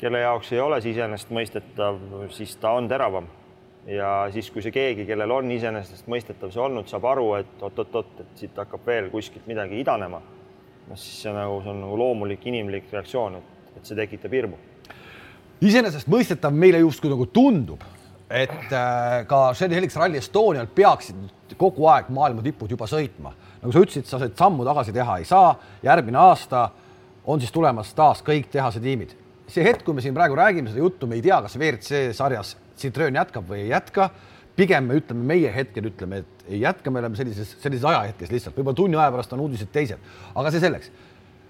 kelle 0.00 0.20
jaoks 0.20 0.52
ei 0.52 0.60
ole 0.60 0.80
see 0.80 0.94
iseenesestmõistetav, 0.94 1.98
siis 2.36 2.54
ta 2.60 2.76
on 2.76 2.88
teravam. 2.88 3.26
ja 3.86 4.28
siis, 4.34 4.48
kui 4.50 4.62
see 4.62 4.74
keegi, 4.74 5.04
kellel 5.06 5.30
on 5.30 5.50
iseenesestmõistetav 5.54 6.50
see 6.50 6.62
olnud, 6.62 6.88
saab 6.90 7.04
aru, 7.06 7.26
et 7.38 7.60
oot-oot-oot, 7.62 8.16
et 8.24 8.40
siit 8.40 8.56
hakkab 8.58 8.86
veel 8.86 9.10
kuskilt 9.12 9.46
midagi 9.46 9.78
idanema, 9.80 10.18
noh 10.88 10.98
siis 10.98 11.20
see 11.22 11.34
nagu, 11.34 11.60
see 11.62 11.70
on 11.70 11.84
nagu 11.84 11.98
loomulik 11.98 12.46
inimlik 12.50 12.90
reaktsioon, 12.92 13.38
et, 13.38 13.76
et 13.76 13.86
see 13.86 13.98
tekitab 13.98 14.34
hirmu. 14.34 14.58
iseenesestmõistetav 15.62 16.54
meile 16.54 16.82
justkui 16.82 17.12
nagu 17.14 17.28
tundub, 17.30 17.84
et 18.30 18.72
äh, 18.72 19.26
ka 19.26 19.40
Helix 19.54 19.96
Rally 19.96 20.18
Estonial 20.18 20.66
peaksid 20.66 21.54
kogu 21.58 21.86
aeg 21.90 22.08
maailma 22.10 22.42
tipud 22.42 22.70
juba 22.70 22.88
sõitma. 22.90 23.32
nagu 23.62 23.72
sa 23.72 23.82
ütlesid, 23.82 24.06
sa 24.06 24.18
said 24.18 24.34
sammu 24.38 24.64
tagasi 24.66 24.92
teha 24.92 25.18
ei 25.18 25.24
saa, 25.24 25.54
järgmine 25.82 26.18
aasta 26.18 26.68
on 27.24 27.40
siis 27.40 27.52
tulemas 27.54 27.92
taas 27.94 28.22
kõik 28.26 28.50
tehase 28.50 28.80
tiimid. 28.80 29.14
see 29.48 29.62
hetk, 29.62 29.84
kui 29.84 29.94
me 29.94 30.02
siin 30.02 30.14
praegu 30.14 30.34
räägime 30.34 30.68
seda 30.68 30.82
juttu, 30.82 31.06
me 31.06 31.14
ei 31.14 31.22
tea, 31.22 31.40
kas 31.42 31.56
WRC 31.56 32.16
sarjas 32.16 32.56
Citroen 32.76 33.14
jätkab 33.14 33.46
või 33.48 33.62
ei 33.62 33.68
jätka. 33.68 34.10
pigem 34.56 34.84
me 34.84 34.94
ütleme, 34.98 35.22
meie 35.22 35.52
hetkel 35.54 35.84
ütleme, 35.84 36.18
et 36.18 36.44
ei 36.48 36.60
jätka, 36.60 36.90
me 36.90 36.98
oleme 36.98 37.16
sellises, 37.16 37.56
sellises 37.60 37.84
ajahetkes 37.84 38.30
lihtsalt, 38.30 38.56
võib-olla 38.56 38.76
tunni 38.76 38.96
aja 38.96 39.10
pärast 39.12 39.32
on 39.32 39.40
uudised 39.40 39.70
teised, 39.72 39.98
aga 40.34 40.50
see 40.50 40.60
selleks. 40.60 40.90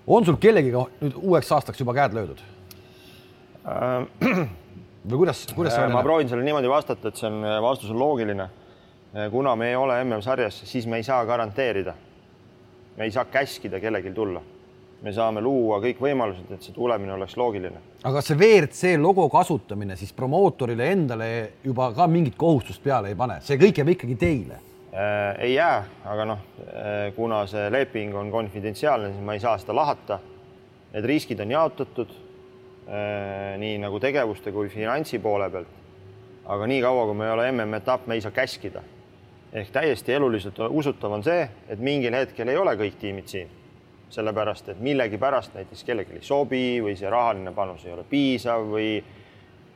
on 0.07 0.24
sul 0.24 0.37
kellegiga 0.37 0.85
nüüd 1.01 1.16
uueks 1.16 1.53
aastaks 1.53 1.81
juba 1.81 1.95
käed 1.95 2.12
löödud 2.12 2.45
äh,? 3.64 4.47
või 5.07 5.22
kuidas, 5.24 5.46
kuidas 5.54 5.76
see 5.76 5.84
äh, 5.86 5.92
ma 5.92 6.02
proovin 6.02 6.28
sellele 6.28 6.48
niimoodi 6.48 6.70
vastata, 6.70 7.09
et 7.09 7.20
see 7.20 7.28
on, 7.30 7.44
vastus 7.62 7.92
on 7.94 8.00
loogiline. 8.00 8.48
Äh, 9.14 9.30
kuna 9.30 9.54
me 9.57 9.70
ei 9.70 9.78
ole 9.78 10.00
MM-sarjas, 10.04 10.64
siis 10.66 10.86
me 10.86 11.00
ei 11.00 11.07
saa 11.07 11.24
garanteerida. 11.26 11.94
me 12.96 13.04
ei 13.04 13.11
saa 13.12 13.24
käskida 13.24 13.80
kellelgi 13.80 14.11
tulla 14.16 14.40
me 15.02 15.12
saame 15.12 15.42
luua 15.44 15.78
kõik 15.82 16.00
võimalused, 16.00 16.48
et 16.54 16.64
see 16.64 16.74
tulemine 16.74 17.12
oleks 17.14 17.36
loogiline. 17.36 17.80
aga 18.07 18.22
see 18.24 18.36
WRC 18.36 18.96
logo 19.00 19.28
kasutamine 19.28 19.96
siis 19.96 20.12
promootorile 20.16 20.90
endale 20.92 21.28
juba 21.64 21.90
ka 21.94 22.07
mingit 22.09 22.36
kohustust 22.38 22.82
peale 22.82 23.12
ei 23.12 23.18
pane, 23.18 23.40
see 23.44 23.59
kõik 23.61 23.82
jääb 23.82 23.92
ikkagi 23.96 24.16
teile 24.20 24.59
äh,? 24.92 25.36
ei 25.44 25.54
jää, 25.54 25.84
aga 26.04 26.28
noh 26.32 26.44
äh,, 26.64 27.12
kuna 27.16 27.44
see 27.50 27.68
leping 27.70 28.16
on 28.16 28.32
konfidentsiaalne, 28.32 29.12
siis 29.12 29.24
ma 29.24 29.36
ei 29.36 29.44
saa 29.44 29.59
seda 29.61 29.76
lahata. 29.76 30.20
Need 30.94 31.04
riskid 31.04 31.40
on 31.44 31.50
jaotatud 31.52 32.09
äh, 32.09 32.26
nii 32.87 33.78
nagu 33.82 33.99
tegevuste 33.99 34.53
kui 34.55 34.68
finantsi 34.70 35.18
poole 35.18 35.49
pealt. 35.51 35.72
aga 36.47 36.66
niikaua, 36.70 37.07
kui 37.07 37.14
me 37.18 37.24
ei 37.26 37.32
ole 37.32 37.47
MM-etapp, 37.51 38.07
me 38.07 38.14
ei 38.14 38.20
saa 38.20 38.30
käskida. 38.30 38.82
ehk 39.53 39.70
täiesti 39.74 40.12
eluliselt 40.12 40.59
usutav 40.70 41.12
on 41.12 41.24
see, 41.24 41.49
et 41.68 41.78
mingil 41.78 42.14
hetkel 42.14 42.49
ei 42.49 42.57
ole 42.57 42.76
kõik 42.78 43.01
tiimid 43.01 43.26
siin 43.26 43.49
sellepärast 44.11 44.68
et 44.70 44.80
millegipärast 44.80 45.55
näiteks 45.57 45.84
kellelegi 45.84 46.20
ei 46.20 46.24
sobi 46.24 46.64
või 46.82 46.95
see 46.99 47.11
rahaline 47.11 47.53
panus 47.55 47.84
ei 47.87 47.95
ole 47.95 48.05
piisav 48.07 48.68
või, 48.70 48.91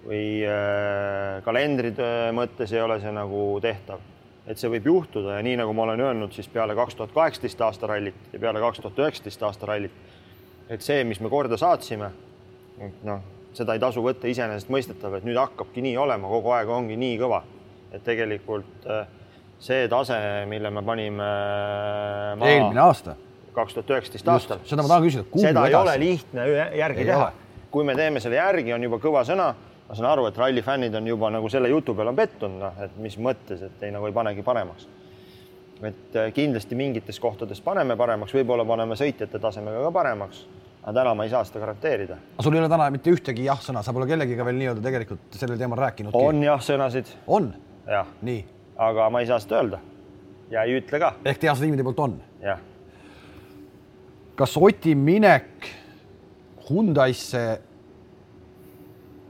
või 0.06 0.24
äh, 0.46 1.40
kalendride 1.46 2.30
mõttes 2.36 2.74
ei 2.74 2.82
ole 2.82 3.00
see 3.02 3.12
nagu 3.14 3.42
tehtav. 3.62 4.06
et 4.46 4.58
see 4.58 4.70
võib 4.70 4.86
juhtuda 4.86 5.36
ja 5.36 5.42
nii 5.46 5.58
nagu 5.60 5.74
ma 5.76 5.84
olen 5.84 6.00
öelnud, 6.00 6.32
siis 6.32 6.48
peale 6.48 6.74
kaks 6.74 6.96
tuhat 6.98 7.12
kaheksateist 7.14 7.60
aasta 7.60 7.86
rallit 7.86 8.32
ja 8.32 8.38
peale 8.38 8.60
kaks 8.60 8.80
tuhat 8.80 8.98
üheksateist 8.98 9.42
aasta 9.46 9.66
rallit, 9.66 9.92
et 10.68 10.82
see, 10.82 11.04
mis 11.04 11.20
me 11.20 11.30
korda 11.30 11.58
saatsime, 11.60 12.10
noh, 13.06 13.22
seda 13.56 13.76
ei 13.76 13.82
tasu 13.82 14.02
võtta 14.04 14.28
iseenesestmõistetav, 14.30 15.18
et 15.18 15.26
nüüd 15.26 15.38
hakkabki 15.40 15.82
nii 15.84 15.96
olema, 16.00 16.28
kogu 16.30 16.52
aeg 16.56 16.70
ongi 16.72 16.98
nii 17.00 17.16
kõva, 17.20 17.42
et 17.90 18.04
tegelikult 18.06 18.86
äh, 18.86 19.08
see 19.60 19.88
tase, 19.92 20.20
mille 20.50 20.70
me 20.72 20.84
panime 20.86 21.26
äh, 21.26 22.38
maha, 22.40 22.54
eelmine 22.54 22.84
aasta 22.84 23.16
kaks 23.54 23.74
tuhat 23.74 23.90
üheksateist 23.90 24.28
aastal. 24.30 24.60
seda 24.64 24.84
ma 24.84 24.92
tahan 24.92 25.06
küsida, 25.06 25.24
kuhu 25.30 25.42
seda 25.42 25.64
edasi? 25.66 25.72
ei 25.72 25.80
ole 25.80 25.96
lihtne 25.98 26.46
järgi 26.78 27.02
ei 27.02 27.08
teha. 27.10 27.32
kui 27.70 27.84
me 27.84 27.96
teeme 27.98 28.22
selle 28.22 28.38
järgi, 28.38 28.72
on 28.74 28.86
juba 28.86 29.00
kõva 29.02 29.24
sõna. 29.26 29.50
ma 29.88 29.98
saan 29.98 30.08
aru, 30.12 30.28
et 30.30 30.38
ralli 30.38 30.62
fännid 30.62 30.94
on 30.94 31.10
juba 31.10 31.30
nagu 31.34 31.50
selle 31.50 31.68
jutu 31.72 31.94
peale 31.98 32.14
on 32.14 32.18
pettunud, 32.18 32.62
noh, 32.62 32.80
et 32.84 32.96
mis 33.02 33.18
mõttes, 33.18 33.62
et 33.66 33.82
ei 33.82 33.90
nagu 33.94 34.06
ei 34.06 34.14
panegi 34.14 34.46
paremaks. 34.46 34.86
et 35.82 36.16
äh, 36.16 36.32
kindlasti 36.36 36.78
mingites 36.78 37.20
kohtades 37.20 37.60
paneme 37.60 37.96
paremaks, 37.96 38.34
võib-olla 38.38 38.66
paneme 38.68 38.98
sõitjate 39.00 39.42
tasemega 39.42 39.82
ka 39.88 39.92
paremaks 39.98 40.44
aga 40.82 40.96
täna 41.00 41.14
ma 41.14 41.26
ei 41.26 41.32
saa 41.32 41.44
seda 41.44 41.60
garanteerida. 41.64 42.16
aga 42.34 42.46
sul 42.46 42.56
ei 42.56 42.62
ole 42.62 42.72
täna 42.72 42.88
mitte 42.94 43.12
ühtegi 43.12 43.44
jah-sõna, 43.48 43.84
sa 43.84 43.92
pole 43.96 44.08
kellegiga 44.10 44.46
veel 44.48 44.58
nii-öelda 44.62 44.84
tegelikult 44.86 45.38
sellel 45.40 45.60
teemal 45.60 45.80
rääkinud? 45.88 46.16
on 46.16 46.42
jah-sõnasid. 46.46 47.14
on? 47.26 47.52
jah. 47.86 48.08
nii. 48.22 48.42
aga 48.88 49.10
ma 49.10 49.20
ei 49.20 49.30
saa 49.30 49.40
seda 49.42 49.60
öelda 49.60 49.84
ja 50.50 50.64
ei 50.64 50.80
ütle 50.80 51.02
ka. 51.02 51.14
ehk 51.24 51.44
tehase 51.44 51.66
tiimide 51.66 51.86
poolt 51.86 52.04
on? 52.08 52.18
jah 52.40 52.60
kas 54.40 54.56
Oti 54.56 54.94
minek 54.96 55.66
Hyundai'sse, 56.70 57.42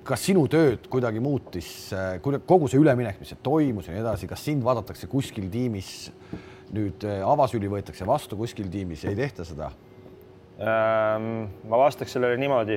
kas 0.06 0.22
sinu 0.22 0.44
tööd 0.50 0.84
kuidagi 0.92 1.22
muutis, 1.24 1.70
kogu 2.22 2.68
see 2.70 2.78
üleminek, 2.78 3.18
mis 3.18 3.34
toimus 3.42 3.88
ja 3.88 3.94
nii 3.96 4.04
edasi, 4.04 4.28
kas 4.30 4.44
sind 4.46 4.62
vaadatakse 4.66 5.08
kuskil 5.10 5.48
tiimis 5.50 6.10
nüüd 6.76 7.02
äh, 7.08 7.24
avasüli 7.26 7.66
võetakse 7.72 8.06
vastu 8.06 8.38
kuskil 8.38 8.68
tiimis 8.70 9.02
ei 9.08 9.16
tehta 9.18 9.46
seda? 9.48 9.72
Ma 10.60 11.78
vastaks 11.78 12.12
sellele 12.12 12.36
niimoodi. 12.36 12.76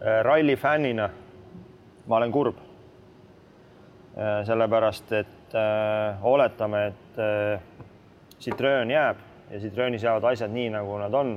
Äh, 0.00 0.22
ralli 0.22 0.56
fännina 0.56 1.08
ma 2.06 2.16
olen 2.16 2.32
kurb. 2.32 2.56
Äh, 4.18 4.44
sellepärast, 4.46 5.12
et 5.12 5.54
oletame, 6.22 6.86
et 6.86 7.16
Citroen 8.40 8.90
jääb 8.90 9.16
ja 9.50 9.58
Citroenis 9.60 10.02
jäävad 10.02 10.24
asjad 10.30 10.52
nii, 10.54 10.68
nagu 10.70 10.98
nad 10.98 11.14
on, 11.14 11.32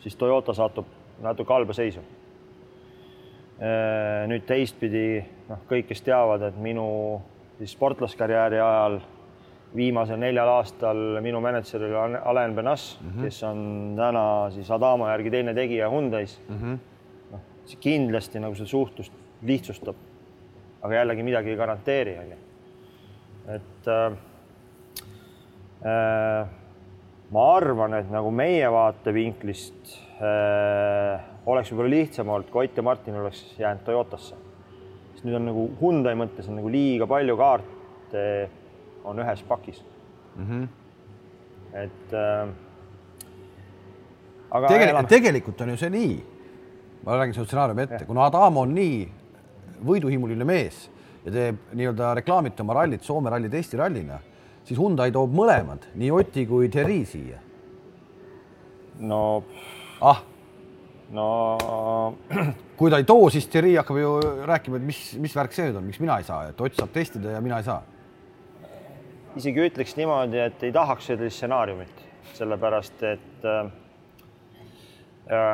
siis 0.00 0.16
Toyota 0.16 0.52
satub 0.54 0.86
natuke 1.24 1.52
halba 1.52 1.72
seisu. 1.72 2.02
Nüüd 4.28 4.44
teistpidi, 4.44 5.22
noh, 5.48 5.62
kõik, 5.70 5.86
kes 5.88 6.04
teavad, 6.04 6.44
et 6.50 6.58
minu 6.60 6.84
siis 7.56 7.72
sportlaskarjääri 7.72 8.60
ajal 8.60 8.98
viimasel 9.74 10.18
neljal 10.20 10.48
aastal 10.48 11.20
minu 11.24 11.40
mänedžer 11.44 11.82
oli 11.88 12.18
Alain 12.24 12.54
Benas 12.54 12.98
mm, 13.00 13.10
-hmm. 13.10 13.24
kes 13.24 13.42
on 13.42 13.94
täna 13.96 14.50
siis 14.50 14.70
Adama 14.70 15.10
järgi 15.10 15.30
teine 15.30 15.54
tegija 15.54 15.88
Hyundai's 15.90 16.38
mm. 16.48 16.56
-hmm. 16.56 16.78
noh, 17.32 17.40
see 17.66 17.80
kindlasti 17.80 18.40
nagu 18.40 18.54
seda 18.54 18.68
suhtlust 18.68 19.12
lihtsustab. 19.42 19.96
aga 20.82 20.94
jällegi 20.94 21.22
midagi 21.22 21.50
ei 21.50 21.56
garanteeri, 21.56 22.18
onju. 22.18 22.36
et 23.48 23.88
äh, 23.88 24.12
äh, 25.82 26.48
ma 27.30 27.56
arvan, 27.56 27.94
et 27.94 28.10
nagu 28.10 28.30
meie 28.30 28.70
vaatevinklist 28.70 29.96
äh, 30.22 31.20
oleks 31.46 31.72
võib-olla 31.72 31.90
lihtsam 31.90 32.28
olnud, 32.28 32.50
kui 32.50 32.64
Ott 32.64 32.76
ja 32.76 32.82
Martin 32.82 33.18
oleks 33.20 33.58
jäänud 33.58 33.82
Toyotasse. 33.84 34.36
sest 35.14 35.24
nüüd 35.24 35.36
on 35.36 35.46
nagu 35.50 35.70
Hyundai 35.80 36.14
mõttes 36.14 36.48
on 36.48 36.60
nagu 36.60 36.70
liiga 36.70 37.06
palju 37.06 37.36
kaarte 37.36 38.22
on 39.06 39.22
ühes 39.22 39.42
pakis 39.48 39.82
mm. 40.36 40.46
-hmm. 40.46 40.68
et 41.72 42.12
äh, 42.12 42.48
aga 44.50 44.68
tegelikult, 44.68 45.08
tegelikult 45.08 45.60
on 45.60 45.74
ju 45.74 45.76
see 45.80 45.90
nii, 45.90 46.14
ma 47.06 47.16
räägin 47.20 47.34
selle 47.34 47.46
stsenaariumi 47.46 47.86
ette, 47.86 48.04
kuna 48.04 48.26
Adamo 48.26 48.66
on 48.66 48.74
nii 48.74 49.02
võiduhimuline 49.86 50.44
mees 50.44 50.86
ja 51.24 51.32
teeb 51.32 51.74
nii-öelda 51.74 52.14
reklaamite 52.20 52.62
oma 52.62 52.80
rallit 52.80 53.02
Soome 53.02 53.30
rallit 53.30 53.54
Eesti 53.54 53.76
rallina 53.76 54.20
siis 54.66 54.78
Hyundai 54.80 55.12
toob 55.14 55.34
mõlemad, 55.36 55.90
nii 55.98 56.12
Oti 56.14 56.46
kui 56.48 56.70
Thierry 56.72 57.02
siia. 57.06 57.38
no 58.98 59.20
ah, 60.00 60.22
no 61.12 61.26
kui 62.78 62.90
ta 62.90 63.00
ei 63.00 63.04
too, 63.08 63.28
siis 63.30 63.46
Thierry 63.52 63.76
hakkab 63.76 64.00
ju 64.00 64.14
rääkima, 64.48 64.80
et 64.80 64.86
mis, 64.88 65.02
mis 65.22 65.36
värk 65.36 65.54
see 65.54 65.68
nüüd 65.68 65.78
on, 65.80 65.86
miks 65.86 66.00
mina 66.02 66.18
ei 66.18 66.26
saa, 66.26 66.48
et 66.50 66.60
Ott 66.60 66.78
saab 66.78 66.94
testida 66.94 67.36
ja 67.36 67.42
mina 67.44 67.60
ei 67.60 67.68
saa. 67.68 67.82
Isegi 69.36 69.66
ütleks 69.68 69.96
niimoodi, 69.98 70.40
et 70.40 70.62
ei 70.64 70.72
tahaks 70.72 71.10
sellist 71.12 71.36
stsenaariumit, 71.36 72.04
sellepärast 72.38 73.02
et 73.06 73.46
äh, 73.46 73.70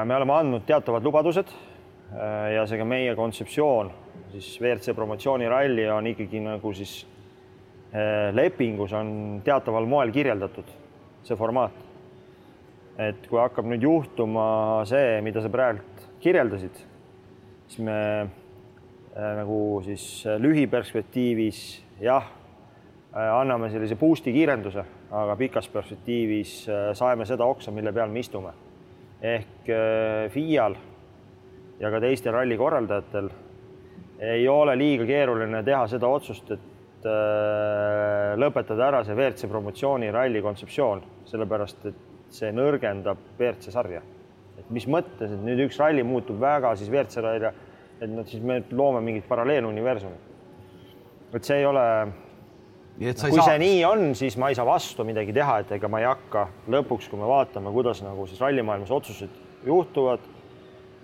me 0.04 0.16
oleme 0.16 0.36
andnud 0.38 0.66
teatavad 0.68 1.04
lubadused 1.04 1.50
äh, 1.50 2.52
ja 2.56 2.66
seega 2.70 2.84
meie 2.86 3.16
kontseptsioon 3.18 3.90
siis 4.32 4.54
WRC 4.60 4.94
promotsiooniralli 4.96 5.88
on 5.92 6.06
ikkagi 6.14 6.40
nagu 6.40 6.72
siis 6.76 7.02
Äh, 7.92 8.32
lepingus 8.32 8.92
on 8.96 9.42
teataval 9.44 9.84
moel 9.84 10.08
kirjeldatud 10.14 10.68
see 11.26 11.36
formaat. 11.36 11.74
et 12.96 13.26
kui 13.28 13.36
hakkab 13.40 13.66
nüüd 13.68 13.84
juhtuma 13.84 14.44
see, 14.88 15.20
mida 15.24 15.40
sa 15.44 15.48
praegu 15.52 15.80
kirjeldasid, 16.20 16.76
siis 17.66 17.80
me 17.84 17.96
nagu 19.16 19.80
siis 19.84 20.04
lühiperspektiivis 20.44 21.60
jah, 22.04 22.28
anname 23.12 23.68
sellise 23.68 23.98
boost'i 24.00 24.32
kiirenduse, 24.32 24.84
aga 25.12 25.36
pikas 25.36 25.68
perspektiivis 25.68 26.52
saeme 26.96 27.26
seda 27.28 27.44
oksa, 27.44 27.72
mille 27.74 27.92
peal 27.92 28.08
me 28.08 28.20
istume. 28.20 28.52
ehk 29.22 29.68
FIA-l 30.32 30.74
ja 31.78 31.90
ka 31.90 32.00
teistel 32.00 32.32
ralli 32.34 32.56
korraldajatel 32.58 33.28
ei 34.18 34.48
ole 34.48 34.74
liiga 34.78 35.04
keeruline 35.06 35.62
teha 35.62 35.84
seda 35.90 36.08
otsust, 36.08 36.50
et 36.50 37.06
äh, 37.06 38.32
lõpetada 38.38 38.88
ära 38.88 39.04
see 39.04 39.14
WRC 39.14 39.50
promotsiooni 39.50 40.10
ralli 40.10 40.42
kontseptsioon, 40.42 41.04
sellepärast 41.30 41.86
et 41.92 42.02
see 42.32 42.50
nõrgendab 42.54 43.22
WRC 43.38 43.70
sarja 43.74 44.02
et 44.62 44.70
mis 44.72 44.86
mõttes, 44.90 45.30
et 45.32 45.42
nüüd 45.42 45.64
üks 45.66 45.78
ralli 45.80 46.04
muutub 46.06 46.40
väga 46.40 46.74
siis 46.78 46.90
WRC 46.92 47.24
ralli, 47.24 47.52
et 48.02 48.10
noh, 48.10 48.26
siis 48.28 48.42
me 48.44 48.60
loome 48.70 49.02
mingit 49.04 49.26
paralleeluniversumi. 49.28 50.30
et 51.32 51.44
see 51.44 51.62
ei 51.62 51.66
ole. 51.66 51.86
Kui 52.98 53.38
saa... 53.38 53.46
see 53.46 53.60
nii 53.62 53.84
on, 53.88 54.04
siis 54.18 54.36
ma 54.40 54.50
ei 54.52 54.58
saa 54.58 54.66
vastu 54.68 55.04
midagi 55.08 55.32
teha, 55.34 55.58
et 55.62 55.72
ega 55.78 55.88
ma 55.90 56.02
ei 56.02 56.08
hakka 56.08 56.46
lõpuks, 56.72 57.08
kui 57.10 57.20
me 57.20 57.28
vaatame, 57.28 57.72
kuidas 57.74 58.02
nagu 58.04 58.26
siis 58.28 58.40
rallimaailmas 58.42 58.92
otsused 58.92 59.40
juhtuvad. 59.66 60.30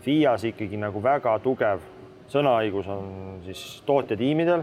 FIAs 0.05 0.45
ikkagi 0.47 0.79
nagu 0.79 1.01
väga 1.03 1.33
tugev 1.43 1.83
sõnaõigus 2.31 2.87
on 2.93 3.09
siis 3.47 3.83
tootjatiimidel. 3.87 4.63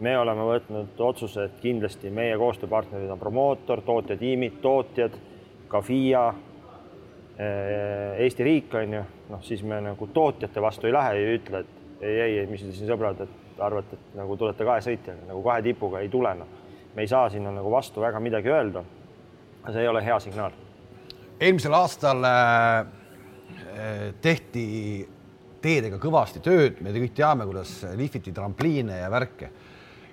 me 0.00 0.18
oleme 0.18 0.42
võtnud 0.44 0.98
otsuse, 1.00 1.44
et 1.44 1.60
kindlasti 1.60 2.10
meie 2.10 2.36
koostööpartnerid 2.36 3.10
on 3.10 3.18
promootor, 3.18 3.80
tootjatiimid, 3.80 4.58
tootjad, 4.60 5.14
ka 5.68 5.80
FIA 5.80 6.26
Äh, 7.38 8.16
Eesti 8.24 8.44
riik 8.44 8.74
on 8.74 8.94
ju, 8.96 9.00
noh, 9.28 9.40
siis 9.44 9.60
me 9.60 9.76
nagu 9.84 10.06
tootjate 10.08 10.60
vastu 10.64 10.88
ei 10.88 10.94
lähe 10.94 11.10
ja 11.12 11.24
ei 11.24 11.34
ütle, 11.36 11.58
et 11.60 12.00
ei, 12.00 12.14
ei, 12.14 12.38
ei, 12.38 12.46
mis 12.48 12.62
te 12.64 12.70
siin 12.72 12.88
sõbrad, 12.88 13.20
et 13.20 13.45
arvate, 13.62 13.96
et 13.96 14.14
nagu 14.18 14.36
tulete 14.36 14.66
kahe 14.66 14.84
sõitjaga, 14.84 15.26
nagu 15.28 15.42
kahe 15.44 15.64
tipuga 15.64 16.02
ei 16.04 16.10
tule, 16.12 16.34
noh. 16.38 16.54
me 16.94 17.04
ei 17.04 17.08
saa 17.08 17.28
sinna 17.30 17.52
nagu 17.52 17.70
vastu 17.72 18.00
väga 18.00 18.20
midagi 18.20 18.52
öelda. 18.52 18.84
see 19.70 19.82
ei 19.82 19.88
ole 19.88 20.04
hea 20.04 20.20
signaal. 20.20 20.52
eelmisel 21.40 21.74
aastal 21.74 22.24
äh, 22.24 22.86
tehti 24.20 25.08
teedega 25.62 25.98
kõvasti 25.98 26.40
tööd, 26.40 26.80
me 26.80 26.92
kõik 26.94 27.14
teame, 27.16 27.46
kuidas 27.48 27.82
lihviti 27.96 28.32
trampliine 28.32 29.00
ja 29.00 29.10
värke. 29.10 29.50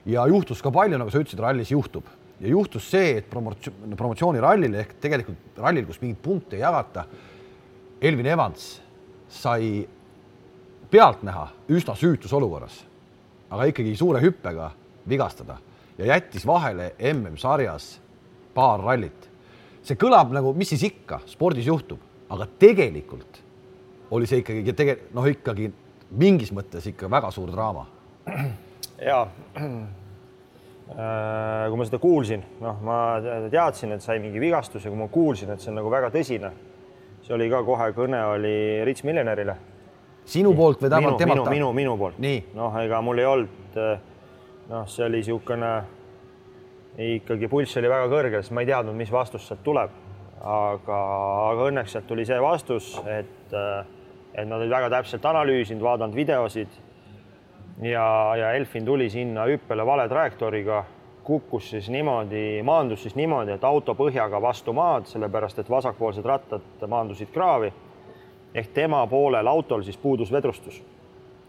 ja 0.06 0.28
juhtus 0.28 0.62
ka 0.62 0.72
palju, 0.72 0.98
nagu 0.98 1.12
sa 1.12 1.20
ütlesid, 1.20 1.40
rallis 1.40 1.72
juhtub 1.72 2.08
ja 2.44 2.50
juhtus 2.50 2.90
see, 2.92 3.18
et 3.20 3.30
promotsioon, 3.30 3.96
promotsioonirallil 3.98 4.80
ehk 4.82 4.98
tegelikult 5.04 5.60
rallil, 5.64 5.86
kus 5.88 6.02
mingeid 6.02 6.22
punkte 6.24 6.58
ei 6.58 6.64
jagata, 6.64 7.06
Elvin 8.04 8.28
Evans 8.34 8.66
sai 9.32 9.86
pealtnäha 10.92 11.46
üsna 11.72 11.96
süütus 11.98 12.34
olukorras, 12.36 12.82
aga 13.54 13.70
ikkagi 13.70 13.96
suure 13.98 14.22
hüppega 14.24 14.72
vigastada 15.10 15.60
ja 15.98 16.10
jättis 16.14 16.48
vahele 16.50 16.94
MM-sarjas 17.14 17.94
paar 18.54 18.82
rallit. 18.82 19.30
see 19.84 20.00
kõlab 20.00 20.34
nagu, 20.34 20.54
mis 20.58 20.70
siis 20.74 20.84
ikka, 20.88 21.22
spordis 21.28 21.68
juhtub, 21.68 22.00
aga 22.30 22.48
tegelikult 22.60 23.42
oli 24.14 24.28
see 24.30 24.44
ikkagi 24.44 24.74
tege-, 24.74 25.00
noh, 25.14 25.28
ikkagi 25.28 25.72
mingis 26.18 26.54
mõttes 26.54 26.86
ikka 26.90 27.10
väga 27.10 27.32
suur 27.32 27.52
draama. 27.52 27.88
ja 29.10 29.26
Äh, 30.94 31.70
kui 31.72 31.80
ma 31.80 31.86
seda 31.88 31.98
kuulsin, 31.98 32.42
noh, 32.62 32.82
ma 32.84 32.96
teadsin, 33.50 33.96
et 33.96 34.04
sai 34.04 34.20
mingi 34.22 34.42
vigastus 34.42 34.84
ja 34.84 34.92
kui 34.92 35.00
ma 35.00 35.08
kuulsin, 35.10 35.50
et 35.54 35.64
see 35.64 35.72
on 35.72 35.80
nagu 35.80 35.90
väga 35.90 36.10
tõsine, 36.14 36.52
see 37.24 37.34
oli 37.34 37.48
ka 37.50 37.62
kohe 37.66 37.88
kõne 37.96 38.20
oli 38.36 38.58
Rich 38.86 39.06
Millenerile. 39.08 39.56
Sinu 40.26 40.54
poolt 40.56 40.82
või 40.82 40.90
temalt? 40.94 41.20
minu, 41.20 41.34
minu, 41.36 41.50
minu, 41.50 41.74
minu 41.74 41.98
poolt. 41.98 42.22
noh, 42.56 42.78
ega 42.84 43.02
mul 43.02 43.20
ei 43.20 43.28
olnud, 43.30 43.82
noh, 44.70 44.88
see 44.88 45.06
oli 45.06 45.22
niisugune 45.24 45.74
ikkagi 46.98 47.50
pulss 47.50 47.78
oli 47.82 47.90
väga 47.90 48.08
kõrge, 48.12 48.42
sest 48.42 48.54
ma 48.54 48.62
ei 48.62 48.70
teadnud, 48.70 48.96
mis 48.98 49.12
vastus 49.12 49.48
sealt 49.48 49.64
tuleb. 49.66 50.00
aga, 50.44 50.98
aga 51.50 51.68
õnneks 51.70 51.94
sealt 51.96 52.08
tuli 52.08 52.26
see 52.28 52.40
vastus, 52.44 52.98
et, 53.08 53.54
et 53.54 54.48
nad 54.48 54.58
olid 54.60 54.74
väga 54.74 54.90
täpselt 54.92 55.26
analüüsinud, 55.26 55.84
vaadanud 55.84 56.16
videosid 56.16 56.74
ja, 57.82 58.36
ja 58.36 58.52
Elfin 58.52 58.86
tuli 58.86 59.10
sinna 59.10 59.46
hüppele 59.48 59.86
vale 59.86 60.10
trajektooriga, 60.10 60.84
kukkus 61.24 61.70
siis 61.70 61.88
niimoodi, 61.90 62.62
maandus 62.64 63.06
siis 63.06 63.16
niimoodi, 63.16 63.56
et 63.56 63.64
auto 63.64 63.96
põhjaga 63.96 64.42
vastu 64.44 64.74
maad, 64.76 65.08
sellepärast 65.08 65.64
et 65.64 65.72
vasakpoolsed 65.72 66.26
rattad 66.26 66.88
maandusid 66.88 67.32
kraavi. 67.32 67.72
Ehk 68.54 68.74
tema 68.74 69.02
poolel 69.08 69.48
autol 69.48 69.84
siis 69.84 69.98
puudus 69.98 70.32
vedrustus. 70.32 70.82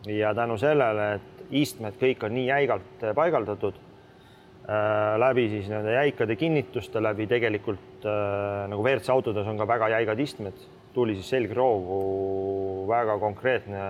ja 0.06 0.34
tänu 0.34 0.58
sellele, 0.60 1.14
et 1.14 1.44
istmed 1.50 1.96
kõik 2.00 2.24
on 2.26 2.34
nii 2.34 2.46
jäigalt 2.46 3.04
paigaldatud 3.14 3.74
äh,, 3.74 5.18
läbi 5.18 5.48
siis 5.48 5.68
nende 5.68 5.92
jäikade 5.92 6.36
kinnituste 6.36 7.02
läbi 7.02 7.26
tegelikult 7.26 8.04
äh, 8.04 8.66
nagu 8.68 8.82
WRC 8.82 9.08
autodes 9.10 9.46
on 9.46 9.58
ka 9.58 9.68
väga 9.68 9.88
jäigad 9.96 10.20
istmed, 10.20 10.66
tuli 10.94 11.14
siis 11.14 11.30
selgroogu 11.36 12.86
väga 12.88 13.18
konkreetne 13.18 13.80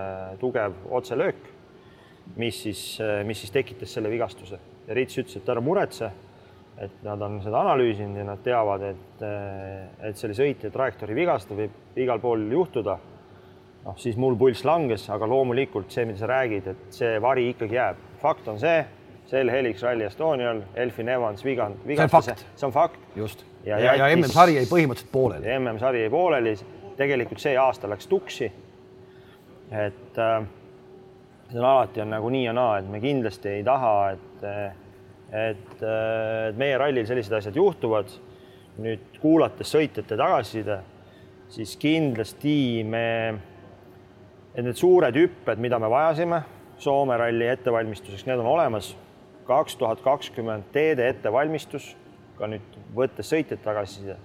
tugev 0.40 0.78
otselöök 0.90 1.54
mis 2.36 2.62
siis, 2.62 2.98
mis 3.24 3.40
siis 3.40 3.52
tekitas 3.52 3.92
selle 3.94 4.10
vigastuse 4.10 4.58
ja 4.86 4.94
Rits 4.96 5.18
ütles, 5.18 5.36
et 5.38 5.48
ära 5.48 5.62
muretse, 5.64 6.10
et 6.78 7.02
nad 7.06 7.20
on 7.22 7.38
seda 7.42 7.60
analüüsinud 7.62 8.18
ja 8.18 8.26
nad 8.26 8.42
teavad, 8.42 8.82
et, 8.88 9.24
et 10.02 10.18
selle 10.18 10.34
sõitja 10.34 10.72
trajektoori 10.74 11.14
vigastada 11.16 11.60
võib 11.60 12.00
igal 12.02 12.22
pool 12.22 12.48
juhtuda. 12.50 12.98
noh, 13.84 13.96
siis 14.00 14.16
mul 14.16 14.36
pulss 14.40 14.64
langes, 14.64 15.06
aga 15.12 15.28
loomulikult 15.28 15.92
see, 15.92 16.06
mida 16.08 16.18
sa 16.18 16.30
räägid, 16.30 16.66
et 16.72 16.98
see 16.98 17.18
vari 17.20 17.48
ikkagi 17.52 17.78
jääb. 17.78 17.96
fakt 18.22 18.48
on 18.48 18.58
see, 18.58 18.84
sel 19.26 19.50
Helix 19.50 19.82
Rally 19.82 20.04
Estonial 20.04 20.62
Elfin 20.74 21.08
Evans 21.08 21.44
vigand, 21.44 21.86
vigastas, 21.86 22.46
see 22.56 22.66
on 22.66 22.72
fakt. 22.72 23.00
just. 23.16 23.44
ja, 23.64 23.78
ja, 23.78 23.94
ja, 23.94 24.10
MM-sari 24.16 24.58
jäi 24.58 24.66
põhimõtteliselt 24.66 25.12
pooleli. 25.12 25.58
MM-sari 25.58 26.04
jäi 26.04 26.10
pooleli, 26.10 26.58
tegelikult 26.96 27.40
see 27.40 27.56
aasta 27.58 27.88
läks 27.90 28.06
tuksi. 28.10 28.52
et 29.70 30.18
äh, 30.18 30.46
see 31.50 31.58
on 31.58 31.64
alati 31.64 32.00
on 32.00 32.10
nagu 32.10 32.30
nii 32.34 32.44
ja 32.44 32.52
naa, 32.52 32.78
et 32.78 32.88
me 32.90 33.00
kindlasti 33.00 33.48
ei 33.58 33.64
taha, 33.64 33.94
et, 34.16 34.48
et, 35.34 35.82
et 35.82 36.56
meie 36.58 36.78
rallil 36.78 37.06
sellised 37.08 37.34
asjad 37.40 37.56
juhtuvad. 37.58 38.12
nüüd 38.74 39.20
kuulates 39.22 39.70
sõitjate 39.70 40.16
tagasiside, 40.18 40.80
siis 41.46 41.76
kindlasti 41.78 42.82
me, 42.82 43.06
et 44.50 44.64
need 44.66 44.74
suured 44.74 45.14
hüpped, 45.14 45.60
mida 45.62 45.78
me 45.78 45.90
vajasime 45.92 46.40
Soome 46.78 47.14
ralli 47.16 47.46
ettevalmistuseks, 47.46 48.26
need 48.26 48.40
on 48.42 48.46
olemas. 48.50 48.96
kaks 49.46 49.76
tuhat 49.76 50.00
kakskümmend 50.00 50.72
teede 50.72 51.04
ettevalmistus, 51.08 51.90
ka 52.38 52.48
nüüd 52.48 52.78
võttes 52.96 53.28
sõitjate 53.28 53.62
tagasiside, 53.62 54.16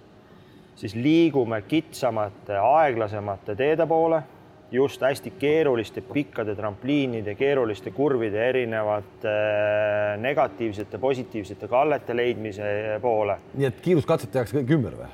siis 0.80 0.96
liigume 0.96 1.60
kitsamate, 1.68 2.56
aeglasemate 2.56 3.56
teede 3.60 3.86
poole 3.88 4.24
just 4.72 5.02
hästi 5.02 5.32
keeruliste 5.40 6.02
pikkade 6.02 6.56
trampliinide, 6.56 7.34
keeruliste 7.36 7.92
kurvide, 7.92 8.42
erinevate 8.50 9.32
äh, 9.32 10.20
negatiivsete, 10.22 10.98
positiivsete 10.98 11.68
kallete 11.68 12.16
leidmise 12.16 13.00
poole. 13.02 13.40
nii 13.54 13.70
et 13.70 13.82
kiiruskatset 13.82 14.32
tehakse 14.32 14.60
kõik 14.60 14.74
ümber 14.78 14.98
või? 15.00 15.12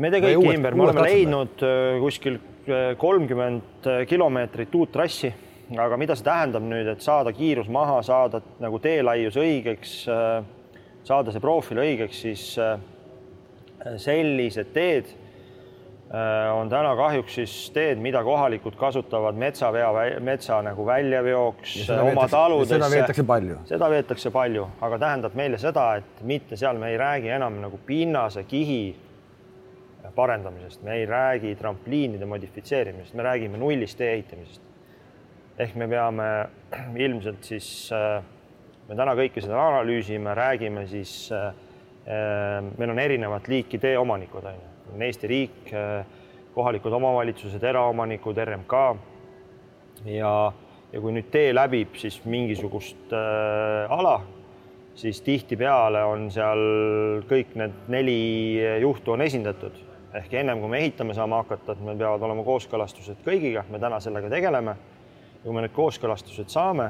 me 0.00 0.08
ei 0.08 0.16
tee 0.16 0.22
kõiki 0.24 0.54
ümber, 0.56 0.76
me 0.76 0.86
oleme 0.88 1.04
leidnud 1.04 1.64
äh, 1.66 1.96
kuskil 2.02 2.38
äh, 2.38 2.86
kolmkümmend 3.00 3.90
kilomeetrit 4.08 4.74
uut 4.80 4.92
trassi, 4.94 5.32
aga 5.76 5.98
mida 6.00 6.16
see 6.16 6.26
tähendab 6.26 6.64
nüüd, 6.64 6.88
et 6.94 7.04
saada 7.04 7.32
kiirus 7.36 7.68
maha, 7.72 8.00
saada 8.06 8.40
nagu 8.62 8.80
teelaius 8.80 9.36
õigeks, 9.40 9.92
saada 11.04 11.32
see 11.32 11.44
profiil 11.44 11.80
õigeks, 11.84 12.24
siis 12.24 12.46
sellised 14.00 14.72
teed 14.72 15.12
Äh, 15.14 15.23
on 16.54 16.68
täna 16.68 16.92
kahjuks 16.96 17.34
siis 17.34 17.52
teed, 17.74 17.98
mida 17.98 18.20
kohalikud 18.24 18.76
kasutavad 18.76 19.38
metsavea, 19.40 19.88
metsa 20.22 20.60
nagu 20.62 20.86
väljaveoks 20.86 21.78
oma 21.94 22.26
taludesse. 22.28 22.76
seda 22.76 22.90
veetakse 22.90 23.24
palju. 23.24 23.56
seda 23.70 23.88
veetakse 23.90 24.30
palju, 24.30 24.66
aga 24.84 24.98
tähendab 25.00 25.38
meile 25.38 25.58
seda, 25.58 25.86
et 26.02 26.20
mitte 26.22 26.58
seal 26.60 26.78
me 26.78 26.92
ei 26.92 26.98
räägi 27.00 27.32
enam 27.34 27.56
nagu 27.62 27.80
pinnase 27.86 28.44
kihi 28.44 28.82
parendamisest, 30.14 30.82
me 30.82 31.00
ei 31.00 31.06
räägi 31.06 31.54
trampliinide 31.58 32.28
modifitseerimisest, 32.28 33.14
me 33.14 33.22
räägime 33.22 33.58
nullist 33.58 33.98
tee 33.98 34.12
ehitamisest. 34.12 34.62
ehk 35.58 35.74
me 35.74 35.88
peame 35.88 36.28
ilmselt 37.06 37.44
siis, 37.46 37.88
äh, 37.94 38.22
me 38.88 38.94
täna 38.94 39.16
kõike 39.16 39.40
seda 39.40 39.56
analüüsime, 39.56 40.34
räägime 40.34 40.86
siis, 40.86 41.32
äh, 41.32 41.50
meil 42.76 42.90
on 42.90 42.98
erinevat 42.98 43.48
liiki 43.48 43.78
teeomanikud, 43.78 44.44
on 44.44 44.60
ju 44.60 44.73
on 44.92 45.02
Eesti 45.02 45.30
riik, 45.30 45.72
kohalikud 46.54 46.92
omavalitsused, 46.92 47.62
eraomanikud, 47.62 48.38
RMK. 48.44 48.82
ja, 50.04 50.34
ja 50.92 51.00
kui 51.00 51.14
nüüd 51.16 51.30
tee 51.32 51.54
läbib 51.54 51.96
siis 51.98 52.20
mingisugust 52.28 53.14
äh, 53.16 53.90
ala, 53.90 54.18
siis 54.94 55.22
tihtipeale 55.26 56.04
on 56.06 56.28
seal 56.30 56.60
kõik 57.30 57.56
need 57.58 57.88
neli 57.90 58.20
juhtu 58.82 59.16
on 59.16 59.24
esindatud 59.24 59.80
ehk 60.14 60.34
ennem 60.38 60.60
kui 60.62 60.70
me 60.70 60.80
ehitama 60.82 61.14
saame 61.16 61.38
hakata, 61.40 61.74
et 61.74 61.80
meil 61.82 61.98
peavad 61.98 62.22
olema 62.22 62.44
kooskõlastused 62.46 63.22
kõigiga, 63.26 63.64
me 63.70 63.80
täna 63.82 64.00
sellega 64.02 64.30
tegeleme. 64.30 64.76
kui 65.44 65.52
me 65.52 65.60
need 65.60 65.74
kooskõlastused 65.76 66.48
saame, 66.48 66.86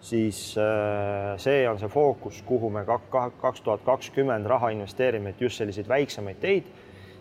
siis 0.00 0.54
äh, 0.56 1.34
see 1.36 1.66
on 1.68 1.76
see 1.76 1.90
fookus, 1.92 2.38
kuhu 2.46 2.70
me 2.72 2.86
kaks 2.86 3.60
tuhat 3.60 3.82
kakskümmend 3.84 4.46
raha 4.48 4.70
investeerime, 4.72 5.34
et 5.34 5.40
just 5.40 5.60
selliseid 5.60 5.88
väiksemaid 5.88 6.40
teid, 6.40 6.70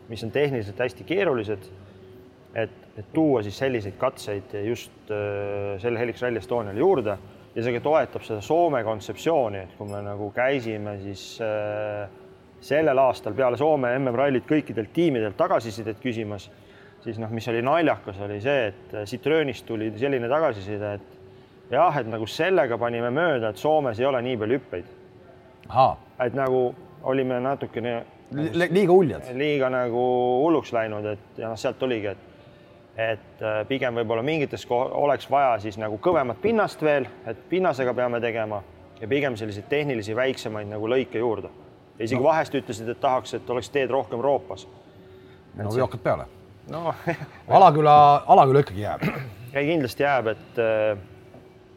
mis 0.10 0.24
on 0.24 0.32
tehniliselt 0.32 0.80
hästi 0.80 1.04
keerulised, 1.08 1.66
et, 2.56 2.78
et 2.98 3.10
tuua 3.14 3.42
siis 3.46 3.58
selliseid 3.58 3.98
katseid 4.00 4.56
just 4.66 5.12
äh, 5.12 5.76
selle 5.82 6.00
Helix 6.00 6.22
Rally 6.22 6.42
Estoniale 6.42 6.80
juurde 6.80 7.18
ja 7.56 7.64
see 7.66 7.74
ka 7.76 7.82
toetab 7.84 8.24
seda 8.26 8.42
Soome 8.46 8.84
kontseptsiooni, 8.86 9.66
et 9.66 9.76
kui 9.78 9.90
me 9.90 10.02
nagu 10.06 10.30
käisime 10.36 10.98
siis 11.02 11.26
äh, 11.44 12.08
sellel 12.62 12.98
aastal 13.02 13.36
peale 13.38 13.58
Soome 13.58 13.92
MM-rallit 14.00 14.48
kõikidelt 14.50 14.94
tiimidelt 14.94 15.38
tagasisidet 15.38 16.00
küsimas, 16.02 16.50
siis 17.04 17.20
noh, 17.22 17.32
mis 17.34 17.48
oli 17.52 17.62
naljakas, 17.66 18.20
oli 18.26 18.40
see, 18.42 18.72
et 18.72 18.98
Citroenist 19.10 19.66
tuli 19.68 19.92
selline 19.98 20.30
tagasiside, 20.32 20.94
et 20.98 21.74
jah, 21.74 22.00
et 22.00 22.10
nagu 22.10 22.28
sellega 22.30 22.78
panime 22.82 23.12
mööda, 23.14 23.52
et 23.52 23.62
Soomes 23.62 24.00
ei 24.00 24.08
ole 24.10 24.22
nii 24.26 24.38
palju 24.42 24.60
hüppeid. 24.60 24.94
et 26.24 26.34
nagu 26.34 26.62
olime 27.04 27.40
natukene 27.44 27.98
liiga 28.34 28.94
uljad. 28.94 29.30
liiga 29.34 29.70
nagu 29.70 30.02
hulluks 30.44 30.74
läinud, 30.74 31.06
et 31.06 31.40
ja 31.40 31.52
noh, 31.52 31.60
sealt 31.60 31.84
oligi, 31.84 32.14
et 32.16 32.26
et 32.98 33.42
äh, 33.46 33.60
pigem 33.70 33.94
võib-olla 34.00 34.24
mingites 34.26 34.64
oleks 34.72 35.28
vaja 35.30 35.60
siis 35.62 35.76
nagu 35.78 36.00
kõvemat 36.02 36.40
pinnast 36.42 36.82
veel, 36.82 37.06
et 37.30 37.44
pinnasega 37.50 37.94
peame 37.94 38.18
tegema 38.22 38.64
ja 39.02 39.08
pigem 39.08 39.36
selliseid 39.38 39.68
tehnilisi 39.70 40.16
väiksemaid 40.18 40.72
nagu 40.72 40.90
lõike 40.90 41.22
juurde. 41.22 41.50
ja 42.00 42.06
isegi 42.06 42.22
no. 42.22 42.26
vahest 42.26 42.56
ütlesid, 42.56 42.90
et 42.90 43.00
tahaks, 43.00 43.34
et 43.34 43.50
oleks 43.50 43.70
teed 43.70 43.94
rohkem 43.94 44.22
roopas. 44.22 44.68
no 45.56 45.70
või 45.70 45.84
hakkad 45.86 46.02
peale. 46.04 46.26
no 46.72 46.94
Alaküla, 47.60 48.24
Alaküla 48.28 48.66
ikkagi 48.66 48.82
jääb. 48.82 49.06
ei, 49.54 49.68
kindlasti 49.68 50.04
jääb, 50.04 50.34
et 50.34 50.60
äh, 50.64 50.98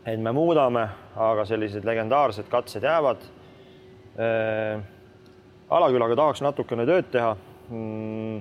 et 0.06 0.20
me 0.20 0.32
muudame, 0.32 0.86
aga 1.16 1.44
sellised 1.44 1.84
legendaarsed 1.84 2.48
katsed 2.48 2.82
jäävad. 2.82 3.28
Alakülaga 5.70 6.16
tahaks 6.18 6.42
natukene 6.42 6.86
tööd 6.88 7.10
teha. 7.12 7.34
Mm, 7.70 8.40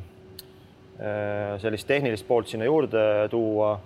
äh, 0.97 1.55
sellist 1.61 1.88
tehnilist 1.88 2.27
poolt 2.27 2.49
sinna 2.49 2.65
juurde 2.65 3.27
tuua. 3.30 3.80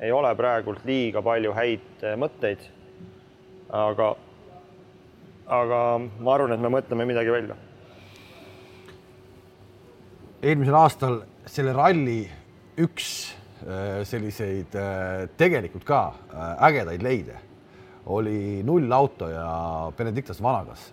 ei 0.00 0.12
ole 0.12 0.34
praegult 0.36 0.84
liiga 0.84 1.22
palju 1.22 1.52
häid 1.54 2.02
äh, 2.02 2.16
mõtteid. 2.20 2.66
aga, 3.72 4.14
aga 5.46 5.78
ma 6.20 6.34
arvan, 6.34 6.52
et 6.52 6.60
me 6.60 6.68
mõtleme 6.68 7.06
midagi 7.06 7.32
välja. 7.32 7.56
eelmisel 10.42 10.74
aastal 10.74 11.22
selle 11.46 11.72
ralli 11.72 12.28
üks 12.76 13.34
Äh, 13.64 14.02
selliseid 14.04 14.74
tegelikult 15.40 15.86
ka 15.88 15.98
ägedaid 16.66 17.00
leide 17.00 17.38
oli 18.12 18.60
nullauto 18.66 19.30
ja 19.32 19.92
Benedictus 19.96 20.42
Vanagas. 20.42 20.92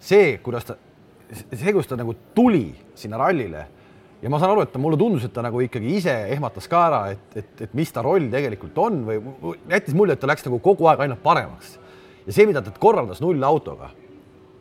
see, 0.00 0.38
kuidas 0.38 0.64
ta, 0.64 0.76
see, 1.32 1.72
kuidas 1.72 1.90
ta 1.90 1.98
nagu 1.98 2.14
tuli 2.34 2.70
sinna 2.98 3.20
rallile 3.20 3.66
ja 4.22 4.30
ma 4.32 4.40
saan 4.40 4.54
aru, 4.54 4.64
et 4.66 4.72
ta 4.74 4.80
mulle 4.82 4.98
tundus, 4.98 5.26
et 5.28 5.34
ta 5.34 5.44
nagu 5.44 5.60
ikkagi 5.62 5.94
ise 6.00 6.14
ehmatas 6.34 6.66
ka 6.70 6.82
ära, 6.88 7.00
et, 7.14 7.38
et, 7.38 7.52
et 7.66 7.76
mis 7.78 7.92
ta 7.94 8.02
roll 8.04 8.26
tegelikult 8.32 8.78
on 8.82 9.02
või 9.06 9.54
jättis 9.70 9.96
mulje, 9.96 10.16
et 10.16 10.22
ta 10.22 10.30
läks 10.30 10.46
nagu 10.48 10.58
kogu 10.64 10.88
aeg 10.90 11.04
ainult 11.04 11.22
paremaks. 11.22 11.76
ja 12.26 12.34
see, 12.34 12.46
mida 12.48 12.62
ta 12.64 12.74
korraldas 12.74 13.22
nullautoga, 13.24 13.92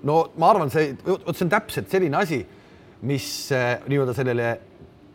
no 0.07 0.20
ma 0.38 0.51
arvan, 0.53 0.72
see, 0.74 0.93
vot 1.05 1.34
see 1.34 1.47
on 1.47 1.53
täpselt 1.53 1.89
selline 1.91 2.20
asi, 2.20 2.43
mis 3.07 3.30
nii-öelda 3.88 4.13
sellele 4.18 4.51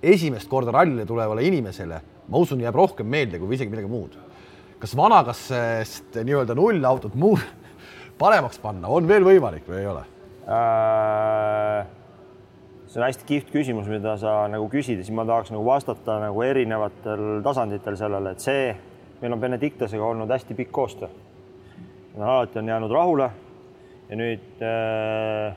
esimest 0.03 0.51
korda 0.51 0.75
rallile 0.75 1.07
tulevale 1.07 1.45
inimesele 1.47 2.01
ma 2.29 2.43
usun, 2.43 2.63
jääb 2.63 2.77
rohkem 2.79 3.09
meelde 3.09 3.41
kui 3.41 3.55
isegi 3.57 3.71
midagi 3.71 3.91
muud. 3.91 4.17
kas 4.83 4.97
Vanagassest 4.99 6.19
nii-öelda 6.19 6.57
nullautot 6.59 7.15
muu 7.15 7.39
paremaks 8.23 8.59
panna 8.63 8.91
on 8.91 9.07
veel 9.09 9.27
võimalik 9.27 9.69
või 9.69 9.83
ei 9.83 9.87
ole 9.91 10.03
äh,? 10.03 10.12
See 12.93 13.01
on 13.01 13.07
hästi 13.07 13.27
kihvt 13.29 13.53
küsimus, 13.55 13.89
mida 13.91 14.17
sa 14.21 14.49
nagu 14.51 14.69
küsid 14.73 14.99
ja 15.01 15.07
siis 15.07 15.15
ma 15.15 15.25
tahaks 15.29 15.53
nagu 15.55 15.65
vastata 15.67 16.19
nagu 16.23 16.43
erinevatel 16.45 17.43
tasanditel 17.45 17.97
sellele, 17.99 18.35
et 18.35 18.43
see, 18.43 18.73
meil 19.23 19.37
on 19.37 19.41
Benedictasega 19.43 20.05
olnud 20.05 20.31
hästi 20.35 20.57
pikk 20.59 20.73
koostöö. 20.75 21.09
alati 22.19 22.59
on 22.59 22.69
jäänud 22.69 22.91
rahule 22.91 23.31
ja 24.09 24.17
nüüd 24.17 24.65
äh, 24.67 25.55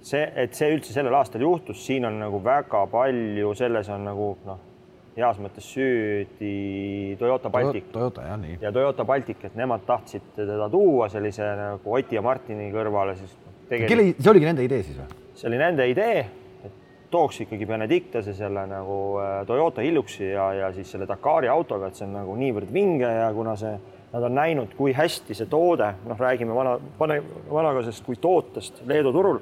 see, 0.00 0.32
et 0.36 0.54
see 0.54 0.74
üldse 0.74 0.92
sellel 0.92 1.14
aastal 1.14 1.40
juhtus, 1.40 1.86
siin 1.86 2.04
on 2.06 2.20
nagu 2.20 2.44
väga 2.44 2.86
palju, 2.86 3.54
selles 3.54 3.88
on 3.88 4.04
nagu 4.10 4.36
noh 4.44 4.68
heas 5.16 5.38
mõttes 5.42 5.66
süüdi 5.68 7.16
Toyota 7.20 7.50
Baltic. 7.52 7.90
Toyota 7.92 8.24
jah, 8.26 8.38
nii. 8.40 8.58
ja 8.62 8.72
Toyota 8.72 9.04
Baltic, 9.04 9.44
et 9.44 9.56
nemad 9.58 9.84
tahtsid 9.88 10.32
teda 10.36 10.68
tuua 10.72 11.08
sellise 11.12 11.48
nagu 11.58 11.96
Oti 11.98 12.16
ja 12.16 12.22
Martini 12.24 12.70
kõrvale, 12.72 13.16
siis 13.20 13.34
tegelikult.... 13.72 13.96
kelle, 13.96 14.14
see 14.18 14.32
oligi 14.32 14.48
nende 14.48 14.66
idee 14.68 14.86
siis 14.86 15.00
või? 15.00 15.18
see 15.38 15.48
oli 15.50 15.60
nende 15.60 15.86
idee, 15.90 16.24
et 16.68 16.76
tooks 17.12 17.42
ikkagi 17.44 17.68
Benedictase 17.68 18.34
selle 18.36 18.66
nagu 18.70 18.98
äh, 19.22 19.32
Toyota 19.48 19.84
Hiluxi 19.84 20.28
ja, 20.30 20.50
ja 20.60 20.70
siis 20.76 20.92
selle 20.94 21.08
Dakari 21.08 21.50
autoga, 21.52 21.88
et 21.88 21.98
see 21.98 22.06
on 22.08 22.16
nagu 22.20 22.36
niivõrd 22.38 22.72
vinge 22.74 23.08
ja 23.08 23.30
kuna 23.36 23.56
see, 23.60 23.72
nad 24.12 24.28
on 24.28 24.36
näinud, 24.36 24.76
kui 24.78 24.94
hästi 24.96 25.36
see 25.36 25.48
toode, 25.50 25.88
noh, 26.08 26.20
räägime 26.20 26.54
vana, 26.54 26.76
vanagasest 27.00 28.04
kui 28.06 28.20
tootest 28.20 28.84
Leedu 28.86 29.12
turul. 29.14 29.40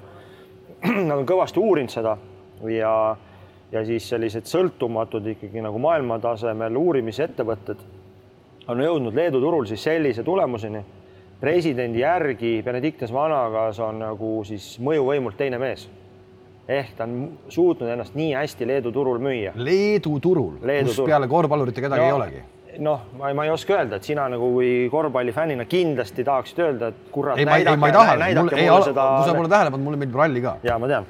Nad 1.10 1.18
on 1.18 1.26
kõvasti 1.28 1.60
uurinud 1.60 1.92
seda 1.92 2.14
ja 2.70 2.92
ja 3.72 3.84
siis 3.86 4.08
sellised 4.10 4.48
sõltumatud 4.50 5.26
ikkagi 5.34 5.62
nagu 5.62 5.78
maailmatasemel 5.78 6.76
uurimisettevõtted 6.76 7.82
on 8.70 8.82
jõudnud 8.82 9.14
Leedu 9.14 9.40
turul 9.42 9.66
siis 9.70 9.82
sellise 9.82 10.24
tulemuseni. 10.26 10.82
Presidendi 11.40 12.02
järgi 12.04 12.60
Benedictus 12.64 13.12
Vanagas 13.12 13.80
on 13.80 13.98
nagu 14.04 14.36
siis 14.44 14.74
mõjuvõimult 14.82 15.38
teine 15.40 15.58
mees. 15.58 15.88
ehk 16.70 16.94
ta 16.96 17.04
on 17.04 17.38
suutnud 17.50 17.90
ennast 17.90 18.14
nii 18.14 18.34
hästi 18.36 18.66
Leedu 18.66 18.92
turul 18.94 19.18
müüa. 19.18 19.52
Leedu 19.56 20.20
turul, 20.20 20.60
kus 20.60 20.96
turul. 20.96 21.08
peale 21.08 21.28
korvpallurite 21.28 21.82
kedagi 21.82 22.02
no, 22.02 22.06
ei 22.06 22.12
olegi 22.12 22.42
noh, 22.78 23.00
ma, 23.18 23.32
ma 23.34 23.44
ei 23.44 23.50
oska 23.50 23.74
öelda, 23.74 23.98
et 23.98 24.06
sina 24.06 24.26
nagu 24.30 24.50
kui 24.54 24.88
korvpallifännina 24.92 25.64
kindlasti 25.70 26.24
tahaksid 26.26 26.62
öelda, 26.64 26.90
et 26.92 27.10
kurat. 27.12 27.38
ei, 27.40 27.46
ma 27.48 27.58
ei, 27.58 27.76
ma 27.76 27.90
ei 27.90 27.96
taha, 27.96 28.16
mul 28.38 28.52
ei 28.54 28.70
ole, 28.70 28.86
seda... 28.86 29.06
kui 29.16 29.28
sa 29.28 29.36
pole 29.36 29.50
tähele 29.52 29.72
pannud, 29.74 29.86
mulle 29.88 30.00
meeldib 30.00 30.18
ralli 30.20 30.42
ka. 30.44 30.54
ja 30.66 30.78
ma 30.78 30.90
tean. 30.90 31.08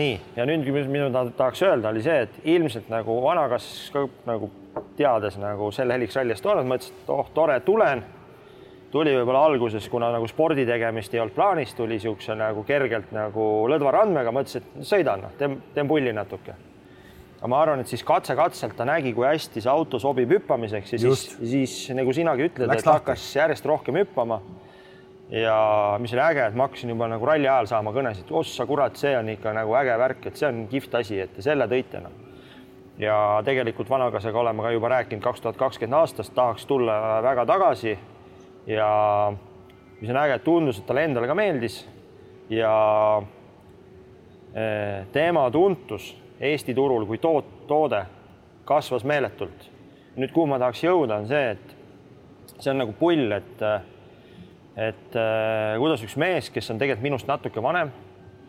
nii, 0.00 0.18
ja 0.36 0.46
nüüd, 0.48 0.68
mida 0.90 1.08
ma 1.14 1.24
tahaks 1.38 1.62
öelda, 1.66 1.92
oli 1.94 2.02
see, 2.06 2.18
et 2.26 2.40
ilmselt 2.56 2.90
nagu 2.92 3.20
vanakas 3.22 3.68
ka 3.94 4.06
nagu 4.28 4.50
teades 4.96 5.38
nagu 5.40 5.70
selle 5.72 5.96
Helix 5.96 6.16
Rally 6.18 6.34
Estoniat, 6.34 6.68
mõtlesin, 6.68 7.00
et 7.02 7.12
oh, 7.12 7.30
tore, 7.34 7.58
tulen. 7.64 8.04
Tuli 8.90 9.16
võib-olla 9.16 9.44
alguses, 9.48 9.88
kuna 9.88 10.12
nagu 10.14 10.28
spordi 10.30 10.66
tegemist 10.66 11.14
ei 11.14 11.20
olnud 11.20 11.34
plaanis, 11.34 11.74
tuli 11.74 11.96
niisuguse 11.96 12.36
nagu 12.38 12.62
kergelt 12.64 13.12
nagu 13.12 13.66
lõdva 13.70 13.92
randmega, 14.00 14.32
mõtlesin, 14.32 14.64
et 14.76 14.88
sõidan, 14.88 15.26
noh, 15.26 15.36
teen, 15.38 15.60
teen 15.74 15.88
pulli 15.90 16.14
natuke 16.16 16.54
aga 17.36 17.50
ma 17.52 17.62
arvan, 17.62 17.82
et 17.82 17.90
siis 17.90 18.04
katse-katselt 18.06 18.76
ta 18.78 18.86
nägi, 18.88 19.12
kui 19.14 19.26
hästi 19.26 19.62
see 19.62 19.70
auto 19.70 20.00
sobib 20.02 20.30
hüppamiseks 20.34 20.94
ja 20.94 21.00
Just. 21.00 21.36
siis, 21.36 21.50
siis 21.50 21.96
nagu 21.96 22.12
sinagi 22.16 22.48
ütled, 22.48 22.66
et 22.66 22.80
lahti. 22.80 22.88
hakkas 22.90 23.26
järjest 23.36 23.68
rohkem 23.68 24.00
hüppama. 24.00 24.40
ja 25.30 25.56
mis 26.00 26.12
oli 26.14 26.22
äge, 26.22 26.46
et 26.46 26.54
ma 26.54 26.68
hakkasin 26.68 26.90
juba 26.94 27.08
nagu 27.10 27.26
ralli 27.26 27.48
ajal 27.48 27.68
saama 27.70 27.92
kõnesid, 27.92 28.30
ossa 28.30 28.66
kurat, 28.66 28.96
see 28.96 29.14
on 29.18 29.28
ikka 29.28 29.52
nagu 29.52 29.74
äge 29.78 29.98
värk, 29.98 30.26
et 30.26 30.40
see 30.40 30.48
on 30.48 30.64
kihvt 30.70 30.94
asi, 31.02 31.20
et 31.20 31.34
te 31.36 31.44
selle 31.44 31.68
tõite 31.68 32.00
noh. 32.02 32.14
ja 32.98 33.16
tegelikult 33.44 33.90
Vanagasega 33.90 34.40
oleme 34.40 34.64
ka 34.64 34.72
juba 34.72 34.92
rääkinud 34.96 35.24
kaks 35.24 35.44
tuhat 35.44 35.60
kakskümmend 35.60 36.00
aastast, 36.00 36.34
tahaks 36.34 36.66
tulla 36.66 37.20
väga 37.22 37.46
tagasi. 37.46 37.98
Ja 38.66 38.90
mis 40.00 40.10
on 40.10 40.20
äge, 40.20 40.38
tundus, 40.44 40.80
et 40.80 40.86
talle 40.86 41.06
endale 41.06 41.28
ka 41.30 41.36
meeldis 41.38 41.80
ja 42.50 42.72
eh, 44.54 45.06
teema 45.12 45.48
tuntus 45.50 46.14
Eesti 46.36 46.74
turul 46.76 47.06
kui 47.08 47.16
toot-, 47.16 47.64
toode 47.66 48.02
kasvas 48.68 49.06
meeletult. 49.08 49.70
nüüd, 50.16 50.32
kuhu 50.32 50.46
ma 50.48 50.58
tahaks 50.60 50.82
jõuda, 50.84 51.20
on 51.20 51.28
see, 51.28 51.54
et 51.54 52.56
see 52.58 52.70
on 52.72 52.82
nagu 52.82 52.92
pull, 52.96 53.32
et 53.32 53.62
et 54.76 55.16
äh, 55.16 55.78
kuidas 55.80 56.02
üks 56.04 56.16
mees, 56.20 56.50
kes 56.52 56.68
on 56.72 56.80
tegelikult 56.80 57.04
minust 57.04 57.28
natuke 57.28 57.62
vanem, 57.64 57.92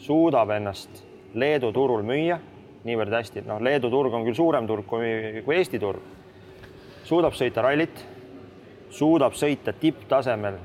suudab 0.04 0.52
ennast 0.58 1.04
Leedu 1.38 1.72
turul 1.76 2.04
müüa 2.08 2.40
niivõrd 2.88 3.16
hästi, 3.16 3.44
noh, 3.48 3.62
Leedu 3.64 3.92
turg 3.92 4.14
on 4.16 4.26
küll 4.28 4.36
suurem 4.36 4.68
turg 4.68 4.88
kui, 4.88 5.42
kui 5.46 5.56
Eesti 5.56 5.80
turg. 5.80 6.04
suudab 7.08 7.36
sõita 7.36 7.64
rallit, 7.64 8.04
suudab 8.90 9.34
sõita 9.34 9.74
tipptasemel 9.74 10.58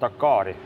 Dakari. 0.00 0.56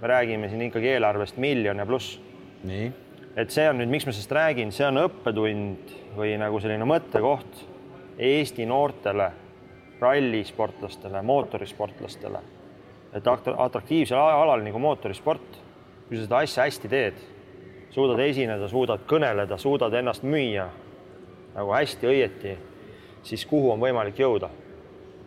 me 0.00 0.08
räägime 0.08 0.48
siin 0.48 0.62
ikkagi 0.62 0.88
eelarvest 0.88 1.36
miljon 1.36 1.78
ja 1.78 1.86
pluss. 1.86 2.20
nii 2.64 2.92
et 3.36 3.50
see 3.50 3.66
on 3.68 3.80
nüüd, 3.80 3.90
miks 3.90 4.06
ma 4.06 4.12
sellest 4.14 4.32
räägin, 4.32 4.72
see 4.72 4.86
on 4.86 5.00
õppetund 5.04 5.94
või 6.14 6.36
nagu 6.38 6.60
selline 6.62 6.86
mõttekoht 6.88 7.64
Eesti 8.14 8.66
noortele 8.70 9.30
rallisportlastele, 10.00 11.22
mootorisportlastele. 11.22 12.38
et 13.14 13.26
atraktiivsel 13.26 14.18
alal 14.18 14.62
nagu 14.62 14.78
mootorisport, 14.78 15.58
kui 16.08 16.16
sa 16.16 16.24
seda 16.24 16.38
asja 16.42 16.64
hästi 16.66 16.88
teed, 16.90 17.18
suudad 17.94 18.18
esineda, 18.22 18.68
suudad 18.68 19.02
kõneleda, 19.06 19.58
suudad 19.58 19.94
ennast 19.94 20.22
müüa 20.22 20.68
nagu 21.54 21.74
hästi 21.74 22.10
õieti, 22.10 22.56
siis 23.22 23.46
kuhu 23.46 23.70
on 23.74 23.82
võimalik 23.82 24.18
jõuda. 24.18 24.50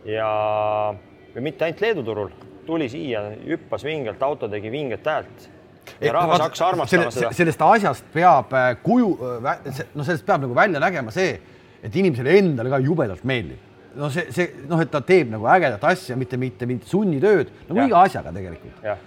ja, 0.05 0.95
ja 1.37 1.43
mitte 1.45 1.67
ainult 1.67 1.83
Leedu 1.85 2.03
turul, 2.03 2.31
tuli 2.65 2.87
siia, 2.89 3.21
hüppas 3.45 3.85
vingelt, 3.85 4.21
auto 4.25 4.49
tegi 4.49 4.71
vinget 4.73 5.05
häält. 5.05 5.49
ja 6.01 6.13
rahvas 6.13 6.41
hakkas 6.43 6.61
armastama 6.65 7.11
seda. 7.13 7.29
sellest 7.31 7.61
asjast 7.63 8.07
peab 8.13 8.51
äh, 8.57 8.71
kuju, 8.83 9.11
no 9.95 10.03
sellest 10.03 10.25
peab 10.27 10.43
nagu 10.43 10.55
välja 10.57 10.81
nägema 10.83 11.13
see, 11.15 11.37
et 11.83 11.95
inimesele 11.95 12.33
endale 12.41 12.73
ka 12.73 12.79
jubedalt 12.83 13.23
meeldib. 13.23 13.61
no 13.95 14.09
see, 14.13 14.25
see 14.33 14.65
noh, 14.67 14.81
et 14.81 14.91
ta 14.91 15.01
teeb 15.05 15.29
nagu 15.35 15.45
ägedat 15.53 15.85
asja, 15.91 16.17
mitte, 16.17 16.41
mitte 16.41 16.67
mingit 16.69 16.89
sunnitööd 16.89 17.53
nagu 17.69 17.83
ja. 17.83 17.85
iga 17.91 18.01
asjaga 18.09 18.33
tegelikult. 18.33 18.81
ja 18.83 18.97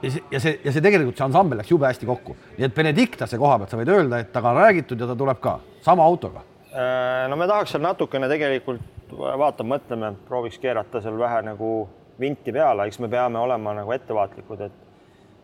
see, 0.00 0.24
ja 0.32 0.40
see, 0.40 0.56
ja 0.64 0.72
see 0.72 0.88
tegelikult 0.88 1.20
see 1.20 1.28
ansambel 1.28 1.60
läks 1.60 1.70
jube 1.70 1.86
hästi 1.90 2.08
kokku, 2.08 2.38
nii 2.56 2.70
et 2.70 2.74
Benedictase 2.80 3.38
koha 3.38 3.60
pealt 3.60 3.76
sa 3.76 3.82
võid 3.82 3.92
öelda, 3.92 4.24
et 4.24 4.32
temaga 4.32 4.56
on 4.56 4.66
räägitud 4.70 5.04
ja 5.04 5.12
ta 5.12 5.20
tuleb 5.20 5.44
ka 5.44 5.58
sama 5.84 6.08
autoga. 6.08 6.48
Äh, 6.72 7.28
no 7.28 7.36
me 7.36 7.46
tahaks 7.46 7.76
seal 7.76 7.84
natukene 7.84 8.32
tegelikult 8.32 8.93
vaatame, 9.18 9.76
mõtleme, 9.76 10.14
prooviks 10.28 10.58
keerata 10.62 11.02
seal 11.04 11.18
vähe 11.18 11.42
nagu 11.46 11.74
vinti 12.20 12.54
peale, 12.54 12.86
eks 12.88 13.00
me 13.02 13.10
peame 13.10 13.40
olema 13.42 13.74
nagu 13.76 13.92
ettevaatlikud, 13.94 14.64
et 14.68 14.80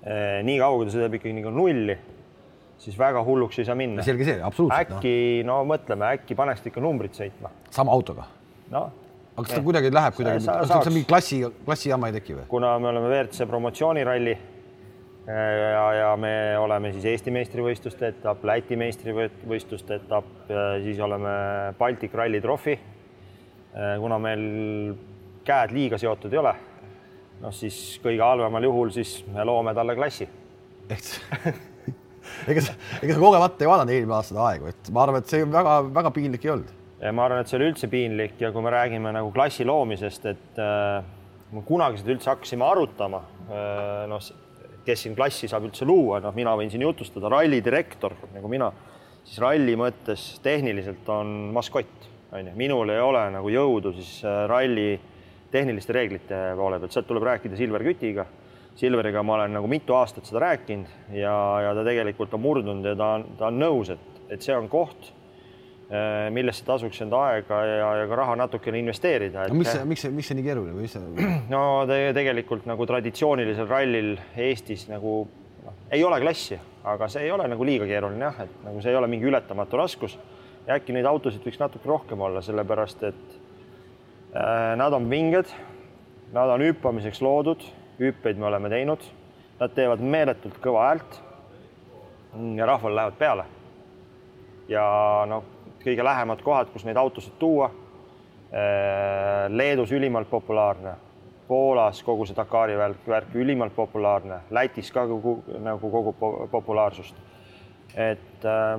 eh, 0.05 0.41
nii 0.47 0.59
kaua, 0.61 0.79
kui 0.79 0.89
ta 0.89 0.95
sõidab 0.95 1.19
ikkagi 1.19 1.37
nagu 1.41 1.53
nulli, 1.55 1.97
siis 2.81 2.99
väga 2.99 3.23
hulluks 3.27 3.59
ei 3.61 3.69
saa 3.69 3.77
minna. 3.79 4.05
selge 4.07 4.29
see, 4.29 4.39
absoluutselt. 4.43 4.97
äkki 4.97 5.15
no. 5.45 5.61
no 5.61 5.73
mõtleme, 5.75 6.15
äkki 6.19 6.39
paneks 6.39 6.65
ikka 6.71 6.83
numbrit 6.85 7.19
sõitma. 7.19 7.53
sama 7.75 7.95
autoga? 7.97 8.29
noh 8.71 8.91
aga 9.41 9.47
kas 9.47 9.57
ta 9.57 9.65
kuidagi 9.65 9.91
läheb 9.95 10.15
kuidagi, 10.17 10.47
kas 10.47 10.71
seal 10.71 10.95
mingi 10.95 11.09
klassi, 11.09 11.41
klassijama 11.67 12.11
ei 12.11 12.17
teki 12.19 12.39
või? 12.39 12.47
kuna 12.51 12.77
me 12.83 12.91
oleme 12.93 13.11
WRC 13.11 13.47
promotsiooniralli 13.51 14.35
eh, 14.37 15.35
ja, 15.35 15.85
ja 15.99 16.15
me 16.21 16.33
oleme 16.61 16.93
siis 16.95 17.09
Eesti 17.15 17.35
meistrivõistluste 17.35 18.13
etapp, 18.15 18.47
Läti 18.47 18.79
meistrivõistluste 18.81 20.01
etapp, 20.01 20.51
siis 20.85 21.03
oleme 21.03 21.35
Baltic 21.79 22.15
Rally 22.15 22.41
Trophy. 22.45 22.79
Eh, 23.71 23.97
kuna 24.03 24.19
meil 24.19 24.41
käed 25.47 25.71
liiga 25.75 25.99
seotud 26.01 26.33
ei 26.35 26.41
ole, 26.41 26.53
noh 27.39 27.53
siis 27.55 28.01
kõige 28.03 28.25
halvemal 28.25 28.65
juhul 28.67 28.91
siis 28.95 29.21
me 29.31 29.45
loome 29.47 29.75
talle 29.79 29.95
klassi. 29.95 30.27
ega 32.51 32.65
sa, 32.65 32.75
ega 32.99 33.15
sa 33.15 33.21
kogemata 33.21 33.63
ei 33.63 33.71
vaadanud 33.71 33.95
eelmine 33.95 34.17
aasta 34.17 34.43
aegu, 34.49 34.73
et 34.73 34.91
ma 34.91 35.05
arvan, 35.05 35.23
et 35.23 35.31
see 35.31 35.47
väga-väga 35.47 36.13
piinlik 36.17 36.49
ei 36.49 36.53
olnud. 36.57 36.75
ma 37.15 37.29
arvan, 37.29 37.45
et 37.45 37.53
see 37.53 37.61
oli 37.61 37.71
üldse 37.71 37.91
piinlik 37.93 38.43
ja 38.43 38.51
kui 38.51 38.67
me 38.67 38.75
räägime 38.75 39.15
nagu 39.15 39.31
klassi 39.35 39.67
loomisest, 39.69 40.27
et 40.33 40.59
äh, 40.59 41.63
kunagi 41.67 42.03
seda 42.03 42.15
üldse 42.17 42.33
hakkasime 42.33 42.67
arutama 42.67 43.23
äh,, 43.47 44.05
noh, 44.11 44.19
kes 44.83 45.07
siin 45.07 45.15
klassi 45.15 45.47
saab 45.47 45.71
üldse 45.71 45.87
luua, 45.87 46.19
noh, 46.25 46.35
mina 46.35 46.59
võin 46.59 46.75
siin 46.75 46.83
jutustada, 46.83 47.31
ralli 47.31 47.63
direktor 47.63 48.19
nagu 48.35 48.51
mina, 48.51 48.73
siis 49.23 49.39
ralli 49.47 49.79
mõttes 49.79 50.33
tehniliselt 50.43 51.07
on 51.15 51.53
maskott, 51.55 52.11
on 52.33 52.47
ju, 52.47 52.53
minul 52.55 52.91
ei 52.93 53.01
ole 53.03 53.23
nagu 53.35 53.51
jõudu 53.51 53.93
siis 53.97 54.21
äh, 54.25 54.45
ralli 54.51 54.91
tehniliste 55.51 55.95
reeglite 55.95 56.43
poole 56.59 56.79
pealt, 56.79 56.95
sealt 56.95 57.09
tuleb 57.09 57.27
rääkida 57.27 57.59
Silver 57.59 57.85
Kütiga. 57.85 58.27
Silveriga 58.79 59.23
ma 59.27 59.35
olen 59.35 59.57
nagu 59.59 59.69
mitu 59.69 59.97
aastat 59.99 60.29
seda 60.29 60.45
rääkinud 60.45 61.17
ja, 61.19 61.33
ja 61.67 61.73
ta 61.77 61.83
tegelikult 61.85 62.35
on 62.37 62.41
murdunud 62.45 62.87
ja 62.87 62.95
ta 62.97 63.09
on, 63.19 63.25
ta 63.39 63.49
on 63.51 63.59
nõus, 63.61 63.91
et, 63.93 64.21
et 64.31 64.47
see 64.47 64.55
on 64.57 64.71
koht, 64.71 65.11
eh, 65.91 66.31
millesse 66.33 66.65
tasuks 66.65 67.03
enda 67.05 67.19
aega 67.33 67.59
ja, 67.67 67.91
ja 68.01 68.07
ka 68.09 68.21
raha 68.23 68.39
natukene 68.41 68.79
investeerida. 68.81 69.49
no 69.51 69.59
miks 69.59 69.75
see, 69.75 69.85
miks 69.91 70.07
see, 70.07 70.15
miks 70.15 70.31
see 70.31 70.39
nii 70.39 70.47
keeruline 70.47 70.79
või 70.79 70.87
mis 70.87 70.97
see? 70.97 71.29
no 71.55 71.65
te, 71.91 71.99
tegelikult 72.17 72.71
nagu 72.71 72.87
traditsioonilisel 72.89 73.69
rallil 73.69 74.15
Eestis 74.47 74.87
nagu 74.89 75.19
noh, 75.67 75.79
ei 75.91 76.07
ole 76.07 76.23
klassi, 76.23 76.57
aga 76.95 77.11
see 77.11 77.27
ei 77.27 77.35
ole 77.35 77.51
nagu 77.51 77.67
liiga 77.67 77.91
keeruline 77.91 78.31
jah, 78.31 78.45
et 78.47 78.65
nagu 78.65 78.81
see 78.81 78.95
ei 78.95 79.03
ole 79.03 79.11
mingi 79.11 79.29
ületamatu 79.29 79.83
raskus 79.83 80.17
ja 80.67 80.75
äkki 80.77 80.93
neid 80.93 81.07
autosid 81.07 81.45
võiks 81.45 81.61
natuke 81.61 81.89
rohkem 81.89 82.21
olla, 82.21 82.43
sellepärast 82.43 83.03
et 83.09 83.41
Äh, 84.35 84.77
nad 84.77 84.93
on 84.93 85.11
vinged, 85.11 85.47
nad 86.33 86.49
on 86.55 86.63
hüppamiseks 86.63 87.19
loodud, 87.23 87.65
hüppeid 87.99 88.39
me 88.39 88.47
oleme 88.47 88.69
teinud, 88.71 89.03
nad 89.59 89.73
teevad 89.75 90.05
meeletult 90.07 90.61
kõva 90.63 90.85
häält. 90.87 91.19
ja 92.57 92.67
rahval 92.67 92.95
lähevad 92.95 93.17
peale. 93.19 93.45
ja 94.69 95.25
noh, 95.27 95.43
kõige 95.83 96.05
lähemad 96.05 96.43
kohad, 96.43 96.71
kus 96.71 96.85
neid 96.85 96.97
autosid 96.97 97.33
tuua. 97.39 97.73
Äh, 98.55 99.51
Leedus 99.51 99.91
ülimalt 99.93 100.31
populaarne, 100.31 100.95
Poolas 101.49 102.03
kogu 102.03 102.27
see 102.27 102.37
Dakari 102.37 102.77
värk, 102.79 103.03
värk 103.07 103.35
ülimalt 103.35 103.75
populaarne, 103.75 104.41
Lätis 104.51 104.93
ka 104.93 105.07
kogu, 105.07 105.43
nagu 105.59 105.91
kogu 105.91 106.15
populaarsust. 106.51 107.17
et 107.97 108.45
äh, 108.45 108.79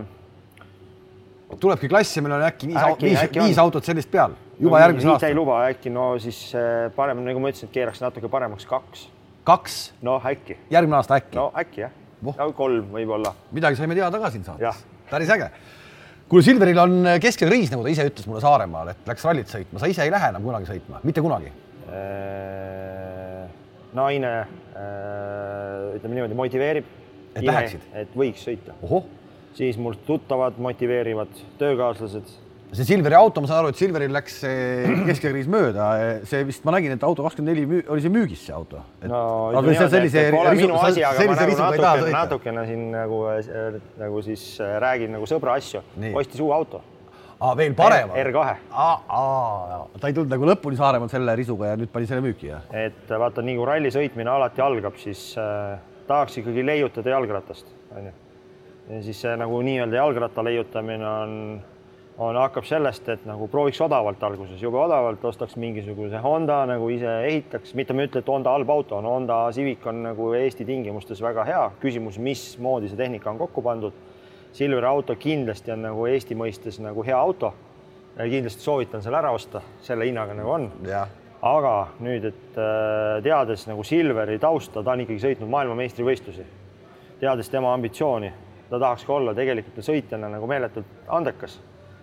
tulebki 1.60 1.90
klass 1.92 2.18
ja 2.18 2.24
meil 2.24 2.38
on 2.38 2.46
äkki 2.48 2.70
viis, 2.70 2.82
äkki, 2.82 3.06
viis, 3.06 3.20
äkki 3.26 3.44
viis 3.44 3.60
autot 3.62 3.88
sellist 3.88 4.12
peal 4.12 4.36
juba 4.62 4.78
no, 4.78 4.84
järgmisel 4.86 5.14
aastal. 5.16 5.32
ei 5.32 5.38
luba, 5.38 5.58
äkki 5.72 5.94
no 5.94 6.12
siis 6.22 6.40
äh, 6.58 6.86
parem, 6.96 7.24
nagu 7.26 7.42
ma 7.42 7.52
ütlesin, 7.52 7.70
et 7.70 7.76
keeraks 7.76 8.02
natuke 8.04 8.30
paremaks 8.32 8.68
kaks. 8.70 9.08
kaks? 9.48 9.82
noh, 10.06 10.24
äkki. 10.32 10.58
järgmine 10.74 11.00
aasta 11.00 11.18
äkki? 11.20 11.36
no 11.40 11.50
äkki 11.58 11.86
jah 11.86 11.98
oh., 12.26 12.54
kolm 12.56 12.92
võib-olla. 12.94 13.34
midagi 13.56 13.80
saime 13.80 13.98
teada 13.98 14.22
ka 14.22 14.32
siin 14.34 14.46
saates. 14.48 14.84
päris 15.10 15.32
äge. 15.34 15.50
kuule, 16.30 16.46
Silveril 16.46 16.84
on 16.84 17.00
äh, 17.06 17.20
keskekriis, 17.24 17.72
nagu 17.74 17.86
ta 17.86 17.94
ise 17.94 18.08
ütles 18.12 18.30
mulle 18.30 18.44
Saaremaal, 18.44 18.94
et 18.94 19.10
läks 19.10 19.26
rallit 19.28 19.52
sõitma, 19.52 19.82
sa 19.82 19.90
ise 19.92 20.06
ei 20.06 20.14
lähe 20.14 20.32
enam 20.34 20.46
kunagi 20.46 20.70
sõitma, 20.70 21.02
mitte 21.08 21.24
kunagi 21.26 21.52
äh,? 21.90 23.48
naine 23.98 24.36
äh, 24.40 25.98
ütleme 25.98 26.16
niimoodi, 26.16 26.38
motiveerib. 26.38 26.94
et 27.36 27.44
läheksid? 27.48 27.90
et 28.04 28.14
võiks 28.16 28.46
sõita. 28.48 28.78
Siis 29.58 29.78
mul 29.82 29.98
tuttavad 30.08 30.58
motiveerivad, 30.62 31.44
töökaaslased 31.60 32.32
see 32.72 32.88
Silveri 32.88 33.16
auto, 33.18 33.42
ma 33.44 33.50
saan 33.50 33.62
aru, 33.62 33.72
et 33.74 33.80
Silveril 33.80 34.14
läks 34.16 34.38
keskekriis 35.10 35.50
mööda, 35.52 35.88
see 36.28 36.46
vist 36.48 36.64
ma 36.68 36.76
nägin, 36.78 36.96
et 36.96 37.04
auto 37.04 37.26
kakskümmend 37.26 37.52
neli 37.52 37.82
oli 37.92 38.04
see 38.04 38.14
müügis, 38.14 38.46
see 38.48 38.56
auto. 38.56 38.84
no 39.12 39.20
aga 39.60 39.76
see 39.76 39.90
sellise 39.92 40.24
pole 40.32 40.56
risu, 40.56 40.70
minu 40.70 40.80
asi, 40.80 41.04
aga 41.08 41.28
ma 41.28 41.36
nagu 41.42 41.58
natukene, 41.60 42.16
natukene 42.16 42.66
siin 42.70 42.88
nagu, 42.94 43.20
nagu 44.00 44.24
siis 44.26 44.46
äh, 44.64 44.78
räägin 44.84 45.16
nagu 45.18 45.28
sõbra 45.30 45.58
asju. 45.60 45.84
ostis 46.16 46.40
uue 46.40 46.56
auto. 46.56 46.82
aa, 47.42 47.52
veel 47.60 47.76
parema? 47.76 48.16
R2. 48.24 48.56
ta 48.72 50.08
ei 50.08 50.16
tulnud 50.16 50.32
nagu 50.32 50.52
lõpuni 50.54 50.80
Saaremaal 50.80 51.12
selle 51.12 51.36
risuga 51.40 51.74
ja 51.74 51.80
nüüd 51.82 51.92
pani 51.92 52.08
selle 52.08 52.24
müüki, 52.24 52.54
jah? 52.54 52.64
et 52.72 53.12
vaata, 53.12 53.44
nii 53.44 53.60
kui 53.60 53.68
ralli 53.68 53.92
sõitmine 53.92 54.32
alati 54.32 54.64
algab, 54.64 54.96
siis 55.02 55.34
äh, 55.42 55.76
tahaks 56.08 56.40
ikkagi 56.40 56.64
leiutada 56.72 57.18
jalgratast, 57.18 57.68
onju. 57.92 58.16
Ja 58.90 59.02
siis 59.04 59.22
see 59.22 59.36
nagu 59.38 59.62
nii-öelda 59.62 60.02
jalgratta 60.02 60.44
leiutamine 60.44 61.08
on 61.08 61.36
on, 62.22 62.36
hakkab 62.36 62.66
sellest, 62.68 63.08
et 63.10 63.24
nagu 63.26 63.48
prooviks 63.52 63.80
odavalt 63.82 64.22
alguses, 64.24 64.60
jube 64.62 64.78
odavalt, 64.78 65.24
ostaks 65.26 65.56
mingisuguse 65.62 66.20
Honda 66.22 66.62
nagu 66.70 66.90
ise 66.94 67.14
ehitaks, 67.28 67.74
mitte 67.78 67.96
ma 67.96 68.04
ei 68.04 68.12
ütle, 68.12 68.22
et 68.22 68.30
Honda 68.30 68.54
halb 68.54 68.70
auto 68.70 69.00
on, 69.00 69.08
Honda 69.10 69.40
Civic 69.56 69.86
on 69.90 70.04
nagu 70.06 70.32
Eesti 70.38 70.68
tingimustes 70.68 71.22
väga 71.24 71.46
hea, 71.48 71.64
küsimus, 71.82 72.20
mismoodi 72.22 72.92
see 72.92 73.00
tehnika 73.00 73.32
on 73.32 73.42
kokku 73.42 73.64
pandud. 73.66 73.98
Silveri 74.52 74.86
auto 74.86 75.16
kindlasti 75.16 75.72
on 75.72 75.86
nagu 75.88 76.06
Eesti 76.12 76.36
mõistes 76.36 76.82
nagu 76.84 77.06
hea 77.08 77.18
auto. 77.18 77.54
kindlasti 78.18 78.62
soovitan 78.62 79.02
selle 79.02 79.18
ära 79.18 79.32
osta, 79.32 79.62
selle 79.82 80.06
hinnaga 80.06 80.36
nagu 80.36 80.50
on. 80.52 80.72
aga 81.42 81.76
nüüd, 82.00 82.26
et 82.26 82.58
äh, 82.60 83.24
teades 83.24 83.66
nagu 83.68 83.84
Silveri 83.84 84.38
tausta, 84.40 84.84
ta 84.84 84.92
on 84.92 85.02
ikkagi 85.02 85.24
sõitnud 85.24 85.50
maailmameistrivõistlusi, 85.50 86.44
teades 87.20 87.50
tema 87.50 87.74
ambitsiooni, 87.74 88.30
ta 88.72 88.80
tahaks 88.80 89.04
ka 89.06 89.20
olla 89.20 89.36
tegelikult 89.36 89.84
sõitjana 89.86 90.32
nagu 90.32 90.48
meeletult 90.48 91.12
andekas 91.12 91.60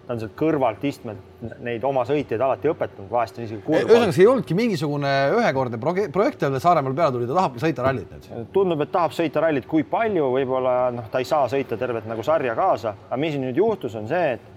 ta 0.08 0.14
on 0.16 0.20
sealt 0.22 0.36
kõrvalt 0.40 0.84
istmelt 0.88 1.42
neid 1.64 1.82
oma 1.84 2.00
sõitjaid 2.08 2.40
alati 2.40 2.70
õpetanud, 2.70 3.10
vahest 3.12 3.36
on 3.36 3.44
isegi 3.44 3.60
kurb. 3.60 3.82
ühesõnaga, 3.82 4.14
see 4.16 4.22
ei 4.24 4.28
olnudki 4.30 4.56
mingisugune 4.56 5.10
ühekordne 5.36 5.80
projekt, 5.82 6.44
jälle 6.46 6.60
Saaremaal 6.64 6.94
peale 6.96 7.12
tuli, 7.12 7.26
ta 7.28 7.36
tahabki 7.36 7.60
sõita 7.60 7.84
rallit 7.84 8.14
nüüd. 8.14 8.46
tundub, 8.54 8.80
et 8.80 8.92
tahab 8.94 9.12
sõita 9.12 9.42
rallit, 9.44 9.68
kui 9.68 9.84
palju, 9.84 10.30
võib-olla 10.32 10.76
noh, 10.96 11.10
ta 11.12 11.20
ei 11.20 11.28
saa 11.28 11.44
sõita 11.52 11.76
tervet 11.76 12.08
nagu 12.08 12.24
sarja 12.24 12.56
kaasa, 12.56 12.94
aga 13.10 13.20
mis 13.20 13.36
nüüd 13.36 13.60
juhtus, 13.60 13.98
on 14.00 14.08
see, 14.08 14.38
et 14.38 14.54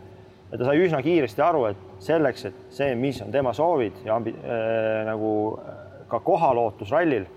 et 0.51 0.59
ta 0.59 0.67
sai 0.67 0.79
üsna 0.83 0.99
kiiresti 1.03 1.43
aru, 1.43 1.65
et 1.71 1.83
selleks, 2.03 2.47
et 2.47 2.63
see, 2.75 2.95
mis 2.99 3.19
on 3.23 3.31
tema 3.31 3.53
soovid 3.55 4.01
ja 4.07 4.15
ambi, 4.15 4.31
äh, 4.31 5.03
nagu 5.07 5.35
ka 6.11 6.19
kohalootus 6.23 6.91
rallil 6.95 7.27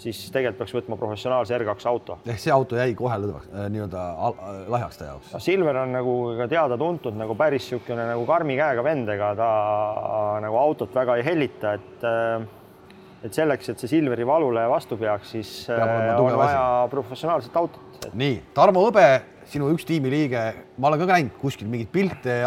siis 0.00 0.18
tegelikult 0.34 0.62
peaks 0.62 0.74
võtma 0.74 0.98
professionaalse 0.98 1.54
R2 1.56 1.88
auto. 1.90 2.18
ehk 2.26 2.40
see 2.42 2.52
auto 2.54 2.78
jäi 2.78 2.94
kohe 2.98 3.18
lõdvaks 3.22 3.52
äh, 3.52 3.68
nii-öelda 3.74 4.02
äh, 4.10 4.58
lahjaks 4.74 4.98
ta 5.00 5.10
jaoks? 5.12 5.36
Silver 5.44 5.78
on 5.84 5.94
nagu 5.94 6.16
ka 6.40 6.48
teada-tuntud 6.50 7.16
nagu 7.18 7.36
päris 7.38 7.64
niisugune 7.64 8.08
nagu 8.10 8.26
karmi 8.28 8.58
käega 8.58 8.84
vend, 8.84 9.08
ega 9.14 9.30
ta 9.38 9.48
nagu 10.44 10.58
autot 10.60 10.94
väga 10.94 11.18
ei 11.20 11.26
hellita, 11.26 11.74
et 11.78 12.06
äh, 12.10 12.46
et 13.24 13.32
selleks, 13.32 13.70
et 13.72 13.80
see 13.80 13.88
Silveri 13.88 14.26
valule 14.28 14.66
vastu 14.68 14.98
peaks, 15.00 15.30
siis 15.32 15.52
on 15.72 16.34
vaja 16.36 16.64
professionaalset 16.92 17.54
autot 17.56 18.04
et.... 18.04 18.12
nii, 18.12 18.40
Tarmo 18.56 18.82
Hõbe, 18.84 19.06
sinu 19.48 19.70
üks 19.72 19.86
tiimiliige, 19.88 20.42
ma 20.76 20.90
olen 20.90 21.00
ka 21.00 21.08
näinud 21.14 21.38
kuskil 21.40 21.70
mingeid 21.72 21.92
pilte 21.94 22.42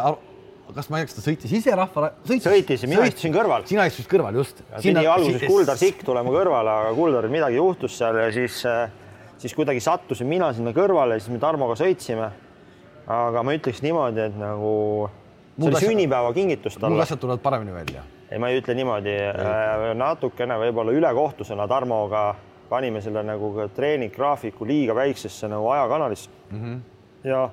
kas 0.75 0.89
ma 0.89 0.99
ei 0.99 1.05
tea, 1.05 1.11
kas 1.11 1.17
ta 1.17 1.23
sõitis 1.25 1.53
ise 1.59 1.75
rahva? 1.77 2.11
sõitis 2.27 2.83
ja 2.83 2.89
mina 2.89 3.05
istusin 3.09 3.35
kõrval. 3.35 3.67
sina 3.69 3.85
istusid 3.89 4.09
kõrval, 4.11 4.39
just. 4.41 4.63
pidi 4.81 5.05
alguses 5.05 5.45
Kuldar 5.47 5.79
Sikk 5.79 6.03
tulema 6.07 6.33
kõrvale, 6.33 6.73
aga 6.83 6.95
Kuldaril 6.97 7.33
midagi 7.33 7.59
juhtus 7.59 7.95
seal 7.99 8.19
ja 8.19 8.27
siis, 8.35 8.59
äh, 8.67 8.89
siis 9.41 9.55
kuidagi 9.57 9.83
sattusin 9.83 10.27
mina 10.27 10.51
sinna 10.53 10.73
kõrvale 10.75 11.17
ja 11.17 11.23
siis 11.23 11.33
me 11.33 11.39
Tarmoga 11.43 11.77
sõitsime. 11.79 12.31
aga 13.07 13.43
ma 13.43 13.53
ütleks 13.55 13.79
niimoodi, 13.85 14.19
et 14.19 14.35
nagu 14.35 15.09
see 15.55 15.69
oli 15.71 15.81
sünnipäevakingitus 15.85 16.75
talle. 16.75 16.95
mul 16.95 17.05
asjad 17.05 17.19
tulevad 17.23 17.41
paremini 17.41 17.73
välja 17.73 18.03
ei, 18.31 18.39
ma 18.39 18.49
ei 18.51 18.59
ütle 18.59 18.75
niimoodi, 18.75 19.13
natukene 19.95 20.57
võib-olla 20.59 20.95
ülekohtusena 20.95 21.67
Tarmoga 21.69 22.25
panime 22.69 23.01
selle 23.03 23.23
nagu 23.23 23.53
treeninggraafiku 23.75 24.67
liiga 24.67 24.95
väiksesse 24.95 25.47
nagu 25.51 25.69
ajakanalisse 25.71 26.29
mm. 26.51 26.59
-hmm. 26.63 26.79
ja, 27.29 27.49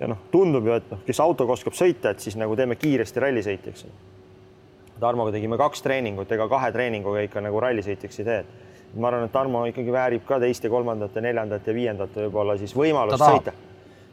ja 0.00 0.08
noh, 0.10 0.20
tundub 0.32 0.66
ju, 0.66 0.76
et 0.80 0.90
noh, 0.92 1.02
kes 1.06 1.20
autoga 1.20 1.54
oskab 1.56 1.76
sõita, 1.76 2.14
et 2.14 2.24
siis 2.24 2.36
nagu 2.40 2.56
teeme 2.56 2.76
kiiresti 2.80 3.22
rallisõiti, 3.22 3.74
eks. 3.74 3.86
Tarmoga 5.00 5.32
tegime 5.32 5.56
kaks 5.56 5.80
treeningut, 5.80 6.28
ega 6.32 6.44
kahe 6.48 6.68
treeninguga 6.74 7.22
ikka 7.24 7.40
nagu 7.40 7.60
rallisõitjaks 7.64 8.20
ei 8.20 8.26
tee. 8.26 8.42
ma 8.96 9.08
arvan, 9.08 9.24
et 9.24 9.32
Tarmo 9.32 9.64
ikkagi 9.70 9.92
väärib 9.92 10.24
ka 10.26 10.40
teist 10.42 10.64
ja 10.64 10.70
kolmandat 10.70 11.14
ja 11.14 11.22
neljandat 11.22 11.66
ja 11.66 11.74
viiendat 11.74 12.16
võib-olla 12.16 12.56
siis 12.58 12.74
võimalust 12.76 13.22
sõita 13.22 13.52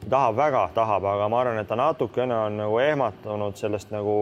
tahab 0.10 0.36
väga, 0.38 0.70
tahab, 0.76 1.04
aga 1.04 1.28
ma 1.28 1.40
arvan, 1.42 1.58
et 1.60 1.68
ta 1.68 1.76
natukene 1.76 2.36
on 2.36 2.58
nagu 2.62 2.78
ehmatunud 2.80 3.58
sellest 3.58 3.90
nagu 3.92 4.18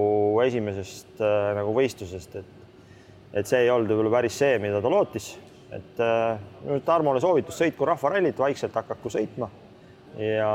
esimesest 0.46 1.20
äh, 1.20 1.52
nagu 1.60 1.76
võistlusest, 1.76 2.40
et 2.40 2.54
et 3.36 3.50
see 3.50 3.66
ei 3.66 3.70
olnud 3.70 3.92
võib-olla 3.92 4.16
päris 4.16 4.38
see, 4.40 4.56
mida 4.64 4.80
ta 4.82 4.90
lootis 4.90 5.34
et 5.76 6.00
äh, 6.00 6.80
Tarmole 6.86 7.22
soovitus, 7.22 7.58
sõitku 7.60 7.88
rahvarallit, 7.88 8.38
vaikselt 8.40 8.76
hakaku 8.76 9.12
sõitma 9.12 9.50
ja, 10.20 10.52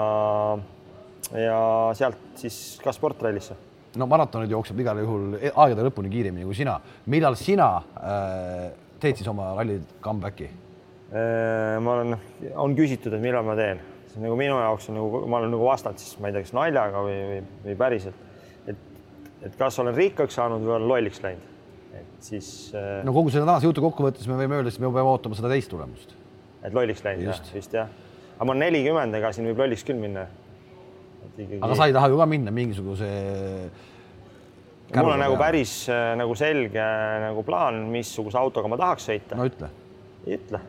ja 1.37 1.59
sealt 1.99 2.41
siis 2.41 2.78
ka 2.83 2.93
sportrallisse. 2.95 3.57
no 3.99 4.07
maratonid 4.11 4.51
jookseb 4.51 4.81
igal 4.83 5.03
juhul 5.03 5.37
e-, 5.41 5.53
aegade 5.53 5.87
lõpuni 5.89 6.11
kiiremini 6.12 6.47
kui 6.49 6.59
sina. 6.59 6.78
millal 7.07 7.39
sina 7.39 7.70
äh, 7.78 8.66
teed 9.01 9.20
siis 9.20 9.31
oma 9.31 9.53
ralli 9.59 9.81
comeback'i 10.03 10.49
äh,? 10.49 11.78
ma 11.83 11.99
olen, 11.99 12.18
on 12.55 12.74
küsitud, 12.78 13.14
et 13.14 13.22
millal 13.22 13.47
ma 13.47 13.59
teen, 13.59 13.83
see 14.09 14.20
on 14.20 14.28
nagu 14.28 14.41
minu 14.41 14.59
jaoks 14.59 14.91
on 14.91 15.01
nagu, 15.01 15.22
ma 15.26 15.43
olen 15.43 15.55
nagu 15.57 15.70
vastanud 15.70 16.03
siis, 16.03 16.18
ma 16.20 16.31
ei 16.31 16.37
tea, 16.39 16.47
kas 16.49 16.57
naljaga 16.57 17.05
või, 17.07 17.20
või, 17.31 17.47
või 17.68 17.78
päriselt, 17.85 18.26
et, 18.70 18.85
et 19.47 19.57
kas 19.59 19.78
olen 19.83 19.97
rikkaks 19.99 20.39
saanud 20.39 20.66
või 20.66 20.78
olen 20.78 20.93
lolliks 20.95 21.22
läinud 21.26 21.51
siis. 22.20 22.72
Äh, 22.74 23.05
no 23.05 23.12
kogu 23.12 23.33
selle 23.33 23.47
tänase 23.47 23.68
jutu 23.68 23.83
kokkuvõttes 23.85 24.28
me 24.31 24.37
võime 24.39 24.61
öelda, 24.61 24.72
et 24.72 24.83
me 24.83 24.91
peame 24.91 25.14
ootama 25.14 25.39
seda 25.39 25.51
teist 25.53 25.70
tulemust. 25.72 26.14
et 26.62 26.74
lolliks 26.76 27.03
läinud 27.05 27.31
jah, 27.31 27.41
vist 27.55 27.74
jah. 27.74 27.89
aga 28.37 28.47
ma 28.47 28.53
olen 28.53 28.66
nelikümmend, 28.66 29.16
ega 29.16 29.33
siin 29.33 29.49
võib 29.51 29.62
lolliks 29.64 29.85
küll 29.87 30.01
minna. 30.01 30.26
Ikkagi... 31.45 31.62
aga 31.62 31.78
sa 31.78 31.88
ei 31.88 31.97
taha 31.97 32.11
ju 32.12 32.18
ka 32.20 32.26
minna 32.30 32.53
mingisuguse. 32.55 33.09
mul 34.97 35.12
on 35.12 35.22
nagu 35.22 35.38
päris 35.38 35.74
äh, 35.88 36.12
nagu 36.18 36.34
selge 36.34 36.91
nagu 37.26 37.47
plaan, 37.47 37.84
missuguse 37.93 38.38
autoga 38.38 38.68
ma 38.68 38.80
tahaks 38.80 39.09
sõita. 39.12 39.38
no 39.38 39.49
ütle. 39.49 39.70
ei 40.26 40.36
ütle 40.38 40.61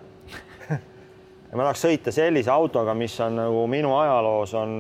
ja 1.52 1.60
ma 1.60 1.66
tahaks 1.68 1.84
sõita 1.84 2.14
sellise 2.16 2.52
autoga, 2.54 2.94
mis 2.96 3.18
on 3.24 3.36
nagu 3.42 3.66
minu 3.72 3.92
ajaloos 4.00 4.54
on 4.56 4.74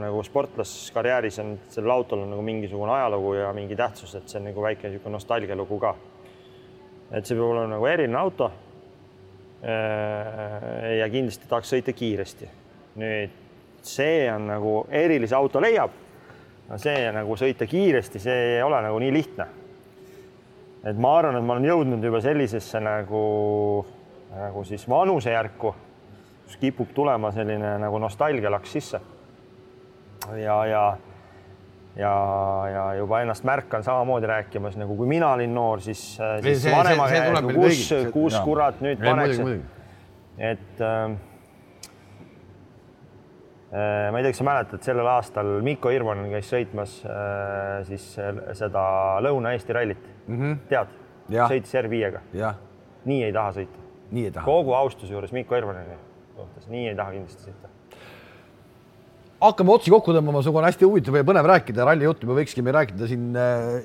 nagu 0.00 0.22
sportlaskarjääris 0.24 1.38
on 1.42 1.54
sellel 1.68 1.92
autol 1.92 2.24
on 2.24 2.32
nagu 2.32 2.44
mingisugune 2.46 2.94
ajalugu 2.96 3.34
ja 3.42 3.52
mingi 3.56 3.76
tähtsus, 3.76 4.14
et 4.16 4.28
see 4.28 4.40
on 4.40 4.48
nagu 4.48 4.64
väike 4.64 4.88
niisugune 4.88 5.18
nostalgialugu 5.18 5.80
ka. 5.82 5.94
et 7.12 7.26
see 7.26 7.36
peab 7.36 7.50
olema 7.50 7.74
nagu 7.76 7.86
eriline 7.86 8.18
auto. 8.18 8.50
Äh, 9.64 10.98
ja 10.98 11.08
kindlasti 11.12 11.48
tahaks 11.48 11.72
sõita 11.72 11.92
kiiresti. 11.96 12.48
nüüd 13.00 13.43
see 13.84 14.28
on 14.32 14.48
nagu 14.48 14.74
erilise 14.90 15.36
auto 15.36 15.60
leiab. 15.60 15.90
no 16.68 16.78
see 16.80 17.10
nagu 17.12 17.36
sõita 17.36 17.66
kiiresti, 17.68 18.18
see 18.22 18.56
ei 18.56 18.62
ole 18.62 18.80
nagu 18.82 18.98
nii 18.98 19.12
lihtne. 19.12 19.46
et 20.84 20.98
ma 20.98 21.18
arvan, 21.18 21.36
et 21.36 21.44
ma 21.44 21.56
olen 21.56 21.70
jõudnud 21.70 22.04
juba 22.04 22.20
sellisesse 22.20 22.80
nagu, 22.80 23.24
nagu 24.34 24.64
siis 24.64 24.88
vanusejärku 24.88 25.74
kus 26.44 26.60
kipub 26.60 26.92
tulema 26.94 27.32
selline 27.32 27.78
nagu 27.82 27.98
nostalgia 27.98 28.50
laks 28.52 28.72
sisse. 28.72 29.00
ja, 30.36 30.66
ja, 30.66 30.96
ja, 31.96 32.14
ja 32.72 32.84
juba 32.98 33.20
ennast 33.20 33.44
märkan 33.44 33.84
samamoodi 33.84 34.26
rääkimas 34.26 34.76
nagu 34.76 34.96
kui 34.96 35.08
mina 35.08 35.32
olin 35.32 35.54
noor, 35.54 35.80
siis, 35.80 36.18
siis 36.42 36.64
vanema 36.70 37.08
käes, 37.08 37.40
kus, 37.54 37.84
kus 38.12 38.38
kurat 38.44 38.80
nüüd 38.84 39.02
paneks. 39.04 39.40
et 40.38 40.80
äh, 40.80 41.16
ma 43.74 44.20
ei 44.20 44.22
tea, 44.22 44.30
kas 44.30 44.38
sa 44.38 44.46
mäletad, 44.46 44.82
sellel 44.86 45.08
aastal 45.10 45.48
Mikko 45.66 45.90
Irvonen 45.90 46.28
käis 46.30 46.46
sõitmas 46.52 47.00
äh, 47.08 47.80
siis 47.88 48.04
seda 48.60 48.84
Lõuna-Eesti 49.24 49.74
rallit 49.74 50.04
mm. 50.28 50.36
-hmm. 50.36 50.60
tead? 50.70 51.00
sõitis 51.34 51.74
R5-ga. 51.80 52.20
nii 53.04 53.22
ei 53.24 53.32
taha 53.32 53.54
sõita. 53.58 53.86
nii 54.10 54.26
ei 54.28 54.34
taha. 54.34 54.44
kogu 54.44 54.74
austuse 54.78 55.12
juures 55.12 55.32
Mikko 55.32 55.56
Irvoneni 55.56 55.96
suhtes, 56.36 56.68
nii 56.70 56.88
ei 56.90 56.96
taha 56.98 57.16
kindlasti 57.16 57.48
sõita. 57.48 57.72
hakkame 59.40 59.74
otsi 59.74 59.92
kokku 59.92 60.14
tõmbama, 60.16 60.42
sinuga 60.42 60.62
on 60.62 60.68
hästi 60.68 60.88
huvitav 60.88 61.18
ja 61.18 61.26
põnev 61.26 61.50
rääkida, 61.50 61.84
ralli 61.84 62.08
juttu 62.08 62.30
me 62.30 62.38
võikski 62.38 62.64
rääkida 62.64 63.10
siin 63.10 63.34
äh, 63.36 63.82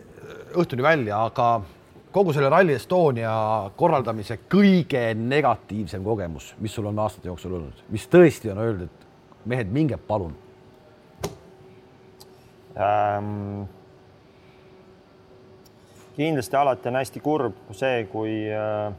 õhtuni 0.53 0.85
välja, 0.85 1.23
aga 1.25 1.49
kogu 2.11 2.33
selle 2.33 2.49
Rally 2.49 2.73
Estonia 2.77 3.33
korraldamise 3.77 4.39
kõige 4.49 5.13
negatiivsem 5.15 6.03
kogemus, 6.03 6.53
mis 6.59 6.73
sul 6.73 6.89
on 6.89 6.99
aastate 6.99 7.29
jooksul 7.29 7.57
olnud, 7.59 7.85
mis 7.93 8.07
tõesti 8.09 8.51
on 8.53 8.61
öeldud, 8.63 9.05
mehed, 9.45 9.71
minge 9.71 9.97
palun 9.97 10.35
ähm,? 12.77 13.67
kindlasti 16.19 16.55
alati 16.55 16.89
on 16.89 16.99
hästi 16.99 17.19
kurb 17.23 17.71
see, 17.71 18.03
kui 18.11 18.33
äh, 18.51 18.91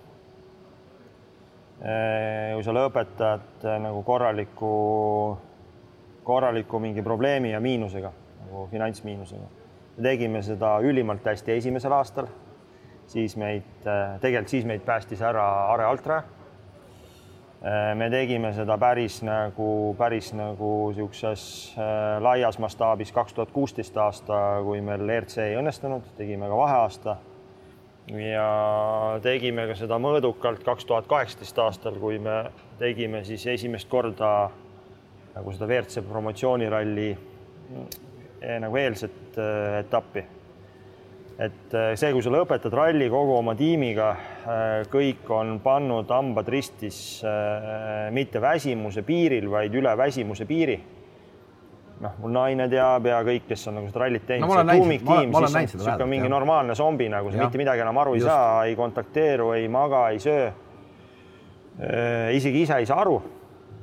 kui 2.55 2.65
sa 2.65 2.73
lõpetad 2.77 3.65
äh, 3.65 3.77
nagu 3.85 4.03
korraliku, 4.05 4.73
korraliku 6.25 6.81
mingi 6.81 7.05
probleemi 7.05 7.53
ja 7.53 7.61
miinusega 7.61 8.13
nagu 8.51 8.67
finantsmiinusega. 8.71 9.49
me 9.97 10.03
tegime 10.03 10.43
seda 10.43 10.79
ülimalt 10.81 11.27
hästi 11.27 11.53
esimesel 11.53 11.93
aastal, 11.93 12.27
siis 13.07 13.37
meid, 13.37 13.69
tegelikult 14.21 14.49
siis 14.49 14.65
meid 14.65 14.85
päästis 14.87 15.23
ära 15.23 15.45
Are 15.73 15.85
Altra. 15.85 16.23
Me 17.61 18.07
tegime 18.09 18.55
seda 18.57 18.79
päris 18.81 19.19
nagu, 19.27 19.95
päris 19.99 20.31
nagu 20.33 20.71
niisuguses 20.89 21.75
laias 22.25 22.57
mastaabis 22.59 23.13
kaks 23.13 23.37
tuhat 23.37 23.51
kuusteist 23.53 23.97
aasta, 24.01 24.39
kui 24.65 24.81
meil 24.81 25.05
ERC 25.19 25.37
ei 25.45 25.59
õnnestunud, 25.61 26.09
tegime 26.17 26.49
ka 26.49 26.57
vaheaasta 26.57 27.17
ja 28.09 28.49
tegime 29.23 29.67
ka 29.69 29.77
seda 29.79 29.99
mõõdukalt 30.01 30.65
kaks 30.65 30.89
tuhat 30.89 31.07
kaheksateist 31.11 31.59
aastal, 31.63 32.01
kui 32.01 32.19
me 32.19 32.43
tegime 32.81 33.23
siis 33.29 33.45
esimest 33.47 33.89
korda 33.93 34.33
nagu 35.35 35.53
seda 35.55 35.69
WRC 35.69 36.03
promotsiooniralli 36.09 37.09
eh, 37.13 38.57
nagu 38.63 38.77
eelset 38.77 39.39
äh, 39.39 39.79
etappi. 39.85 40.25
Et 41.41 41.75
äh, 41.75 41.91
see, 41.97 42.13
kui 42.13 42.23
sa 42.25 42.33
lõpetad 42.35 42.75
ralli 42.77 43.09
kogu 43.13 43.39
oma 43.39 43.55
tiimiga 43.57 44.11
äh,, 44.13 44.63
kõik 44.93 45.29
on 45.33 45.57
pannud 45.65 46.11
hambad 46.13 46.49
ristis 46.53 47.21
äh, 47.25 48.09
mitte 48.13 48.43
väsimuse 48.43 49.05
piiril, 49.07 49.49
vaid 49.53 49.77
üle 49.81 49.95
väsimuse 49.97 50.45
piiri 50.49 50.77
noh, 52.01 52.17
mul 52.21 52.33
naine 52.35 52.67
teab 52.73 53.09
ja 53.09 53.21
kõik, 53.27 53.47
kes 53.51 53.67
on 53.71 53.79
nagu 53.81 53.91
seda 53.91 54.05
rallit 54.05 54.27
teinud 54.29 54.49
no,, 54.49 54.57
see 54.59 54.79
tuumiktiim, 54.81 55.35
siis 55.35 55.49
on 55.51 55.59
niisugune 55.59 56.09
mingi 56.13 56.31
normaalne 56.33 56.77
zombi 56.79 57.09
nagu, 57.13 57.33
sa 57.33 57.45
mitte 57.45 57.61
midagi 57.61 57.85
enam 57.85 58.01
aru 58.03 58.17
ei 58.17 58.23
Just. 58.23 58.31
saa, 58.31 58.65
ei 58.69 58.77
kontakteeru, 58.79 59.51
ei 59.59 59.69
maga, 59.73 60.07
ei 60.15 60.21
söö. 60.23 60.49
Isegi 62.37 62.65
ise 62.67 62.81
ei 62.81 62.89
saa 62.89 62.99
aru. 63.05 63.21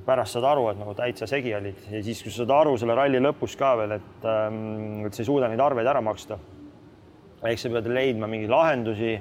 pärast 0.07 0.37
saad 0.37 0.45
aru, 0.47 0.69
et 0.71 0.77
nagu 0.79 0.93
täitsa 0.95 1.27
segi 1.27 1.51
olid 1.51 1.81
ja 1.91 1.99
siis, 1.99 2.21
kui 2.23 2.31
sa 2.31 2.45
saad 2.45 2.51
aru 2.61 2.77
selle 2.79 2.95
ralli 2.95 3.19
lõpus 3.19 3.57
ka 3.59 3.73
veel, 3.75 3.97
et, 3.97 4.21
ähm, 4.23 5.01
et 5.03 5.17
sa 5.17 5.19
ei 5.19 5.27
suuda 5.27 5.49
neid 5.51 5.59
arveid 5.59 5.89
ära 5.91 5.99
maksta. 5.99 6.37
Eks 7.43 7.67
sa 7.67 7.69
pead 7.69 7.89
leidma 7.93 8.27
mingeid 8.27 8.51
lahendusi, 8.51 9.13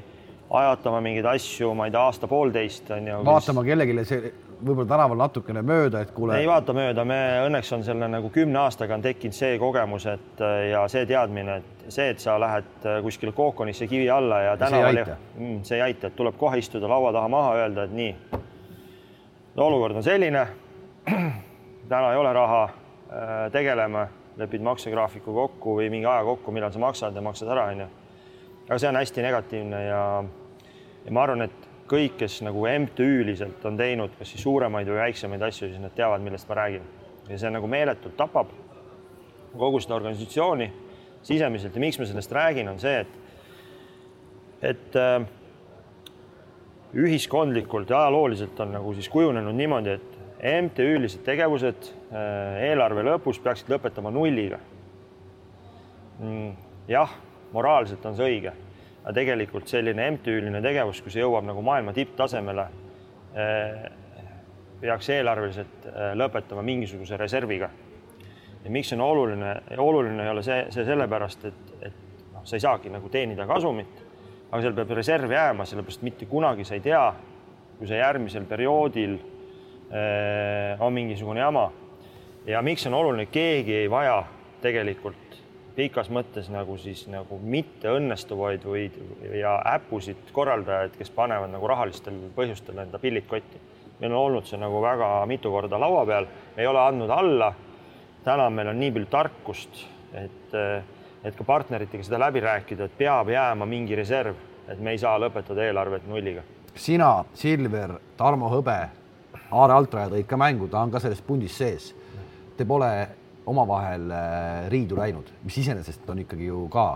ajatama 0.50 1.00
mingeid 1.04 1.26
asju, 1.34 1.74
ma 1.74 1.88
ei 1.88 1.94
tea, 1.94 2.02
aasta-poolteist 2.08 2.90
on 2.96 3.08
ju. 3.10 3.22
vaatama 3.26 3.64
kes... 3.64 3.70
kellelegi 3.70 4.04
see 4.08 4.32
võib-olla 4.56 4.88
tänaval 4.88 5.18
natukene 5.20 5.62
mööda, 5.66 6.00
et 6.00 6.12
kuule. 6.16 6.38
ei 6.40 6.46
vaata 6.48 6.72
mööda, 6.76 7.04
me 7.04 7.18
õnneks 7.46 7.72
on 7.76 7.84
selle 7.84 8.08
nagu 8.08 8.30
kümne 8.32 8.62
aastaga 8.62 8.96
on 8.96 9.04
tekkinud 9.04 9.36
see 9.36 9.58
kogemus, 9.60 10.06
et 10.08 10.44
ja 10.70 10.84
see 10.92 11.04
teadmine, 11.08 11.58
et 11.60 11.90
see, 11.92 12.08
et 12.14 12.22
sa 12.22 12.38
lähed 12.40 12.86
kuskile 13.04 13.34
kookonisse 13.36 13.88
kivi 13.90 14.08
alla 14.10 14.40
ja 14.46 14.54
tänaval, 14.60 15.02
mm, 15.36 15.58
see 15.66 15.76
ei 15.76 15.88
aita, 15.90 16.08
et 16.08 16.16
tuleb 16.16 16.38
kohe 16.40 16.60
istuda 16.62 16.88
laua 16.88 17.12
taha 17.12 17.28
maha, 17.32 17.52
öelda, 17.60 17.84
et 17.84 17.96
nii. 17.96 18.14
olukord 19.56 19.96
on 19.96 20.04
selline. 20.06 20.46
täna 21.88 22.12
ei 22.12 22.16
ole 22.18 22.32
raha, 22.32 22.62
äh, 22.64 23.52
tegeleme, 23.52 24.08
lepid 24.36 24.62
maksegraafiku 24.62 25.32
kokku 25.34 25.76
või 25.78 25.90
mingi 25.90 26.06
aja 26.06 26.24
kokku, 26.24 26.52
millal 26.52 26.72
sa 26.72 26.82
maksad 26.82 27.14
ja 27.14 27.22
maksad 27.22 27.52
ära, 27.52 27.70
onju. 27.72 27.86
Aga 28.66 28.78
see 28.78 28.90
on 28.90 28.98
hästi 28.98 29.24
negatiivne 29.24 29.82
ja, 29.84 30.02
ja 31.04 31.14
ma 31.14 31.22
arvan, 31.22 31.46
et 31.46 31.66
kõik, 31.90 32.16
kes 32.18 32.40
nagu 32.42 32.66
MTÜ-liselt 32.66 33.64
on 33.68 33.78
teinud 33.78 34.14
kas 34.18 34.32
siis 34.32 34.42
suuremaid 34.42 34.88
või 34.90 35.00
väiksemaid 35.04 35.44
asju, 35.48 35.70
siis 35.70 35.82
nad 35.82 35.94
teavad, 35.94 36.24
millest 36.24 36.48
ma 36.50 36.58
räägin. 36.62 36.82
ja 37.28 37.38
see 37.38 37.50
nagu 37.50 37.66
meeletult 37.66 38.16
tapab 38.16 38.50
kogu 39.58 39.80
seda 39.80 39.96
organisatsiooni 39.96 40.70
sisemiselt 41.26 41.74
ja 41.74 41.82
miks 41.82 41.98
ma 41.98 42.06
sellest 42.06 42.32
räägin, 42.32 42.68
on 42.70 42.78
see, 42.78 43.00
et, 43.00 43.14
et 44.74 44.98
äh, 45.00 45.26
ühiskondlikult 46.94 47.90
ja 47.90 48.04
ajalooliselt 48.04 48.60
on 48.60 48.76
nagu 48.78 48.94
siis 48.94 49.08
kujunenud 49.12 49.54
niimoodi, 49.56 49.96
et 49.96 50.12
MTÜ-lised 50.66 51.24
tegevused 51.26 51.88
äh, 52.12 52.66
eelarve 52.68 53.02
lõpus 53.06 53.40
peaksid 53.42 53.70
lõpetama 53.72 54.12
nulliga 54.14 54.60
mm,. 56.20 56.52
jah, 56.92 57.14
moraalselt 57.52 58.06
on 58.06 58.16
see 58.16 58.30
õige 58.30 58.52
aga 59.06 59.14
tegelikult 59.14 59.70
selline 59.70 60.08
MTÜ-line 60.16 60.58
tegevus, 60.64 60.98
kui 61.02 61.12
see 61.14 61.22
jõuab 61.22 61.46
nagu 61.46 61.62
maailma 61.62 61.92
tipptasemele, 61.94 62.64
peaks 64.80 65.10
eelarveliselt 65.14 65.86
lõpetama 66.18 66.64
mingisuguse 66.66 67.18
reserviga. 67.20 67.68
ja 68.64 68.70
miks 68.70 68.88
see 68.90 68.96
on 68.98 69.04
oluline, 69.06 69.52
oluline 69.78 70.24
ei 70.24 70.30
ole 70.30 70.42
see, 70.42 70.64
see 70.74 70.84
sellepärast, 70.84 71.44
et, 71.44 71.70
et 71.86 72.00
noh, 72.32 72.42
sa 72.42 72.56
ei 72.56 72.64
saagi 72.64 72.90
nagu 72.90 73.08
teenida 73.08 73.46
kasumit, 73.46 74.02
aga 74.50 74.60
seal 74.64 74.74
peab 74.74 74.90
reserv 74.98 75.30
jääma, 75.30 75.66
sellepärast 75.70 76.02
mitte 76.02 76.26
kunagi 76.26 76.66
sa 76.66 76.74
ei 76.74 76.82
tea, 76.82 77.04
kui 77.78 77.86
sa 77.86 78.00
järgmisel 78.00 78.48
perioodil 78.50 79.14
eh, 79.20 80.82
on 80.82 80.92
mingisugune 80.92 81.44
jama. 81.44 81.68
ja 82.46 82.62
miks 82.62 82.82
see 82.82 82.90
on 82.90 82.98
oluline, 82.98 83.28
keegi 83.30 83.84
ei 83.84 83.90
vaja 83.90 84.24
tegelikult 84.66 85.25
pikas 85.76 86.08
mõttes 86.10 86.48
nagu 86.52 86.76
siis 86.80 87.04
nagu 87.12 87.38
mitte 87.42 87.90
õnnestuvaid 87.92 88.64
või 88.64 88.86
ja 89.36 89.58
äpusid 89.74 90.32
korraldajaid, 90.32 90.96
kes 90.96 91.12
panevad 91.14 91.52
nagu 91.52 91.68
rahalistel 91.68 92.16
põhjustel 92.36 92.80
enda 92.82 92.98
pillid 92.98 93.26
kotti. 93.28 93.60
meil 94.00 94.12
on 94.12 94.18
olnud 94.18 94.46
see 94.46 94.58
nagu 94.60 94.80
väga 94.82 95.26
mitu 95.26 95.50
korda 95.50 95.80
laua 95.80 96.06
peal, 96.06 96.26
ei 96.56 96.66
ole 96.66 96.80
andnud 96.80 97.10
alla. 97.10 97.54
täna 98.24 98.50
meil 98.50 98.68
on 98.68 98.80
nii 98.80 98.90
palju 98.92 99.06
tarkust, 99.06 99.86
et, 100.12 100.54
et 101.24 101.36
ka 101.36 101.44
partneritega 101.44 102.04
seda 102.04 102.18
läbi 102.18 102.40
rääkida, 102.40 102.84
et 102.84 102.98
peab 102.98 103.28
jääma 103.28 103.66
mingi 103.66 103.96
reserv, 103.96 104.36
et 104.68 104.80
me 104.80 104.90
ei 104.90 104.98
saa 104.98 105.18
lõpetada 105.18 105.62
eelarvet 105.62 106.06
nulliga. 106.08 106.42
sina, 106.74 107.24
Silver, 107.34 107.98
Tarmo 108.16 108.48
Hõbe, 108.48 108.88
Aare 109.50 109.72
Altraja 109.72 110.08
tõid 110.08 110.26
ka 110.26 110.36
mängu, 110.36 110.68
ta 110.68 110.80
on 110.80 110.90
ka 110.90 111.00
selles 111.00 111.20
pundis 111.22 111.54
sees. 111.58 111.94
Te 112.56 112.64
pole 112.64 113.08
omavahel 113.46 114.10
äh, 114.10 114.66
riidu 114.72 114.98
läinud, 114.98 115.30
mis 115.46 115.58
iseenesest 115.62 116.08
on 116.10 116.22
ikkagi 116.24 116.48
ju 116.48 116.66
ka 116.72 116.86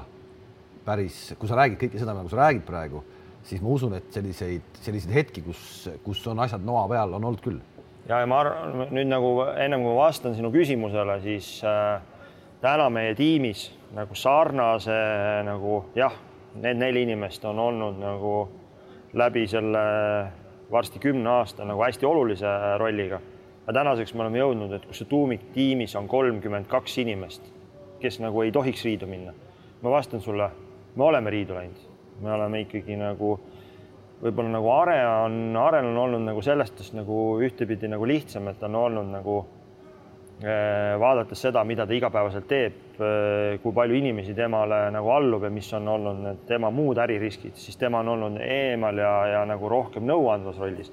päris, 0.84 1.30
kui 1.38 1.48
sa 1.48 1.58
räägid 1.60 1.78
kõike 1.80 2.00
seda, 2.00 2.14
nagu 2.16 2.30
sa 2.32 2.40
räägid 2.40 2.64
praegu, 2.66 3.02
siis 3.46 3.62
ma 3.62 3.70
usun, 3.74 3.94
et 3.98 4.08
selliseid, 4.14 4.80
selliseid 4.82 5.14
hetki, 5.14 5.44
kus, 5.46 5.88
kus 6.04 6.22
on 6.30 6.42
asjad 6.42 6.64
noa 6.66 6.86
peal, 6.90 7.14
on 7.16 7.28
olnud 7.30 7.44
küll. 7.44 7.60
ja, 8.08 8.18
ja 8.18 8.26
ma 8.26 8.40
arvan 8.42 8.88
nüüd 8.90 9.10
nagu 9.10 9.34
ennem 9.54 9.84
kui 9.84 9.92
ma 9.92 10.06
vastan 10.08 10.34
sinu 10.34 10.50
küsimusele, 10.54 11.20
siis 11.22 11.52
äh, 11.66 12.00
täna 12.62 12.90
meie 12.90 13.14
tiimis 13.14 13.68
nagu 13.94 14.14
sarnase 14.14 14.98
nagu 15.46 15.84
jah, 15.94 16.14
need 16.60 16.80
neli 16.82 17.04
inimest 17.06 17.44
on 17.46 17.58
olnud 17.58 17.98
nagu 18.00 18.34
läbi 19.14 19.46
selle 19.50 19.82
varsti 20.70 20.98
kümne 21.02 21.30
aasta 21.30 21.66
nagu 21.66 21.82
hästi 21.82 22.06
olulise 22.06 22.50
rolliga 22.78 23.20
aga 23.70 23.84
tänaseks 23.84 24.16
me 24.18 24.24
oleme 24.24 24.40
jõudnud, 24.40 24.72
et 24.74 24.86
kus 24.90 24.98
see 24.98 25.06
tuumiktiimis 25.06 25.92
on 25.94 26.08
kolmkümmend 26.10 26.66
kaks 26.66 26.96
inimest, 27.04 27.44
kes 28.02 28.16
nagu 28.18 28.42
ei 28.42 28.50
tohiks 28.50 28.82
riidu 28.82 29.06
minna. 29.06 29.32
ma 29.82 29.90
vastan 29.90 30.20
sulle, 30.20 30.48
me 30.96 31.04
oleme 31.04 31.30
riidu 31.30 31.54
läinud, 31.54 31.84
me 32.20 32.32
oleme 32.32 32.60
ikkagi 32.64 32.96
nagu 32.98 33.28
võib-olla 34.22 34.50
nagu 34.56 34.70
Are 34.74 34.96
on, 35.06 35.36
Arel 35.56 35.86
on 35.86 36.00
olnud 36.02 36.26
nagu 36.26 36.42
sellest 36.42 36.82
nagu 36.98 37.38
ühtepidi 37.40 37.88
nagu 37.88 38.08
lihtsam, 38.10 38.48
et 38.50 38.62
on 38.66 38.74
olnud 38.74 39.12
nagu 39.12 39.36
eh, 40.42 40.98
vaadates 40.98 41.46
seda, 41.46 41.62
mida 41.64 41.86
ta 41.86 41.94
igapäevaselt 41.94 42.50
teeb, 42.50 42.82
eh, 42.98 43.60
kui 43.62 43.72
palju 43.72 44.00
inimesi 44.02 44.34
temale 44.34 44.82
nagu 44.90 45.14
allub 45.14 45.46
ja 45.46 45.52
mis 45.54 45.70
on 45.78 45.88
olnud 45.94 46.20
need 46.26 46.42
tema 46.50 46.74
muud 46.74 46.98
äririskid, 46.98 47.54
siis 47.54 47.78
tema 47.78 48.02
on 48.02 48.16
olnud 48.16 48.42
eemal 48.42 48.98
ja, 48.98 49.14
ja 49.36 49.46
nagu 49.46 49.70
rohkem 49.70 50.10
nõuandvas 50.10 50.58
rollis. 50.58 50.92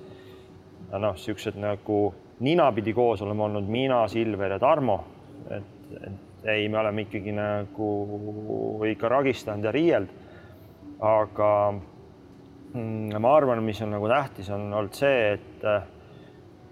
noh, 0.93 1.17
niisugused 1.17 1.57
nagu 1.57 2.05
ninapidi 2.39 2.93
koos 2.93 3.21
oleme 3.21 3.43
olnud 3.43 3.67
mina, 3.69 4.07
Silver 4.07 4.51
ja 4.51 4.59
Tarmo. 4.59 5.03
et, 5.49 5.63
et 6.03 6.47
ei, 6.47 6.69
me 6.69 6.79
oleme 6.79 7.01
ikkagi 7.07 7.33
nagu 7.35 7.89
ikka 8.87 9.09
ragistanud 9.09 9.65
ja 9.65 9.71
riield. 9.71 10.13
aga 10.99 11.49
mm, 12.73 13.17
ma 13.21 13.35
arvan, 13.37 13.61
mis 13.63 13.81
on 13.85 13.91
nagu 13.93 14.07
tähtis, 14.09 14.49
on 14.49 14.71
olnud 14.73 14.95
see, 14.97 15.33
et 15.35 15.65
äh, 15.65 15.83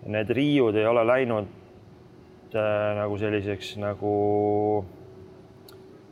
need 0.09 0.31
riiud 0.33 0.75
ei 0.77 0.85
ole 0.89 1.03
läinud 1.05 1.51
äh, 2.55 2.95
nagu 2.97 3.17
selliseks 3.21 3.75
nagu 3.81 4.13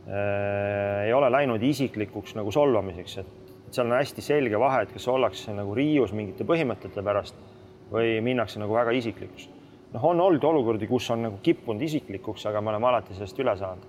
äh, 0.05 1.07
ei 1.07 1.13
ole 1.13 1.31
läinud 1.33 1.63
isiklikuks 1.65 2.35
nagu 2.37 2.53
solvamiseks, 2.53 3.17
et 3.23 3.73
seal 3.73 3.89
on 3.89 3.97
hästi 3.97 4.21
selge 4.21 4.61
vahe, 4.61 4.83
et 4.85 4.93
kas 4.93 5.09
ollakse 5.09 5.55
nagu 5.57 5.73
riius 5.73 6.13
mingite 6.13 6.45
põhimõtete 6.45 7.01
pärast 7.05 7.52
või 7.93 8.17
minnakse 8.25 8.61
nagu 8.61 8.73
väga 8.73 8.93
isiklikuks. 8.97 9.49
noh, 9.93 10.05
on 10.09 10.21
olnud 10.21 10.43
olukordi, 10.43 10.87
kus 10.89 11.09
on 11.13 11.27
nagu 11.27 11.37
kippunud 11.45 11.81
isiklikuks, 11.81 12.45
aga 12.49 12.61
me 12.61 12.71
oleme 12.73 12.89
alati 12.89 13.13
sellest 13.13 13.39
üle 13.39 13.55
saanud. 13.57 13.85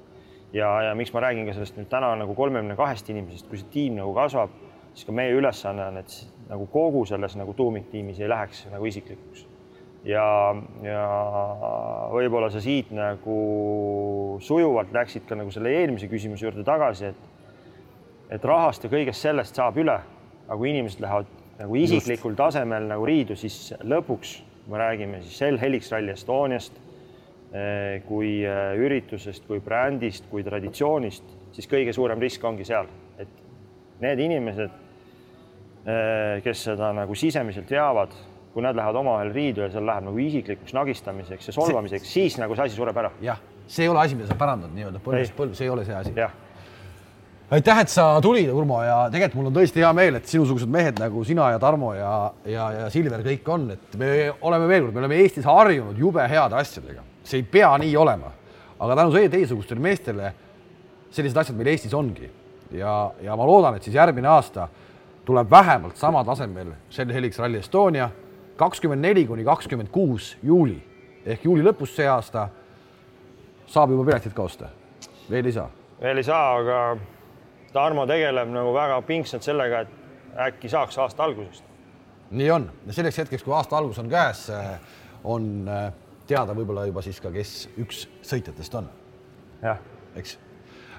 ja, 0.53 0.71
ja 0.83 0.95
miks 0.95 1.13
ma 1.13 1.25
räägin 1.25 1.47
ka 1.49 1.57
sellest 1.57 1.79
nüüd 1.79 1.89
täna 1.89 2.15
nagu 2.21 2.35
kolmekümne 2.35 2.77
kahest 2.77 3.09
inimesest, 3.11 3.49
kui 3.49 3.59
see 3.59 3.73
tiim 3.73 3.99
nagu 3.99 4.15
kasvab, 4.15 4.53
siis 4.95 5.09
ka 5.09 5.13
meie 5.13 5.33
ülesanne 5.35 5.89
on, 5.89 5.99
et 5.99 6.15
nagu 6.49 6.67
kogu 6.71 7.05
selles 7.09 7.37
nagu 7.41 7.55
tuumiktiimis 7.57 8.21
ei 8.21 8.29
läheks 8.29 8.67
nagu 8.73 8.87
isiklikuks. 8.87 9.47
ja, 10.05 10.25
ja 10.85 11.05
võib-olla 12.13 12.51
sa 12.53 12.61
siit 12.61 12.93
nagu 12.93 14.39
sujuvalt 14.41 14.93
läksid 14.93 15.25
ka 15.29 15.39
nagu 15.39 15.51
selle 15.51 15.73
eelmise 15.73 16.11
küsimuse 16.13 16.45
juurde 16.45 16.65
tagasi, 16.65 17.15
et 17.15 17.31
et 18.35 18.45
rahast 18.45 18.85
ja 18.85 18.91
kõigest 18.91 19.21
sellest 19.21 19.57
saab 19.57 19.77
üle, 19.79 19.95
aga 20.49 20.57
kui 20.59 20.71
inimesed 20.71 21.01
lähevad 21.01 21.29
nagu 21.59 21.77
isiklikul 21.79 22.33
Just. 22.33 22.41
tasemel 22.41 22.89
nagu 22.91 23.07
riidu, 23.07 23.37
siis 23.39 23.75
lõpuks 23.85 24.35
me 24.71 24.81
räägime 24.81 25.21
siis 25.23 25.39
sel 25.39 25.59
Helix 25.61 25.91
Rally 25.93 26.13
Estoniast 26.15 26.77
eh, 27.53 28.03
kui 28.09 28.41
eh, 28.43 28.75
üritusest, 28.81 29.47
kui 29.49 29.61
brändist, 29.65 30.29
kui 30.31 30.45
traditsioonist, 30.47 31.35
siis 31.55 31.69
kõige 31.71 31.95
suurem 31.95 32.21
risk 32.23 32.45
ongi 32.45 32.67
seal, 32.67 32.89
et 33.21 33.43
need 34.03 34.23
inimesed, 34.27 34.79
eh, 35.85 36.39
kes 36.45 36.69
seda 36.71 36.93
nagu 36.97 37.17
sisemiselt 37.19 37.71
veavad, 37.71 38.15
kui 38.55 38.63
nad 38.63 38.77
lähevad 38.77 38.97
omavahel 39.03 39.35
riidu 39.35 39.65
ja 39.65 39.71
seal 39.75 39.87
läheb 39.87 40.09
nagu 40.09 40.23
isiklikuks 40.23 40.75
nagistamiseks 40.77 41.51
ja 41.51 41.57
solvamiseks, 41.57 42.09
siis 42.19 42.39
nagu 42.43 42.57
see 42.57 42.71
asi 42.71 42.79
sureb 42.79 42.99
ära. 43.03 43.13
jah, 43.23 43.43
see 43.67 43.87
ei 43.87 43.93
ole 43.93 44.05
asi, 44.07 44.19
mida 44.19 44.31
sa 44.31 44.39
parandad 44.39 44.75
nii-öelda 44.75 45.03
põlvest 45.05 45.37
põlve, 45.39 45.59
see 45.59 45.69
ei 45.69 45.75
ole 45.75 45.87
see 45.87 45.99
asi. 45.99 46.15
jah 46.19 46.35
aitäh, 47.55 47.81
et 47.85 47.93
sa 47.93 48.07
tulid, 48.23 48.49
Urmo, 48.51 48.81
ja 48.83 49.05
tegelikult 49.13 49.39
mul 49.39 49.51
on 49.51 49.57
tõesti 49.57 49.83
hea 49.83 49.91
meel, 49.97 50.19
et 50.19 50.31
sinusugused 50.31 50.71
mehed 50.71 50.99
nagu 51.03 51.25
sina 51.27 51.51
ja 51.55 51.61
Tarmo 51.63 51.93
ja, 51.95 52.13
ja, 52.51 52.71
ja 52.75 52.87
Silver 52.91 53.23
kõik 53.27 53.51
on, 53.55 53.69
et 53.75 53.99
me 54.01 54.09
oleme 54.43 54.67
veel 54.71 54.87
kord, 54.87 54.95
me 54.97 55.05
oleme 55.05 55.21
Eestis 55.23 55.47
harjunud 55.47 55.99
jube 56.01 56.25
heade 56.31 56.59
asjadega, 56.59 57.05
see 57.27 57.43
ei 57.43 57.47
pea 57.57 57.71
nii 57.83 57.95
olema, 58.01 58.33
aga 58.79 58.99
tänu 58.99 59.15
teiesugustele 59.37 59.83
meestele 59.83 60.33
sellised 61.15 61.39
asjad 61.45 61.59
meil 61.59 61.71
Eestis 61.75 61.95
ongi. 61.95 62.31
Ja, 62.75 63.13
ja 63.23 63.37
ma 63.39 63.47
loodan, 63.47 63.77
et 63.77 63.87
siis 63.87 63.95
järgmine 63.95 64.29
aasta 64.33 64.67
tuleb 65.25 65.51
vähemalt 65.51 65.97
sama 66.01 66.25
tasemel 66.27 66.73
Shell 66.91 67.13
Helix 67.15 67.39
Rally 67.39 67.61
Estonia 67.61 68.09
kakskümmend 68.59 69.05
neli 69.05 69.27
kuni 69.29 69.45
kakskümmend 69.47 69.93
kuus 69.95 70.35
juuli. 70.43 70.81
Ehk 71.27 71.47
juuli 71.47 71.63
lõpus 71.65 71.95
see 71.95 72.09
aasta 72.11 72.49
saab 73.71 73.95
juba 73.95 74.11
piletid 74.11 74.35
ka 74.35 74.43
osta, 74.43 74.73
veel 75.31 75.47
ei 75.47 75.55
saa? 75.55 75.71
veel 76.03 76.19
ei 76.21 76.27
saa, 76.27 76.57
aga 76.59 76.81
Tarmo 77.75 78.07
tegeleb 78.07 78.53
nagu 78.55 78.70
väga 78.75 79.01
pingsalt 79.03 79.43
sellega, 79.43 79.81
et 79.83 80.39
äkki 80.47 80.68
saaks 80.70 80.99
aasta 80.99 81.25
algusest. 81.25 81.64
nii 82.30 82.51
on 82.51 82.71
selleks 82.91 83.18
hetkeks, 83.18 83.42
kui 83.42 83.55
aasta 83.55 83.79
algus 83.79 83.99
on 83.99 84.09
käes, 84.11 84.49
eh, 84.51 84.79
on 85.25 85.68
eh, 85.68 85.92
teada 86.26 86.55
võib-olla 86.55 86.87
juba 86.87 87.03
siis 87.03 87.21
ka, 87.21 87.30
kes 87.34 87.68
üks 87.79 88.07
sõitjatest 88.22 88.79
on. 88.79 88.88
jah. 89.63 89.79
eks. 90.14 90.38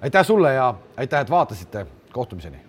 aitäh 0.01 0.25
sulle 0.25 0.53
ja 0.53 0.73
aitäh, 0.97 1.21
et 1.21 1.29
vaatasite. 1.29 1.85
kohtumiseni 2.11 2.64